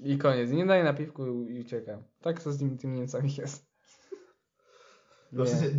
[0.00, 0.50] I koniec.
[0.50, 2.02] Nie daje napiwku i ucieka.
[2.20, 3.72] Tak to z nimi, tymi Niemcami jest.
[5.32, 5.70] No, w sensie,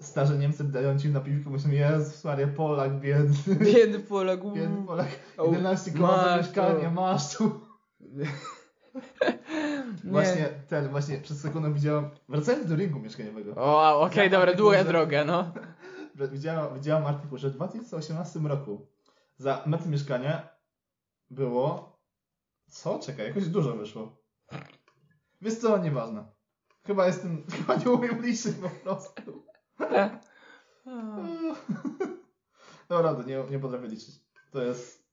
[0.00, 3.54] starzy Niemcy dają ci na piwku, myślą, Jezus Maria, Polak, biedny.
[3.64, 4.40] Biedny Polak.
[4.54, 7.60] Biedny Polak, O, 11 koła za mieszkanie, masz tu.
[10.04, 10.10] Nie.
[10.10, 14.78] Właśnie, ten, właśnie przez sekundę widziałem, wracając do rynku mieszkaniowego, O, okej, Ja dobra, długa
[14.78, 15.52] że- droga, no.
[16.32, 18.86] widziałem, widziałem artykuł, że w 2018 roku
[19.36, 20.48] za metr mieszkania
[21.30, 21.98] było,
[22.70, 22.98] co?
[22.98, 24.16] Czekaj, jakoś dużo wyszło.
[25.40, 26.24] Wiesz co, nieważne.
[26.86, 29.44] Chyba jestem, chyba nie umiem liczyć po prostu.
[32.88, 34.20] Dobra, nie, nie potrafię liczyć.
[34.50, 35.07] To jest...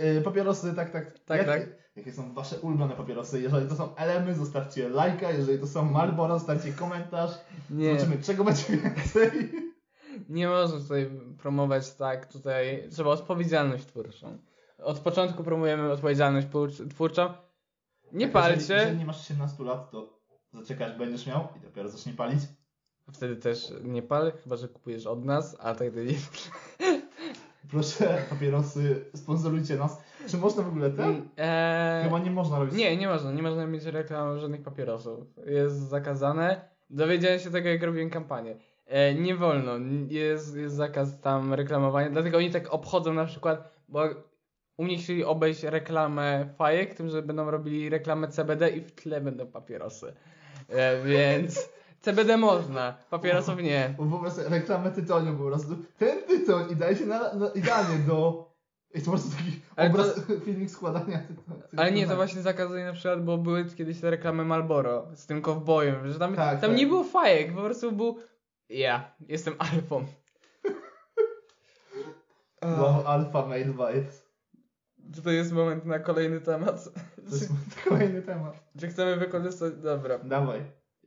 [0.00, 1.18] Yy, papierosy, tak, tak.
[1.18, 1.68] Tak, Jak, tak.
[1.96, 3.40] Jakie są wasze ulubione papierosy?
[3.42, 5.30] Jeżeli to są Elemy, zostawcie lajka.
[5.30, 7.30] Jeżeli to są Marlboro, zostawcie komentarz.
[7.70, 9.30] Nie, Zobaczymy, czego będzie więcej.
[10.28, 14.38] nie można tutaj promować tak, tutaj trzeba odpowiedzialność twórczą.
[14.78, 17.22] Od początku promujemy odpowiedzialność twórcz- twórczą.
[18.12, 18.74] Nie Tak, Jeżeli, palcie.
[18.74, 20.20] jeżeli nie masz 18 lat, to
[20.52, 22.40] zaczekać będziesz miał i dopiero zacznie palić.
[23.12, 26.02] Wtedy też nie pal, chyba że kupujesz od nas, a tak nie.
[27.70, 30.02] Proszę, papierosy, sponsorujcie nas.
[30.28, 31.28] Czy można w ogóle ten?
[31.36, 32.74] Eee, Chyba nie można robić.
[32.74, 33.32] nie, nie można.
[33.32, 35.26] Nie można mieć reklam żadnych papierosów.
[35.46, 36.68] Jest zakazane.
[36.90, 38.56] Dowiedziałem się tego, jak robiłem kampanię.
[38.86, 39.72] E, nie wolno.
[40.08, 42.10] Jest, jest zakaz tam reklamowania.
[42.10, 44.04] Dlatego oni tak obchodzą na przykład, bo
[44.76, 49.20] u mnie chcieli obejść reklamę fajek, tym, że będą robili reklamę CBD i w tle
[49.20, 50.12] będą papierosy.
[50.68, 51.70] E, więc
[52.02, 53.94] CBD można, papierosów nie.
[53.98, 55.76] Bo po prostu reklamę tytoniu po prostu.
[55.98, 58.52] Ten tytoń i daje się na, na, idealnie do...
[58.94, 61.62] I to po prostu taki Ale to- obraz, filmik składania tytoniu.
[61.76, 65.42] Ale nie, to właśnie zakazuje na przykład, bo były kiedyś te reklamy Marlboro z tym
[65.42, 66.78] kowbojem, że tam, Tak, tam tak.
[66.78, 68.18] nie było fajek, po prostu był
[68.68, 70.04] ja, jestem alfą.
[72.62, 74.26] Wow, alpha male vibes.
[75.14, 76.84] Czy to jest moment na kolejny temat?
[77.28, 77.50] To jest
[77.88, 78.70] kolejny temat.
[78.80, 79.72] Czy chcemy wykorzystać...
[79.82, 80.18] Dobra.
[80.18, 80.60] Dawaj.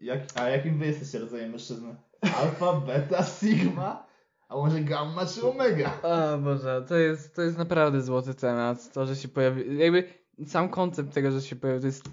[0.06, 1.96] Jak, a jakim wy jesteście rodzajem mężczyzny?
[2.22, 4.06] Alfa, beta, sigma?
[4.50, 5.92] A może gamma czy omega?
[6.04, 8.94] O Boże, to jest, to jest naprawdę złoty temat.
[8.94, 9.78] To, że się pojawi...
[9.78, 10.04] Jakby
[10.48, 12.06] sam koncept tego, że się pojawił, to jest...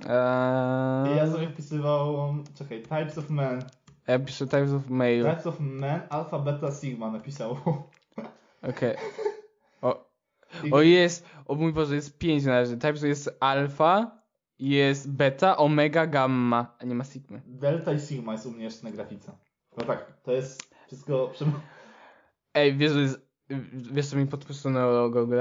[0.00, 1.16] Eee...
[1.16, 3.62] Ja sobie wpisywał, czekaj, types of men.
[4.06, 5.24] Ja piszę types of mail.
[5.24, 7.56] Types of men, alfa, beta, sigma napisał.
[8.70, 8.96] Okej.
[9.82, 10.10] O,
[10.64, 12.76] I- o jest, o mój Boże, jest pięć na razie.
[12.76, 14.23] Types jest alfa,
[14.58, 17.42] jest beta, omega, gamma, a nie ma sigmy.
[17.46, 19.32] Delta i sigma jest u mnie jeszcze na grafice.
[19.76, 21.28] No tak, to jest wszystko...
[21.28, 21.52] Przem...
[22.54, 23.20] Ej, wiesz, że jest,
[23.72, 25.36] wiesz co mi podposunęło Google?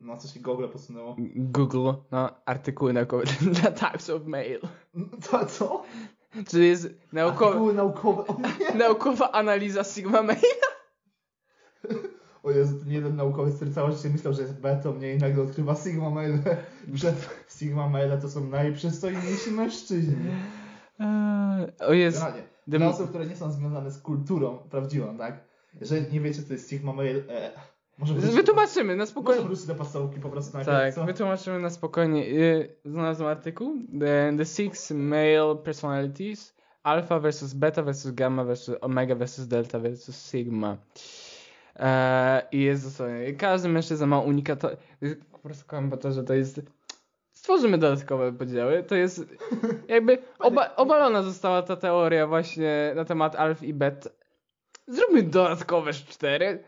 [0.00, 1.16] No co się Google posunęło?
[1.36, 3.24] Google, no, artykuły naukowe
[3.60, 4.60] dla types of mail.
[5.30, 5.82] To co?
[6.48, 8.26] Czyli jest naukowa, Artykuły naukowe.
[8.26, 8.78] O nie!
[8.78, 10.40] naukowa analiza sigma mail.
[12.42, 15.42] O Jezu, ten jeden naukowiec, który całe życie myślał, że jest betą, nie i nagle
[15.42, 16.38] odkrywa sigma maile,
[16.94, 17.14] że
[17.58, 20.16] sigma maile to są najprzystojniejsi mężczyźni.
[20.98, 25.44] Eee, o jest, Generalnie, Dem- dla osób, które nie są związane z kulturą prawdziwą, tak?
[25.80, 27.50] Jeżeli nie wiecie, co jest sigma mail, e,
[27.98, 29.42] może wytłumaczymy na Może spokojnie.
[29.44, 31.04] wrócić do podstawki po prostu najpierw, Tak, co?
[31.04, 32.26] wytłumaczymy na spokojnie.
[32.26, 33.72] Y, Znalazłem artykuł.
[34.00, 36.56] The, the Six Male Personalities.
[36.82, 40.76] Alpha versus Beta versus Gamma versus Omega versus Delta versus Sigma.
[41.76, 43.32] Eee, I jest dosłownie.
[43.32, 44.70] Każdy mężczyzna ma unikato...
[45.32, 46.60] Po prostu kocham po to, że to jest...
[47.46, 48.82] Stworzymy dodatkowe podziały.
[48.82, 49.24] To jest
[49.88, 54.08] jakby oba, obalona została ta teoria właśnie na temat alf i bet.
[54.86, 56.64] Zróbmy dodatkowe cztery.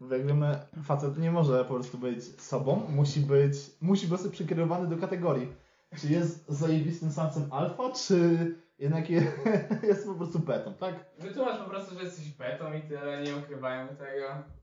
[0.00, 4.88] Bo jak wiemy, facet nie może po prostu być sobą, musi być, musi być przykierowany
[4.88, 5.52] do kategorii.
[6.00, 8.36] Czy jest zajebistym samcem alfa, czy
[8.78, 9.22] jednak je,
[9.88, 10.94] jest po prostu betą, tak?
[11.18, 14.59] Wytłumacz po prostu, że jesteś betą i tyle, nie ukrywajmy tego.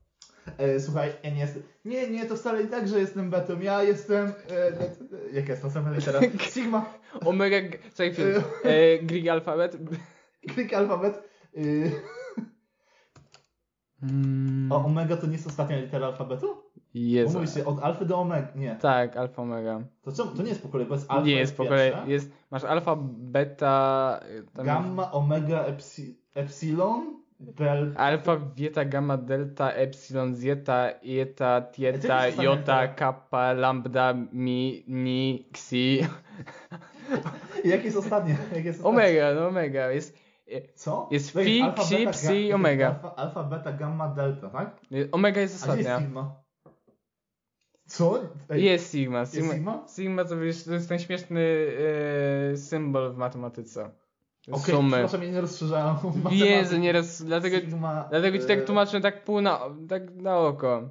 [0.58, 1.62] E, słuchaj, ja nie jestem.
[1.84, 3.60] Nie, nie, to wcale nie tak, że jestem betą.
[3.60, 4.26] Ja jestem.
[4.26, 4.90] E, e,
[5.32, 6.20] jaka jest następna litera?
[6.54, 6.86] Sigma.
[7.26, 7.56] Omega,
[7.90, 9.76] czekaj chwilę, e, Greek alfabet.
[10.54, 11.22] Klik alfabet.
[11.56, 11.92] Y,
[14.02, 16.46] Mm, a omega to nie jest ostatnia litera alfabetu?
[16.94, 17.34] Jest.
[17.34, 18.48] mówi się od alfy do omega.
[18.54, 18.76] Nie.
[18.76, 19.80] Tak, alfa, omega.
[20.02, 20.30] To czemu?
[20.30, 21.26] To nie jest po kolei, bo jest alfa.
[21.26, 24.20] nie jest po kolei, jest, masz alfa, beta,
[24.54, 28.00] Gamma, omega, epsi, epsilon, delta.
[28.00, 34.84] alfa, beta, gamma, delta, epsilon, zeta, eta, to tieta, jest jota, ostatnia kappa, lambda, mi,
[34.88, 36.00] ni, xi,
[37.64, 38.36] jakie jest ostatnie?
[38.64, 38.84] Jest ostatnie?
[38.90, 40.18] omega, no omega, jest,
[40.74, 41.08] Co?
[41.10, 42.88] Jest To phi, alfa, psi, beta, psi, jest omega.
[42.88, 44.80] Alfa, alfa, beta, gamma, delta, tak?
[44.92, 46.06] y, omega jest A gdzie jest ostatnia.
[46.06, 46.42] sigma?
[47.86, 48.20] Co?
[48.50, 49.86] Ej, Jest sigma, jest sigma, sigma?
[49.96, 51.66] sigma to, wiesz, to jest ten śmieszny
[52.52, 53.90] e, symbol w matematyce.
[54.50, 54.90] Okej, Sumy.
[54.90, 55.96] przepraszam, ja nie rozszerzałem.
[56.30, 60.90] Jezu, nieraz, dlatego, Sigma, dlatego ci tak e, tłumaczę tak pół na, tak na oko.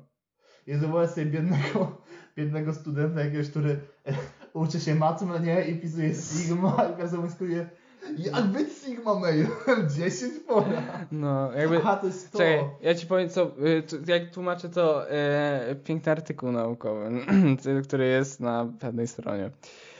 [0.68, 2.02] Jezu, wyobraź sobie biednego,
[2.38, 4.14] biednego studenta jakiegoś, który e,
[4.54, 5.68] uczy się matmy, nie?
[5.68, 7.70] I pisuje Sigma i piazowiskuje
[8.18, 9.50] jak być Sigma mailem?
[9.98, 10.82] 10 pora.
[11.12, 12.38] No, jakby, Aha, to jest to.
[12.38, 17.10] czekaj, ja ci powiem co, y, jak tłumaczę to e, piękny artykuł naukowy,
[17.88, 19.52] który jest na pewnej stronie.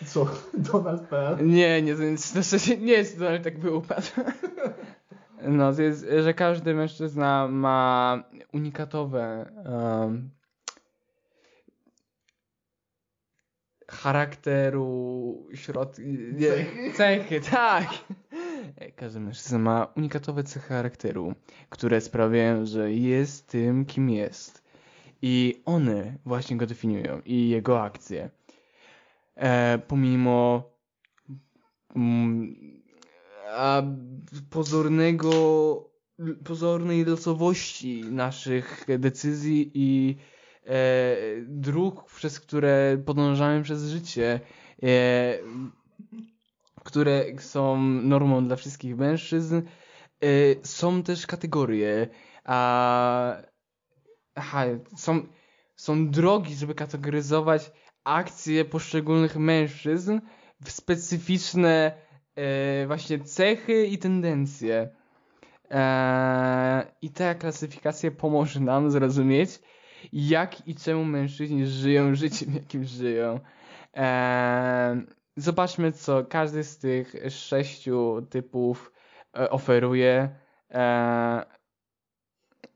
[0.06, 0.28] Co?
[0.72, 1.48] Donald.pl?
[1.48, 4.08] Nie, nie, szczerze nie jest Donald tak by upadł.
[5.42, 10.30] No, to jest, że każdy mężczyzna ma unikatowe um,
[13.88, 15.98] charakteru, środ...
[16.34, 16.94] nie, Cechy?
[16.94, 17.88] Cechy, tak.
[18.96, 21.34] Każdy mężczyzna ma unikatowe cechy charakteru,
[21.70, 24.64] które sprawiają, że jest tym, kim jest.
[25.22, 28.30] I one właśnie go definiują i jego akcje.
[29.38, 30.64] E, pomimo
[31.96, 32.56] mm,
[33.52, 33.84] a,
[34.50, 35.30] pozornego,
[36.46, 40.16] pozornej losowości naszych decyzji i
[40.66, 41.16] e,
[41.48, 44.40] dróg, przez które podążamy przez życie,
[44.84, 45.38] e,
[46.84, 50.28] które są normą dla wszystkich mężczyzn, e,
[50.64, 52.08] są też kategorie,
[52.44, 53.38] a
[54.36, 54.64] aha,
[54.98, 55.28] są,
[55.76, 57.72] są drogi, żeby kategoryzować
[58.08, 60.20] akcje poszczególnych mężczyzn
[60.64, 61.92] w specyficzne
[62.36, 64.90] e, właśnie cechy i tendencje.
[65.72, 69.60] E, I ta klasyfikacja pomoże nam zrozumieć,
[70.14, 73.40] jak i czemu mężczyźni żyją życiem, jakim żyją.
[73.98, 75.02] E,
[75.38, 78.92] zobaczmy, co każdy z tych sześciu typów
[79.38, 80.30] e, oferuje,
[80.72, 81.46] e,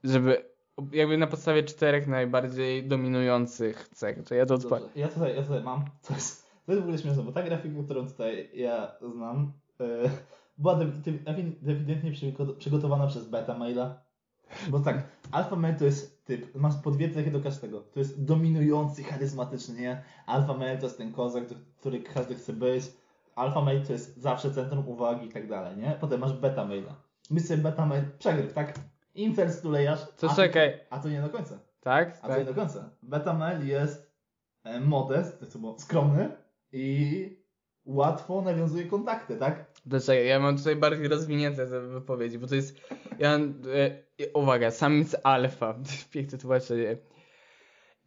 [0.04, 0.51] żeby
[0.92, 4.24] jakby na podstawie czterech najbardziej dominujących cech.
[4.24, 4.90] To ja to odpalę.
[4.96, 6.18] Ja tutaj, ja tutaj mam coś.
[6.66, 10.10] To jest w ogóle śmieszne, bo ta grafika, którą tutaj ja znam, e,
[10.58, 10.80] była
[11.66, 14.02] ewidentnie przygo- przygotowana przez beta maila.
[14.70, 17.82] Bo tak, alfa mail to jest typ, masz po dwie cechy do każdego.
[17.82, 20.04] To jest dominujący, charyzmatyczny, nie?
[20.26, 21.44] Alfa mail to jest ten kozak,
[21.80, 22.84] który każdy chce być.
[23.36, 25.98] Alfa mail to jest zawsze centrum uwagi i tak dalej, nie?
[26.02, 26.96] Potem masz beta maila.
[27.30, 28.80] My sobie beta mail przegryw, tak?
[29.16, 30.00] Infers tulejasz.
[30.18, 31.60] To a czekaj, A to nie do końca.
[31.82, 32.18] tak?
[32.22, 32.56] A to nie tak.
[32.56, 32.90] do końca.
[33.04, 34.12] Beta mail jest
[34.64, 36.30] e, modest, to było, skromny
[36.72, 37.42] i
[37.86, 39.66] łatwo nawiązuje kontakty, tak?
[39.90, 42.78] To czekaj, ja mam tutaj bardziej rozwinięte te wypowiedzi, bo to jest.
[43.20, 43.54] Ja mam,
[44.22, 45.76] e, uwaga, samiec alfa.
[46.12, 46.98] Piękne tłumaczenie.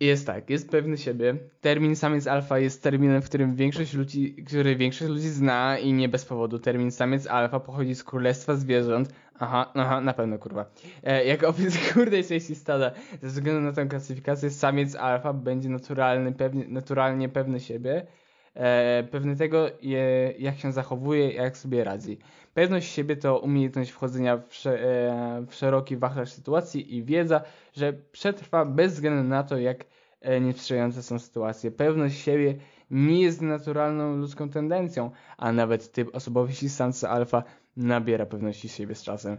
[0.01, 1.37] Jest tak, jest pewny siebie.
[1.61, 6.09] Termin samiec alfa jest terminem, w którym większość ludzi, który większość ludzi zna i nie
[6.09, 6.59] bez powodu.
[6.59, 9.15] Termin samiec alfa pochodzi z królestwa zwierząt.
[9.39, 10.67] Aha, aha, na pewno kurwa.
[11.03, 12.91] E, jak opis górnej części stada.
[13.23, 18.07] Ze względu na tę klasyfikację samiec alfa będzie naturalny, pewnie, naturalnie pewny siebie.
[18.55, 22.19] E, pewny tego, je, jak się zachowuje, jak sobie radzi.
[22.55, 27.41] Pewność siebie to umiejętność wchodzenia w, sze, e, w szeroki wachlarz sytuacji i wiedza,
[27.73, 29.85] że przetrwa bez względu na to, jak
[30.21, 31.71] e, niesprzyjające są sytuacje.
[31.71, 32.55] Pewność siebie
[32.91, 37.43] nie jest naturalną ludzką tendencją, a nawet typ osobowości samca alfa
[37.77, 39.39] nabiera pewności siebie z czasem.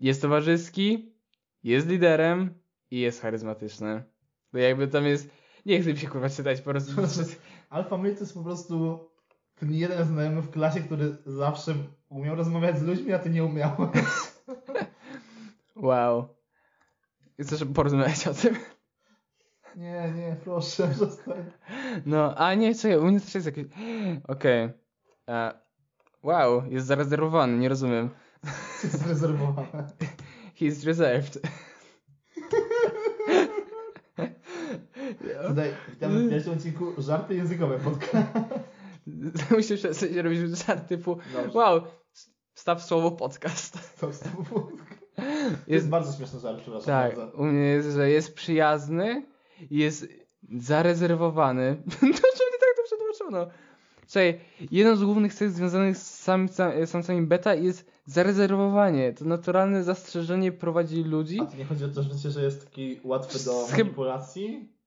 [0.00, 1.14] Jest towarzyski,
[1.62, 2.54] jest liderem
[2.90, 4.02] i jest charyzmatyczny.
[4.52, 5.30] To jakby tam jest...
[5.66, 6.92] Nie chcę się kurwa czytać po prostu.
[7.70, 8.98] Alfa mail to jest po prostu
[9.54, 11.74] ten jeden znajomy w klasie, który zawsze
[12.08, 14.04] umiał rozmawiać z ludźmi, a ty nie umiałeś.
[15.76, 16.28] Wow.
[17.40, 18.56] Chcesz porozmawiać o tym?
[19.76, 21.44] Nie, nie, proszę, przestań.
[22.06, 23.64] No, a nie, czekaj, u mnie też jest jakieś...
[24.28, 24.68] Okej.
[25.28, 25.52] E,
[26.22, 28.10] Wow, jest zarezerwowany, nie rozumiem.
[28.84, 29.92] Jest zarezerwowane.
[30.58, 31.42] He is reserved.
[35.48, 38.26] Tutaj witamy w pierwszym odcinku żarty językowe podcast.
[39.50, 41.58] Musisz przestać robić żart typu Dobrze.
[41.58, 41.80] wow,
[42.54, 43.98] staw słowo podcast.
[44.00, 44.68] To jest, to
[45.66, 47.36] jest bardzo śmieszny żart, przepraszam tak, bardzo.
[47.38, 49.26] u mnie jest, że jest przyjazny,
[49.70, 50.08] jest
[50.58, 51.82] zarezerwowany.
[52.00, 53.52] Dlaczego nie tak to przetłumaczono?
[54.08, 54.40] Czekaj,
[54.70, 56.24] jedną z głównych cech związanych z
[56.86, 59.12] samcami beta jest zarezerwowanie.
[59.12, 61.40] To naturalne zastrzeżenie prowadzi ludzi.
[61.40, 64.77] A to nie chodzi o to, że że jest taki łatwy do manipulacji?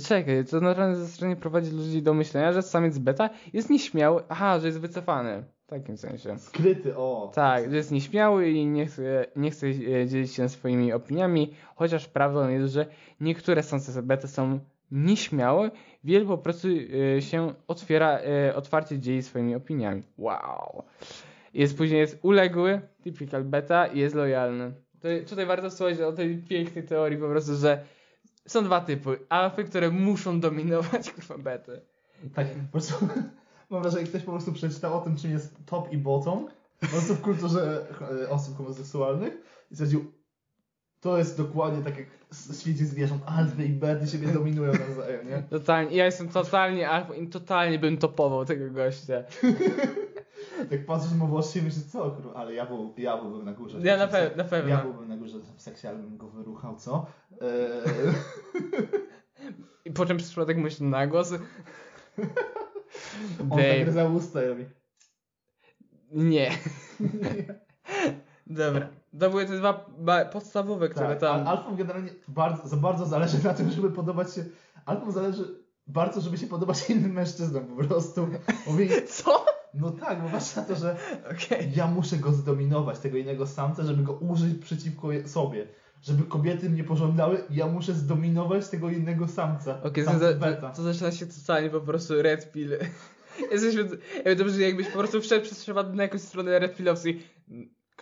[0.00, 4.22] Czekaj, to naturalne zastrzeżenie prowadzi ludzi do myślenia, że samiec beta jest nieśmiały.
[4.28, 5.44] Aha, że jest wycofany.
[5.66, 6.38] W takim sensie.
[6.38, 7.32] Skryty, o.
[7.34, 12.08] Tak, że jest nieśmiały i nie chce, nie chce e, dzielić się swoimi opiniami, chociaż
[12.08, 12.86] prawdą jest, że
[13.20, 14.58] niektóre samce beta są
[14.90, 15.70] nieśmiałe,
[16.04, 16.68] wiele po prostu
[17.16, 20.02] e, się otwiera, e, otwarcie dzieli swoimi opiniami.
[20.18, 20.82] Wow.
[21.54, 24.72] Jest później jest uległy, typical beta i jest lojalny.
[25.00, 27.84] To, tutaj warto słuchać o tej pięknej teorii po prostu, że
[28.48, 29.18] są dwa typy.
[29.28, 31.80] Alfy, które muszą dominować kurwa bety.
[32.34, 33.08] Tak, po prostu
[33.70, 36.48] mam wrażenie, że ktoś po prostu przeczytał o tym, czym jest top i bottom,
[36.80, 37.86] po prostu w kulturze
[38.24, 39.34] e, osób homoseksualnych
[39.70, 40.12] i stwierdził,
[41.00, 45.42] to jest dokładnie tak jak w świecie zwierząt, alfy i bety siebie dominują nawzajem, nie?
[45.50, 49.22] Totalnie, ja jestem totalnie alfą i totalnie bym topował tego gościa.
[50.70, 53.52] Tak patrzysz mu w oczy i myślisz, co kurwa, ale ja, był, ja byłbym na
[53.52, 53.78] górze.
[53.82, 54.70] Ja na, pe- na pewno.
[54.70, 57.06] Ja byłbym na górze w seksie, ale bym go wyruchał, co?
[57.40, 58.12] Eee,
[59.84, 61.32] I po czym przypadek myślę na głos.
[63.50, 64.64] on tak za usta i robi.
[66.10, 66.50] Nie.
[68.46, 68.88] Dobra.
[69.20, 69.86] To były te dwa
[70.32, 71.48] podstawowe, które Tak, tam.
[71.48, 74.44] Alfom generalnie bardzo, za bardzo zależy na tym, żeby podobać się.
[74.86, 78.28] Alfom zależy bardzo, żeby się podobać innym mężczyznom po prostu.
[78.66, 79.44] Mówi, Co?
[79.74, 80.96] No tak, bo patrz na to, że
[81.32, 81.72] Okej.
[81.76, 85.66] ja muszę go zdominować, tego innego samca, żeby go użyć przeciwko sobie.
[86.02, 89.82] żeby kobiety mnie pożądały ja muszę zdominować tego innego samca.
[89.82, 92.78] Okej, Samca to, to, zaczyna się totalnie po prostu red pill.
[93.52, 97.22] Jesteśmy, jakby dobrze, jakbyś po prostu wszedł przez przypadek na jakąś stronę red pillowskiej.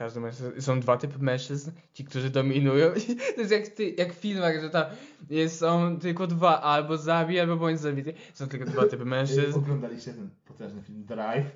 [0.01, 2.91] Każdy mężczyzna, są dwa typy mężczyzn, ci, którzy dominują.
[3.35, 4.85] To jest jak, ty, jak w filmach, że tam
[5.31, 8.15] jest, są tylko dwa, albo zabij, albo bądź zabity.
[8.35, 9.59] Są tylko dwa typy mężczyzn.
[9.59, 11.47] Oglądaliście ten potężny film Drive?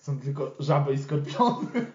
[0.00, 1.66] Są tylko żaby i skorpiony.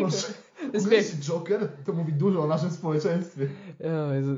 [0.00, 0.26] Boże.
[0.68, 1.68] Oglądaliście Joker?
[1.86, 3.48] To mówi dużo o naszym społeczeństwie.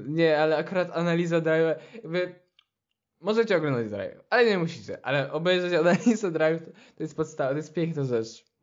[0.06, 2.34] Nie, ale akurat analiza Drive, jakby
[3.20, 7.56] możecie oglądać Drive, ale nie musicie, ale obejrzeć analizę Drive to, to jest podstawa, to
[7.56, 8.53] jest piękna rzecz.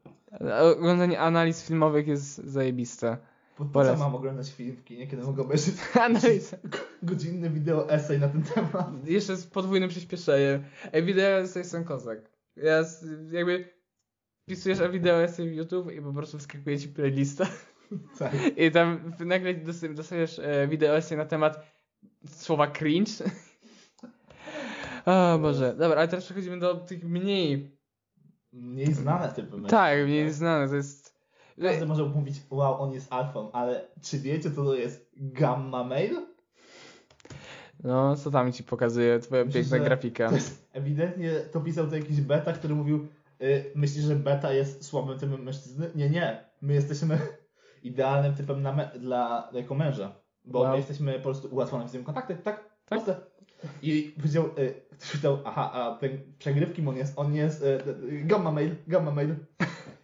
[0.78, 3.18] Oglądanie analiz filmowych jest zajebiste.
[3.58, 6.58] Po, po co mam oglądać film w kinie, kiedy mogę obejrzeć Analiza.
[7.04, 9.08] godzinny wideo esej na ten temat?
[9.08, 10.64] Jeszcze z podwójnym przyspieszeniem.
[10.94, 12.20] Ej, wideo jest jestem kozak.
[12.56, 12.84] Ja
[13.32, 13.70] jakby
[14.44, 17.46] wpisujesz wideo essay w YouTube i po prostu wyskakuje ci playlista.
[18.20, 18.34] Tak.
[18.58, 21.66] I tam nagle dos- dostajesz e, wideo essay na temat
[22.28, 23.12] słowa cringe.
[25.06, 27.78] O Boże, dobra, ale teraz przechodzimy do tych mniej.
[28.54, 29.68] Mniej znane typy mężczyzn.
[29.70, 31.22] Tak, mniej znane, to jest.
[31.62, 36.18] Każdy może mówić, wow, on jest alfą, ale czy wiecie, co to jest gamma mail?
[37.84, 40.30] No, co tam ci pokazuje twoja Myślę, piękna grafika.
[40.30, 43.08] To jest, ewidentnie to pisał to jakiś beta, który mówił,
[43.42, 45.92] y, myślisz, że beta jest słabym typem mężczyzny?
[45.96, 46.46] Nie, nie.
[46.62, 47.20] My jesteśmy
[47.84, 48.66] idealnym typem
[49.00, 50.16] dla, jako męża.
[50.46, 50.72] Bo Wow.
[50.72, 52.44] my jesteśmy po prostu ułatwione w tym kontakty, tak?
[52.44, 52.66] Tak.
[52.86, 53.16] Proste.
[53.82, 57.82] I powiedział, y, pytał, aha, a ten przegrywki on jest, on jest y,
[58.26, 59.36] gamma mail, gamma mail.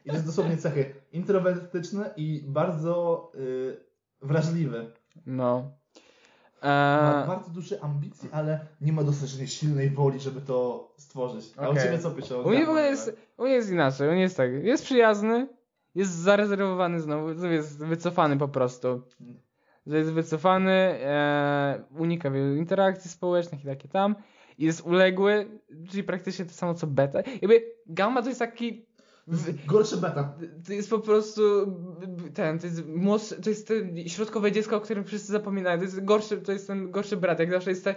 [0.06, 0.94] I to jest dosłownie cechy.
[1.11, 3.78] Introwertyczny i bardzo y,
[4.22, 4.91] wrażliwy.
[5.26, 5.72] No.
[6.64, 11.53] Ma Eee, bardzo duże ambicje, ale nie ma dostatecznie silnej woli, żeby to stworzyć.
[11.57, 11.84] A u Okej.
[11.84, 12.41] ciebie co pisze?
[12.41, 15.48] u mnie w ogóle jest, u mnie jest inaczej, mnie jest tak, jest przyjazny,
[15.95, 19.02] jest zarezerwowany znowu, jest wycofany po prostu.
[19.88, 24.15] Że jest wycofany, e, unika wielu interakcji społecznych i takie tam.
[24.58, 25.60] Jest uległy,
[25.90, 27.20] czyli praktycznie to samo co beta.
[27.42, 28.88] Jakby gamma to jest taki
[29.68, 30.38] Gorszy beta.
[30.68, 31.42] to jest po prostu
[32.34, 35.78] ten, to jest młodszy, to jest ten środkowe dziecko, o którym wszyscy zapominają.
[35.78, 37.96] To jest gorszy, to jest ten gorszy brat, jak zawsze jest te,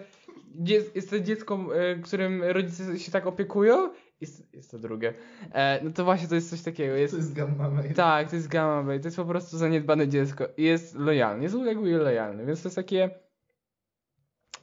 [0.94, 3.90] jest to dziecko, e, którym rodzice się tak opiekują.
[4.20, 5.14] Jest, jest to drugie.
[5.52, 6.94] E, no to właśnie to jest coś takiego.
[6.94, 7.94] Jest, To jest gamma mail.
[7.94, 10.48] tak, to jest gamma bay, to jest po prostu zaniedbane dziecko.
[10.56, 13.10] I jest lojalny, jest uległy i lojalny, więc to jest takie...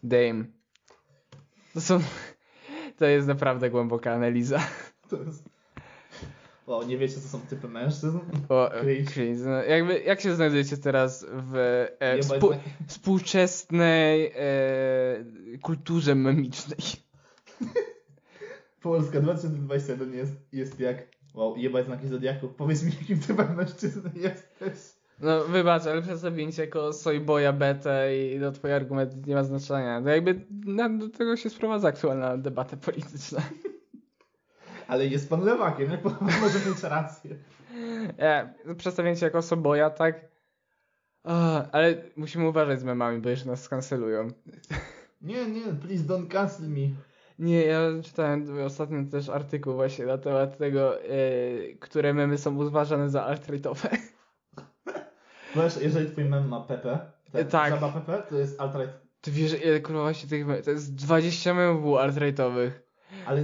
[0.03, 0.56] Dame.
[1.77, 1.99] To są...
[2.97, 4.59] To jest naprawdę głęboka analiza.
[5.09, 5.43] To jest...
[6.67, 8.19] O, nie wiecie, co są typy mężczyzn?
[8.49, 9.11] O, Cringe.
[9.11, 9.45] cringe.
[9.45, 11.55] No, jakby, jak się znajdujecie teraz w
[11.99, 12.53] e, współ,
[12.87, 16.79] współczesnej e, kulturze memicznej?
[18.81, 21.07] Polska 2021 jest, jest jak...
[21.33, 22.47] Wow, jebać znaki Zodiaku.
[22.47, 24.96] Powiedz mi, jakim typem mężczyzny jesteś.
[25.19, 30.01] No wybacz, ale przedstawienie cię jako soyboya betę i no, twój argument nie ma znaczenia.
[30.01, 33.41] To jakby na, do tego się sprowadza aktualna debata polityczna.
[34.87, 37.35] Ale jest pan lewakiem, jak pan może mieć rację?
[38.19, 40.25] E, przedstawienie cię jako soboja, tak?
[41.71, 44.27] Ale musimy uważać z memami, bo jeszcze nas skancelują.
[45.21, 46.89] Nie, nie, please don't cancel me.
[47.39, 51.07] Nie, ja czytałem ostatnio też artykuł właśnie na temat tego, e,
[51.79, 53.97] które memy są uważane za alt-rightowe.
[55.63, 56.99] Wiesz, jeżeli twój mem ma Pepe,
[57.31, 57.69] ten, Tak.
[57.69, 58.87] żaba Pepe, to jest alt-right.
[59.21, 62.71] Ty wiesz, ile kurwa właśnie tych memów, to jest 20 memów było alt-rightowych.
[63.25, 63.41] Ale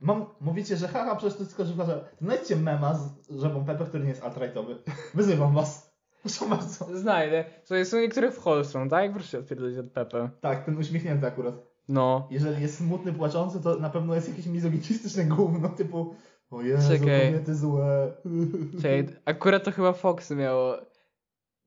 [0.00, 1.84] mam, mówicie, że haha, przecież to tylko żaba.
[1.86, 4.74] To znajdźcie mema z żabą Pepe, który nie jest alt-rightowy.
[5.14, 5.92] Wyzywam was.
[6.22, 6.98] Proszę bardzo.
[6.98, 7.44] Znajdę.
[7.68, 9.12] To są niektóre w Holstrom, tak?
[9.12, 10.30] Proszę się odpierdolić od Pepe.
[10.40, 11.54] Tak, ten uśmiechnięty akurat.
[11.88, 12.28] No.
[12.30, 16.14] Jeżeli jest smutny, płaczący, to na pewno jest jakieś mizoginistyczne gówno, typu
[16.50, 17.32] o Jezu, Czekaj.
[17.32, 18.12] kobiety złe.
[18.82, 20.76] Czekaj, akurat to chyba Fox miało...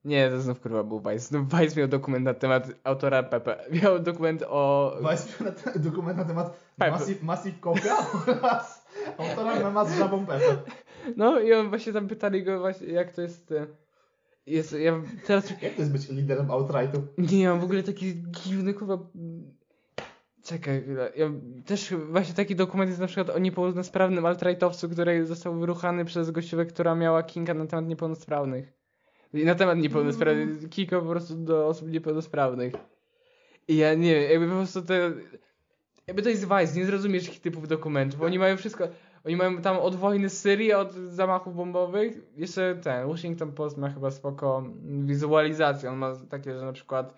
[0.05, 1.19] Nie, to znów kurwa był Vice.
[1.19, 3.65] Znów Vice miał dokument na temat autora Pepe.
[3.83, 4.91] Miał dokument o...
[5.11, 6.91] Vice miał na te- dokument na temat Pepe.
[6.91, 7.97] Massive, Massive Coca
[8.41, 8.85] oraz
[9.17, 10.57] autora mema z żabą Pepe.
[11.17, 13.51] No i on właśnie tam pytali go właśnie, jak to jest...
[13.51, 13.67] e,
[14.45, 17.03] Jest, ja teraz Jak to jest być liderem outrightu?
[17.17, 18.97] Nie, mam w ogóle taki dziwny kurwa...
[20.43, 21.11] Czekaj, chwilę.
[21.15, 21.29] ja
[21.65, 26.65] też właśnie taki dokument jest na przykład o niepełnosprawnym alt-rightowcu, który został wyruchany przez gościówę,
[26.65, 28.73] która miała kinka na temat niepełnosprawnych.
[29.33, 32.73] Na temat niepełnosprawnych, kinka po prostu do osób niepełnosprawnych.
[33.67, 35.11] I ja nie wiem, jakby po prostu te...
[36.07, 38.87] Jakby to jest Vice, nie zrozumiesz ich typów dokumentów, oni mają wszystko...
[39.25, 42.17] Oni mają tam od wojny z Syrii, od zamachów bombowych.
[42.37, 45.89] Jeszcze ten, Washington Post ma chyba spoko wizualizację.
[45.89, 47.15] On ma takie, że na przykład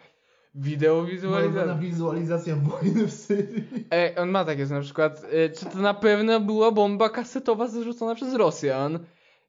[0.56, 1.76] wideo wizualizacja.
[1.76, 3.64] wizualizacja wojny w Syrii.
[3.92, 7.68] Ej, on ma takie, że na przykład, y, czy to na pewno była bomba kasetowa
[7.68, 9.00] zrzucona przez Rosjan?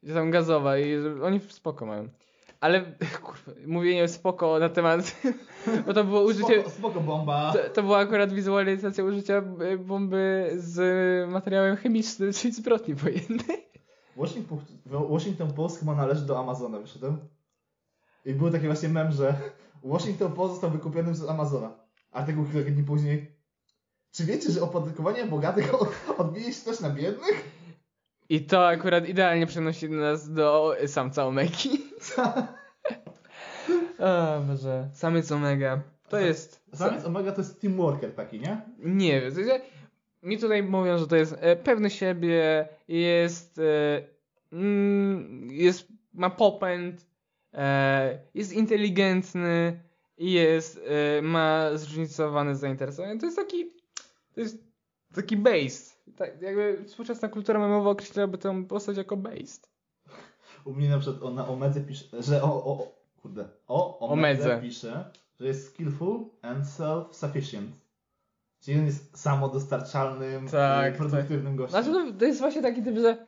[0.07, 2.09] Czy tam gazowa i że oni spoko mają.
[2.61, 2.81] Ale
[3.25, 5.17] kurwa, mówienie spoko na temat,
[5.87, 7.53] bo to było użycie, Spoko, spoko bomba.
[7.53, 13.69] to, to była akurat wizualizacja użycia y, bomby z materiałem chemicznym, czyli zbrodni wojennej.
[14.17, 17.19] Washington, Washington Post chyba należy do Amazona, wyszedłem.
[18.25, 19.35] I był taki właśnie mem, że
[19.85, 21.71] Washington Post został wykupiony przez Amazona.
[22.13, 23.39] Artykuł kilka dni później.
[24.13, 27.45] Czy wiecie, że opodatkowanie bogatych od- odbije się też na biednych?
[28.29, 31.71] I to akurat idealnie przenosi nas do samca Omegi.
[33.99, 35.83] O Boże, samiec Omega.
[36.09, 36.65] To jest...
[36.73, 38.61] Zamiast Omega to jest teamworker taki, nie?
[38.79, 39.33] Nie wiem,
[40.23, 44.03] mi tutaj mówią, że to jest e, pewny siebie, jest, e,
[44.53, 47.07] mm, jest ma popęd,
[47.55, 49.81] e, jest inteligentny
[50.19, 50.81] i jest,
[51.23, 53.21] ma zróżnicowane zainteresowania.
[53.21, 53.73] To jest taki,
[54.35, 54.59] to jest
[55.15, 55.98] taki based.
[56.19, 59.69] Tak, jakby współczesna kultura memowa określałaby tę postać jako based.
[60.65, 62.93] U mnie na przykład o, na Omedze pisze, że o, o, o
[63.23, 64.45] kurde, o Omedze.
[64.45, 67.69] Omedze pisze, że jest skillful and self-sufficient.
[68.61, 71.83] Czyli on jest samodostarczalnym, Tak, tak, produktywnym gościem.
[71.85, 73.27] Znaczy to, to jest właśnie taki typ, że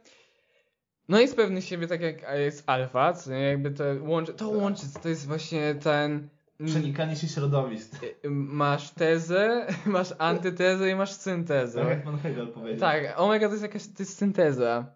[1.09, 3.41] no jest pewny siebie tak jak jest alfa, co nie?
[3.41, 6.29] jakby to łączy, to łączy, to jest właśnie ten
[6.67, 8.03] Przenikanie się środowisk.
[8.25, 11.81] y, masz tezę, masz antytezę i masz syntezę.
[11.81, 12.81] Tak jak pan Hegel powiedział.
[12.81, 14.95] Tak, omega to jest jakaś, to jest synteza.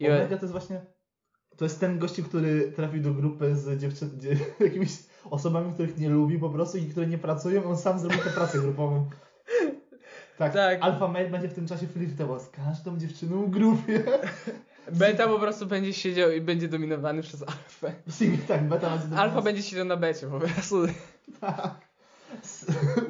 [0.00, 0.80] I Omega to jest właśnie,
[1.56, 4.90] to jest ten gościu, który trafił do grupy z dziewczyn, dzie, jakimiś
[5.30, 8.58] osobami, których nie lubi po prostu i które nie pracują, on sam zrobi tę pracę
[8.58, 9.10] grupową.
[10.38, 10.78] Tak, Tak.
[10.82, 14.02] alfa male będzie w tym czasie flirtował z każdą dziewczyną w grupie.
[14.92, 17.92] beta po prostu będzie siedział i będzie dominowany przez alfę.
[18.48, 20.76] tak, beta będzie Alfa będzie siedział na becie po prostu.
[21.40, 21.74] Tak.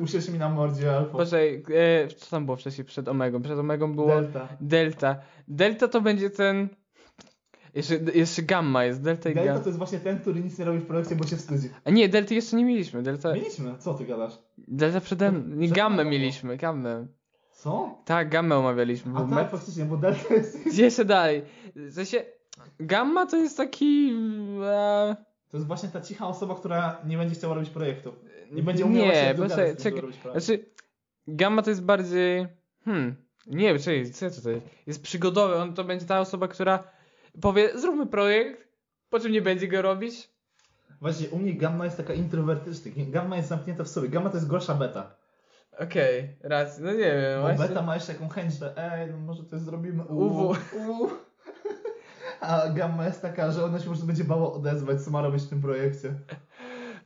[0.00, 1.12] Usiąść mi na mordzie, alfa.
[1.12, 3.42] Poczekaj, e, co tam było wcześniej przed omegą?
[3.42, 4.48] Przed omegą było Delta.
[4.60, 5.16] delta.
[5.48, 6.68] Delta to będzie ten...
[7.74, 9.60] Jeszcze, jeszcze gamma jest, delta i Delta gamma.
[9.60, 11.68] to jest właśnie ten, który nic nie robi w projekcie, bo się wstydzi.
[11.84, 13.02] A nie, delty jeszcze nie mieliśmy.
[13.02, 14.38] Delta, Mieliśmy, co ty gadasz?
[14.58, 15.66] delta przede mną.
[15.68, 17.06] Gammę mieliśmy, gammę.
[17.64, 17.98] Co?
[18.04, 19.12] Tak, gammę omawialiśmy.
[19.16, 20.58] A tak, faktycznie, bo delta jest...
[20.68, 21.42] Gdzie jeszcze dalej?
[21.76, 22.24] W sensie,
[22.80, 24.12] gamma to jest taki...
[24.64, 25.16] E,
[25.50, 28.14] To jest właśnie ta cicha osoba, która nie będzie chciała robić projektu.
[28.52, 30.44] Nie będzie umiała nie, się dogadać z czekaj, robić projekt.
[30.44, 30.64] znaczy,
[31.26, 32.46] gamma to jest bardziej,
[32.84, 33.14] hmm,
[33.46, 34.66] nie, czekaj, co to jest?
[34.86, 36.84] Jest przygodowy, on to będzie ta osoba, która
[37.40, 38.68] powie, zróbmy projekt,
[39.10, 40.30] po czym nie będzie go robić.
[41.00, 42.90] Właśnie, u mnie gamma jest taka introwertyczna.
[42.96, 44.08] Gamma jest zamknięta w sobie.
[44.08, 45.23] Gamma to jest gorsza beta.
[45.78, 47.68] Okej, raz, no nie wiem, Bo właśnie.
[47.68, 50.50] beta ma jeszcze taką chęć, że ej, no może to zrobimy UW.
[50.50, 51.08] u.
[52.40, 55.48] A gamma jest taka, że ona się prostu będzie bała odezwać, co ma robić w
[55.48, 56.14] tym projekcie.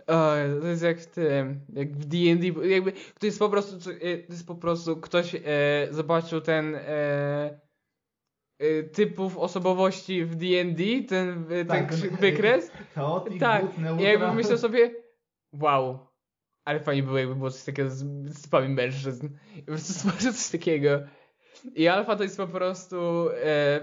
[0.07, 3.91] O, to jest jak w tym, jak w D&D, jakby, to jest po prostu, to
[4.29, 5.41] jest po prostu, ktoś e,
[5.91, 7.61] zobaczył ten e,
[8.59, 14.33] e, typów osobowości w D&D, ten, e, ten Tak, ten- wykres, Chaotic, Tak, good, jakby
[14.33, 14.91] myślał sobie,
[15.53, 16.08] wow,
[16.69, 17.97] ale fajnie było, jakby było coś takiego z,
[18.29, 19.29] z typami mężczyzn.
[19.57, 21.01] I po prostu stworzył coś takiego.
[21.75, 23.81] I alfa to jest po prostu e, e,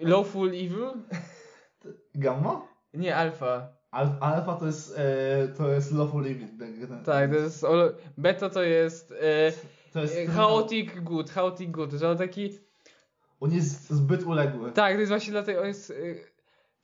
[0.00, 0.88] lawful evil?
[2.14, 2.68] Gamma?
[2.94, 3.68] Nie, alfa.
[3.90, 6.48] Al- alfa to jest, e, to jest lawful evil.
[7.04, 7.66] Tak, to jest,
[8.18, 9.52] beta to jest e,
[9.92, 12.58] To jest e, chaotic good, chaotic good, że on taki,
[13.40, 14.72] On jest zbyt uległy.
[14.72, 15.94] tak, to jest właśnie dlatego, on jest, e,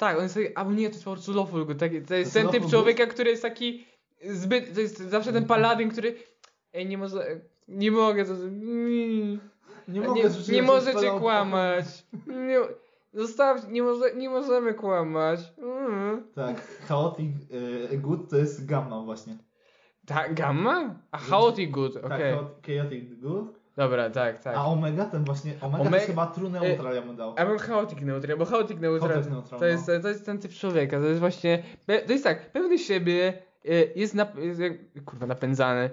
[0.01, 2.35] tak, on jest taki, albo nie, to jest po prostu lawful good, taki, to jest
[2.36, 3.86] jest ten typ człowieka, który jest taki
[4.24, 6.14] zbyt, to jest zawsze ten paladyn, który,
[6.72, 9.39] ej, nie może, nie mogę, to, Nie,
[9.89, 11.85] nie, mogę nie, rzeczywiście możecie kłamać,
[12.27, 12.60] nie,
[13.12, 16.24] zostaw, nie, może, nie możemy kłamać, mm.
[16.35, 17.36] Tak, chaotic
[17.93, 19.39] e, good to jest gamma właśnie.
[20.06, 20.94] Tak, gamma?
[21.10, 23.59] A chaotic good, okej, Tak, chaot- chaotic good.
[23.76, 24.56] Dobra, tak, tak.
[24.56, 27.34] A omega ten właśnie, omega Ome- to jest chyba true neutral ja mu dał.
[27.36, 30.01] A mam chaotic neutral, bo chaotic neutral, Chaotic neutral, to, jest, no.
[30.01, 31.62] to jest ten typ człowieka, to jest właśnie,
[32.06, 33.32] to jest tak, pewny siebie,
[33.64, 34.60] e, jest, nap, jest
[35.05, 35.90] kurwa napędzany,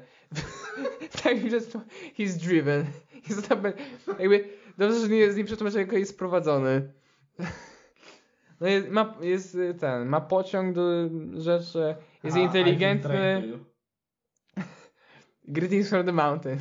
[1.24, 1.52] tak mi
[2.18, 2.86] he's driven,
[3.30, 3.74] jest napę-
[4.20, 6.82] jakby, dobrze, że nie jest nie przetłumaczenie, tylko jest prowadzony.
[8.62, 13.44] No jest, ma, jest y, ten, ma pociąg do rzeczy, jest A, inteligentny,
[15.48, 16.60] greetings from the mountain.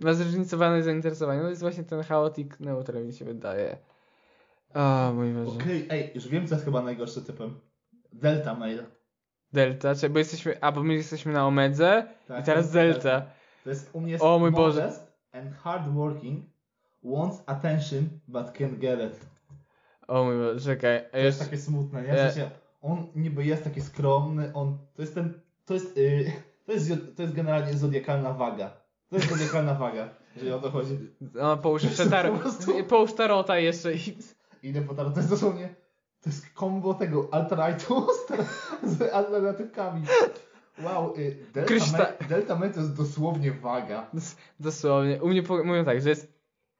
[0.00, 3.76] Ma zróżnicowane zainteresowanie, no to jest właśnie ten chaotic neutral mi się wydaje.
[4.74, 5.50] O mój Boże.
[5.50, 7.60] Okej, ej, już wiem co jest chyba najgorszy typem.
[8.12, 8.82] Delta mail.
[9.52, 13.22] Delta, czy, bo jesteśmy, a bo my jesteśmy na Omedze Tak, i teraz Delta.
[13.64, 14.92] To jest u mnie jest O mój Boże.
[15.32, 16.44] and hardworking,
[17.02, 19.26] wants attention but can't get it.
[20.08, 20.96] O mój Boże, czekaj.
[20.98, 22.12] A To jest takie smutne, nie?
[22.12, 22.30] E.
[22.30, 22.50] W sensie,
[22.82, 26.24] on niby jest taki skromny, on, to jest ten, to jest, yy,
[26.66, 28.79] to jest, to jest generalnie zodiakalna waga.
[29.10, 30.98] To jest zodiakalna waga, jeżeli o to chodzi.
[31.34, 33.98] no, połóż jeszcze tarot, Po prostu- połóż tarota jeszcze i...
[34.62, 35.14] Idę po tarot.
[35.14, 35.74] To jest dosłownie,
[36.22, 38.06] to jest kombo tego alt-rightu
[38.84, 40.02] z, z alternatywkami.
[40.82, 44.06] Wow, y, Delta, Kryszta- Mail, Delta Mail to jest dosłownie waga.
[44.12, 45.22] Dos- Dosłownie.
[45.22, 46.32] U mnie po- mówią tak, że jest.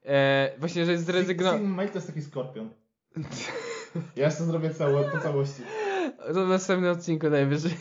[0.05, 1.59] E, właśnie, że jest zrezygnowany.
[1.65, 2.70] Sigma to jest taki skorpion.
[4.16, 5.62] Ja jeszcze zrobię cało, po całości.
[6.35, 7.73] To w następnym odcinku najwyżej.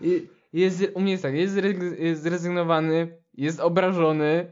[0.00, 4.50] I jest, u mnie jest tak, jest zrezygnowany, jest obrażony,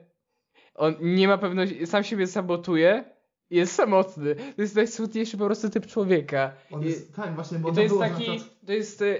[0.74, 3.04] on nie ma pewności, sam siebie sabotuje
[3.50, 4.34] i jest samotny.
[4.34, 6.52] To jest najsmutniejszy po prostu typ człowieka.
[6.70, 9.16] On I, jest, tak, właśnie, bo i to jest taki, przykład- to jest y,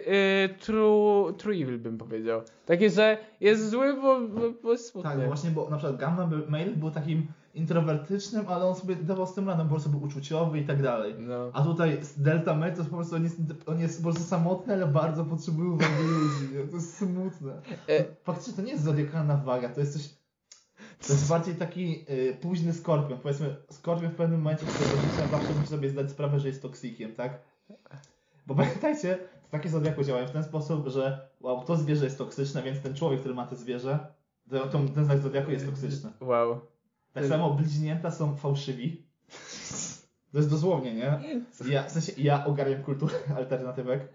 [0.60, 2.42] true, true evil bym powiedział.
[2.66, 5.10] Takie, że jest zły, bo, bo, bo jest smutny.
[5.10, 7.26] Tak, właśnie, bo na przykład Gamma Mail był takim
[7.58, 11.14] introwertycznym, ale on sobie dawał z tym radę, po prostu był uczuciowy i tak dalej.
[11.18, 11.50] No.
[11.52, 13.36] A tutaj z Delta Mail to po prostu, on jest,
[13.66, 16.70] on jest po prostu samotny, ale bardzo potrzebuje uwagi ludzi.
[16.70, 17.52] To jest smutne.
[17.88, 20.18] E, Faktycznie to nie jest zodiakalna waga, to jest coś...
[21.06, 23.18] To jest bardziej taki y, późny skorpion.
[23.18, 27.14] Powiedzmy, skorpion w pewnym momencie swojego życia zawsze musi sobie zdać sprawę, że jest toksikiem,
[27.14, 27.40] tak?
[28.46, 29.18] Bo pamiętajcie,
[29.50, 33.20] takie zodiaku działają w ten sposób, że wow, to zwierzę jest toksyczne, więc ten człowiek,
[33.20, 33.98] który ma to zwierzę,
[34.50, 36.10] to, to, ten znak zodiaku jest toksyczny.
[36.20, 36.60] Wow.
[37.20, 39.08] Tak samo bliźnięta są fałszywi.
[40.32, 41.20] To jest dosłownie, nie?
[41.68, 44.08] Ja, w sensie, ja ogarniam kulturę alternatywek,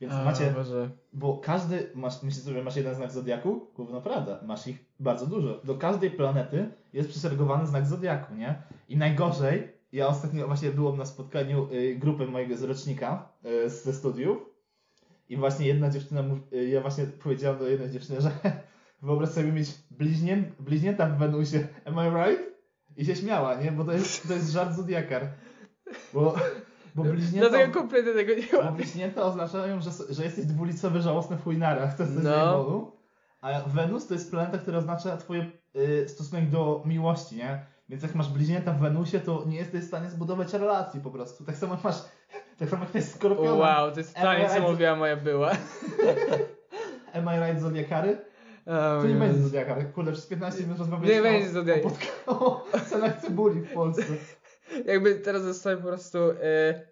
[0.00, 0.90] więc A, macie, Boże.
[1.12, 3.66] bo każdy, masz, myślisz sobie, masz jeden znak zodiaku?
[3.76, 5.60] Gówno prawda, masz ich bardzo dużo.
[5.64, 8.62] Do każdej planety jest przysegregowany znak zodiaku, nie?
[8.88, 13.28] I najgorzej, ja ostatnio właśnie byłem na spotkaniu y, grupy mojego z rocznika
[13.66, 14.38] y, ze studiów
[15.28, 18.30] i właśnie jedna dziewczyna, y, ja właśnie powiedziałem do jednej dziewczyny, że
[19.02, 22.58] wyobraź sobie mieć bliźnię, bliźnięta w Wenusie, am I right?
[22.96, 23.72] I się śmiała, nie?
[23.72, 25.28] Bo to jest, to jest żart zodiakar.
[26.14, 26.36] Bo,
[26.94, 27.48] bo bliźnięta...
[27.48, 31.96] Dlatego kompletnie tego nie Bo bliźnięta oznaczają, że, że jesteś dwulicowy, żałosny w chujnarach.
[31.96, 32.30] To jest No.
[32.30, 32.92] no.
[33.40, 37.66] A Wenus to jest planeta, która oznacza twoje y, stosunek do miłości, nie?
[37.88, 41.44] Więc jak masz bliźnięta w Wenusie, to nie jesteś w stanie zbudować relacji po prostu.
[41.44, 42.02] Tak samo jak masz,
[42.58, 43.52] tak samo jak to jest skorpiona.
[43.52, 45.50] Wow, to jest fajnie, co mówiła moja była.
[47.14, 48.18] Am I right zodiakary?
[48.68, 49.84] Oh, To nie będzie zodiakary.
[49.84, 51.82] Kurde, przez 15 minut rozmawialiśmy Nie będzie o, zodiak-
[52.26, 54.02] o, cenach cebuli w Polsce.
[54.86, 56.18] Jakby teraz zostaje po prostu.
[56.30, 56.82] E,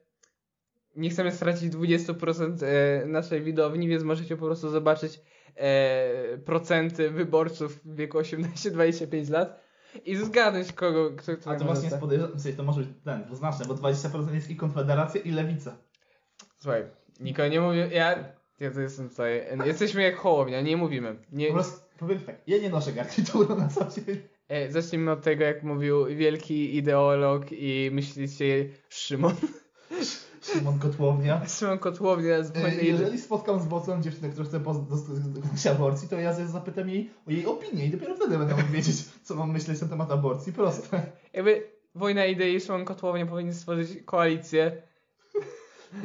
[0.96, 5.20] nie chcemy stracić 20% e, naszej widowni, więc możecie po prostu zobaczyć
[5.56, 9.60] e, procenty wyborców w wieku 18-25 lat
[10.04, 13.24] i zgadnąć kogo, kto, kto A to właśnie jest podejrzane, sensie to może być ten,
[13.24, 15.76] dwuznaczne, bo 20% jest i Konfederacja i Lewica.
[16.56, 16.84] Słuchaj,
[17.20, 17.88] Niko, nie mówię.
[17.92, 19.42] Ja, ja to jestem tutaj.
[19.64, 21.16] Jesteśmy jak hołownia, nie mówimy.
[21.32, 24.16] Nie, Po prostu powiem tak, ja nie noszę garnituru na co dzień.
[24.48, 29.34] e, zacznijmy od tego, jak mówił wielki ideolog i myślicie Szymon.
[30.42, 31.46] Szymon Kotłownia.
[31.46, 36.20] Szymon Kotłownia z E, mojej Jeżeli spotkam z bocą dziewczynę, która chce dokonać aborcji, to
[36.20, 39.80] ja zapytam jej o jej opinię i dopiero wtedy będę mógł wiedzieć, co mam myśleć
[39.80, 40.52] na temat aborcji.
[40.52, 41.02] Proste.
[41.32, 41.62] Jakby
[41.94, 44.82] wojna idei Szymon Kotłownia powinien stworzyć koalicję.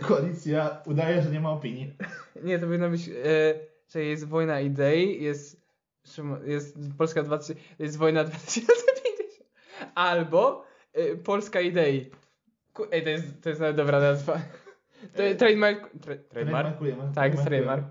[0.01, 1.93] Koalicja udaje, że nie ma opinii.
[2.43, 3.13] Nie, to powinno być, e,
[3.93, 5.61] że jest wojna idei, jest,
[6.45, 9.49] jest Polska 2000, jest wojna 2050.
[9.95, 12.11] Albo e, Polska idei.
[12.73, 14.41] Ku, ej, to jest, to jest nawet dobra nazwa.
[15.15, 16.29] To jest trademark, tra, trademark?
[16.29, 17.11] Trademarkujemy.
[17.15, 17.85] Tak, trademark.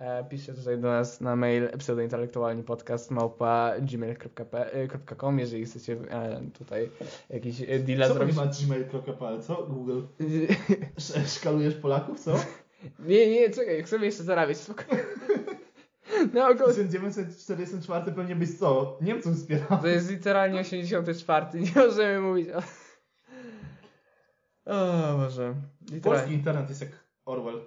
[0.00, 6.90] E, piszcie tutaj do nas na mail pseudointelektualni podcast małpa gmail.com, jeżeli chcecie e, tutaj
[7.30, 8.36] jakiś e, deala Co zrobić.
[8.36, 9.66] ma gmail.pl, co?
[9.66, 10.00] Google.
[10.96, 12.34] Sz- Szkalujesz Polaków, co?
[12.98, 15.04] Nie, nie, czekaj, chcemy jeszcze zarabiać, spokojnie.
[16.34, 18.98] No, go, 1944 pewnie byś co?
[19.00, 19.78] Niemców wspierał.
[19.82, 22.62] to jest literalnie 84, nie możemy mówić o...
[24.72, 25.54] O Boże.
[25.80, 26.34] Polski Literalnie.
[26.34, 26.90] internet jest jak
[27.24, 27.60] Orwell.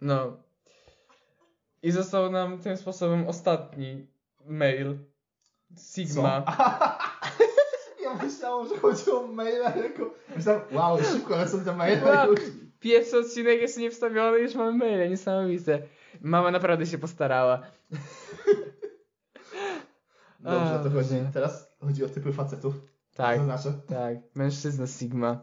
[0.00, 0.36] No.
[1.82, 4.06] I został nam tym sposobem ostatni
[4.46, 4.98] mail.
[5.78, 6.42] Sigma.
[8.04, 10.14] Ja myślałem, że chodzi o maila jako...
[10.36, 12.30] Myślałem, wow, szybko lecą te maile Wow.
[12.30, 12.40] już.
[12.80, 15.82] Pierwszy odcinek jest niewstawiony, już mamy maile, niesamowite.
[16.20, 17.60] Mama naprawdę się postarała.
[20.40, 21.14] Dobrze, A, to chodzi.
[21.34, 22.74] Teraz chodzi o typy facetów.
[23.14, 23.72] Tak, Zaznaczę.
[23.88, 24.16] tak.
[24.34, 25.40] Mężczyzna Sigma.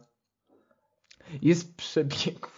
[1.41, 2.49] Jest przebiegły.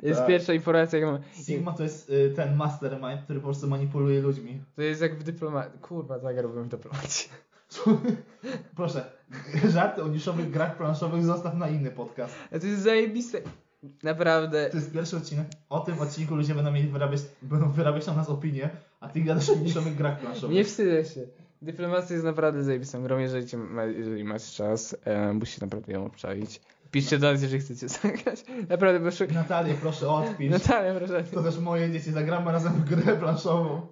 [0.00, 0.28] To jest Tak.
[0.28, 1.20] pierwsza informacja, jaką mam.
[1.46, 4.60] Sigma to jest y, ten mastermind, który po prostu manipuluje ludźmi.
[4.76, 5.78] To jest jak w dyplomacji.
[5.80, 7.28] Kurwa, zagrałbym w dyplomacji.
[8.76, 9.04] Proszę,
[9.68, 12.34] żarty o niszowych grach planszowych zostaw na inny podcast.
[12.52, 13.38] A to jest zajebiste.
[14.02, 14.70] Naprawdę.
[14.70, 15.46] To jest pierwszy odcinek.
[15.68, 19.50] O tym odcinku ludzie będą mieli wyrabiać, będą wyrabiać na nas opinie, a ty gadasz
[19.50, 20.56] o niszowych grach planszowych.
[20.56, 21.20] Nie wstydzę się.
[21.62, 26.60] Dyplomacja jest naprawdę zajebistą grą, jeżeli, ma, jeżeli macie czas, e, musicie naprawdę ją obczaić.
[26.90, 28.44] Piszcie do nas, jeżeli chcecie zagrać.
[28.68, 29.32] Naprawdę, bo szuk...
[29.32, 30.50] Natalię, proszę odpisz.
[30.50, 31.24] Natalia, proszę.
[31.24, 33.86] To też moje dzieci, zagramy razem w grę planszową.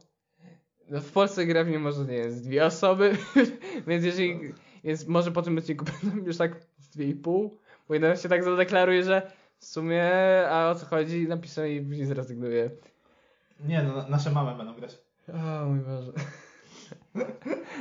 [0.90, 3.16] No, w Polsce gra w nie może nie jest dwie osoby,
[3.86, 4.38] więc jeżeli
[4.84, 7.58] jest, może po tym odcinku będą już tak z dwie i pół,
[7.88, 10.12] Bo jeden się tak zadeklaruje, że w sumie,
[10.50, 12.70] a o co chodzi, napisze i później zrezygnuje.
[13.60, 14.98] Nie, no na- nasze mamy będą grać.
[15.28, 16.12] O mój Boże.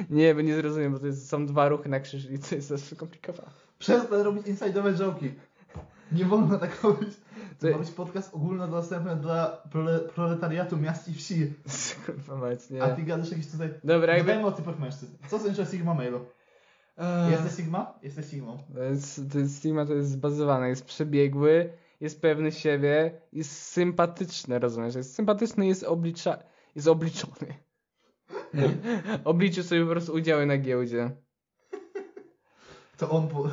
[0.09, 2.69] Nie, bo nie zrozumiem, bo to jest, są dwa ruchy na krzyż i to jest
[2.69, 3.51] dość skomplikowane.
[3.83, 5.31] Przestań robić inside'owe joki.
[6.11, 7.09] Nie wolno tak robić.
[7.59, 11.53] To ma być podcast ogólnodostępny dla prole, proletariatu miast i wsi.
[12.05, 12.83] Kurwa mać, nie.
[12.83, 13.69] A ty gadasz jakieś tutaj...
[13.83, 14.27] Dobra, jakby...
[14.27, 15.15] Gadajmy o typach mężczyzn.
[15.27, 16.19] Co sądzisz o Sigma Mailu?
[16.97, 17.99] Eee, Jesteś Sigma?
[18.03, 18.57] Jesteś Sigmą.
[18.75, 21.69] To jest, to jest Sigma to jest zbazowane, jest przebiegły,
[22.01, 24.95] jest pewny siebie, jest sympatyczny, rozumiesz?
[24.95, 26.37] Jest sympatyczny, jest oblicza...
[26.75, 27.53] jest obliczony.
[29.23, 31.11] Obliczył sobie po prostu udziały na giełdzie.
[32.97, 33.49] To on po...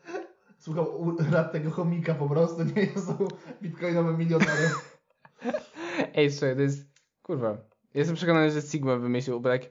[0.58, 3.12] słuchał rad tego chomika po prostu, nie jest
[3.62, 4.70] bitcoinowym milionerem.
[6.14, 6.88] Ej, słuchaj, to jest...
[7.22, 7.56] Kurwa.
[7.94, 9.62] Jestem przekonany, że Sigma wymyślił, bo tak...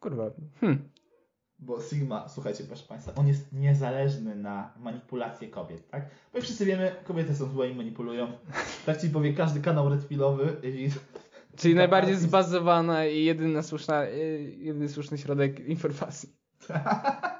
[0.00, 0.30] Kurwa.
[0.60, 0.88] Hm.
[1.58, 6.02] Bo Sigma, słuchajcie proszę Państwa, on jest niezależny na manipulację kobiet, tak?
[6.32, 8.32] Bo jak wszyscy wiemy, kobiety są złe i manipulują.
[8.86, 10.90] Tak ci powie każdy kanał redpilowy i...
[11.56, 16.28] Czyli Taka najbardziej artyst- zbazowana i jedyna słuszna, y, jedyny słuszny środek informacji.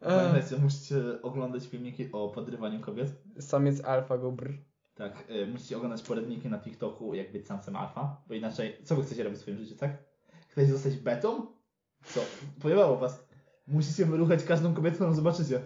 [0.00, 3.22] Pamiętajcie, musicie oglądać filmiki o podrywaniu kobiet.
[3.40, 4.52] Samiec alfa go brr.
[4.94, 9.02] Tak, y, musicie oglądać poradniki na TikToku, jak być samcem alfa, bo inaczej, co wy
[9.02, 9.90] chcecie robić w swoim życiu, tak?
[10.48, 11.46] Chcecie zostać betą?
[12.04, 12.20] Co?
[12.62, 13.26] Pojebało was.
[13.66, 15.60] Musicie wyruchać każdą kobietę, którą zobaczycie.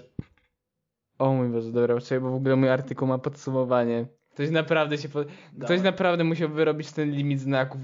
[1.18, 4.06] O mój Boże, dobra, poczekaj, bo w ogóle mój artykuł ma podsumowanie.
[4.34, 5.08] Ktoś naprawdę się...
[5.08, 5.24] Po...
[5.64, 7.80] Ktoś naprawdę musiał wyrobić ten limit znaków.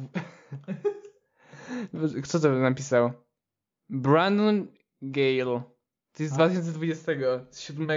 [2.24, 3.10] Kto to napisał?
[3.88, 4.66] Brandon
[5.02, 5.62] Gale.
[6.16, 6.48] To jest z A.
[6.48, 7.12] 2020,
[7.50, 7.88] z 7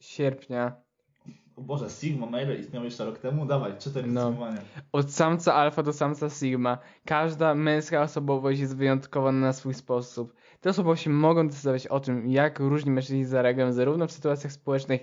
[0.00, 0.76] sierpnia.
[1.56, 3.46] O Boże, Sigma maile istniał jeszcze rok temu?
[3.46, 4.34] Dawaj, czytaj No.
[4.92, 6.78] Od samca alfa do samca sigma.
[7.06, 10.34] Każda męska osobowość jest wyjątkowa na swój sposób.
[10.60, 15.00] Te osobowości mogą decydować o tym, jak różni mężczyźni zareagują zarówno w sytuacjach społecznych,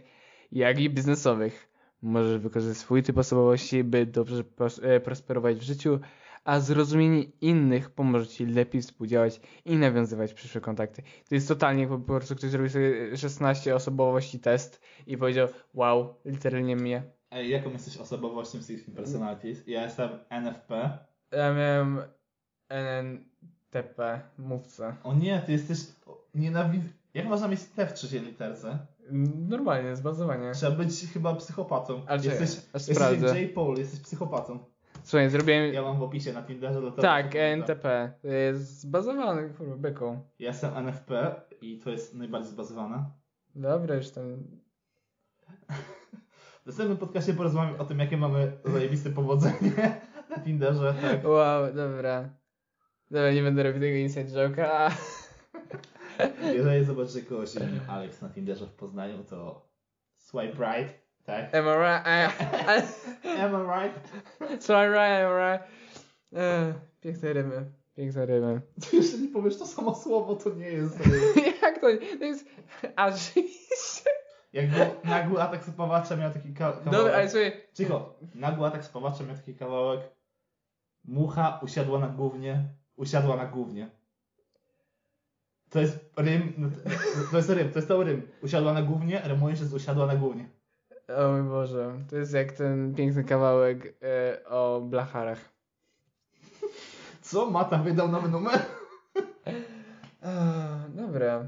[0.51, 1.69] jak i biznesowych.
[2.01, 5.99] Możesz wykorzystać swój typ osobowości, by dobrze pros- e, prosperować w życiu,
[6.45, 11.03] a zrozumienie innych pomoże ci lepiej współdziałać i nawiązywać przyszłe kontakty.
[11.29, 16.15] To jest totalnie po po prostu ktoś zrobił sobie 16 osobowości test i powiedział, wow,
[16.25, 17.03] literalnie mnie.
[17.31, 19.67] Ej, jaką jesteś osobowością z Sixteen Personalities?
[19.67, 20.97] Ja jestem NFP.
[21.31, 22.01] Ja miałem
[22.69, 24.97] NNTP, mówca.
[25.03, 25.77] O nie, ty jesteś...
[26.35, 26.89] Nienawidzę...
[27.13, 28.77] Jak można mieć T w trzeciej literce?
[29.49, 30.51] Normalnie, zbazowanie.
[30.51, 32.01] Trzeba być chyba psychopatą.
[32.07, 33.53] Ale jesteś, jesteś jak J.
[33.55, 34.74] Paul, jesteś psychopatą.
[35.05, 35.73] Słuchaj, zrobiłem...
[35.73, 37.01] Ja mam w opisie na Tinderze do tego.
[37.01, 38.13] Tak, NTP.
[38.21, 40.21] To jest zbazowany, kurwa, byką.
[40.39, 43.05] Ja jestem NFP i to jest najbardziej zbazowane.
[43.55, 44.23] Dobra, już tam...
[46.63, 49.71] W następnym podcastie porozmawiamy o tym, jakie mamy zajebiste powodzenie
[50.29, 51.23] na Tinderze, tak.
[51.23, 52.29] Wow, dobra.
[53.11, 54.91] Dobra, nie będę robił tego inside joke'a.
[56.55, 57.49] Jeżeli zobaczycie kogoś
[57.87, 59.69] Alex na Tinderze w Poznaniu, to
[60.17, 61.55] swipe right, tak?
[61.55, 62.07] Am I right?
[62.07, 63.93] I- Am I right?
[64.41, 65.63] I- So I'm right, I'm right.
[66.33, 67.65] Ech, Piękne rymy.
[67.95, 68.61] Piękne rymy.
[69.21, 70.99] Nie powiesz to samo słowo, to nie jest...
[71.61, 71.87] Jak to?
[72.19, 72.45] To jest...
[72.95, 73.31] Aż...
[74.53, 76.91] Jakby nagły atak spawacza miał taki ka- kawałek...
[76.91, 77.51] Dobra, ale słuchaj...
[77.73, 78.15] Cicho.
[78.35, 80.01] Nagły atak spawacza miał taki kawałek.
[81.05, 82.63] Mucha usiadła na głównie,
[82.95, 83.89] usiadła na głównie.
[85.69, 86.75] To jest rym, no to,
[87.31, 88.27] to jest rym, to jest cały rym.
[88.43, 90.49] Usiadła na głównie, rymuje się z usiadła na głównie.
[91.07, 95.39] O mój Boże, to jest jak ten piękny kawałek e, o blacharach.
[97.21, 97.45] Co?
[97.51, 98.59] Mata wydał nowy numer?
[99.45, 99.65] Ech,
[100.89, 101.43] Dobra.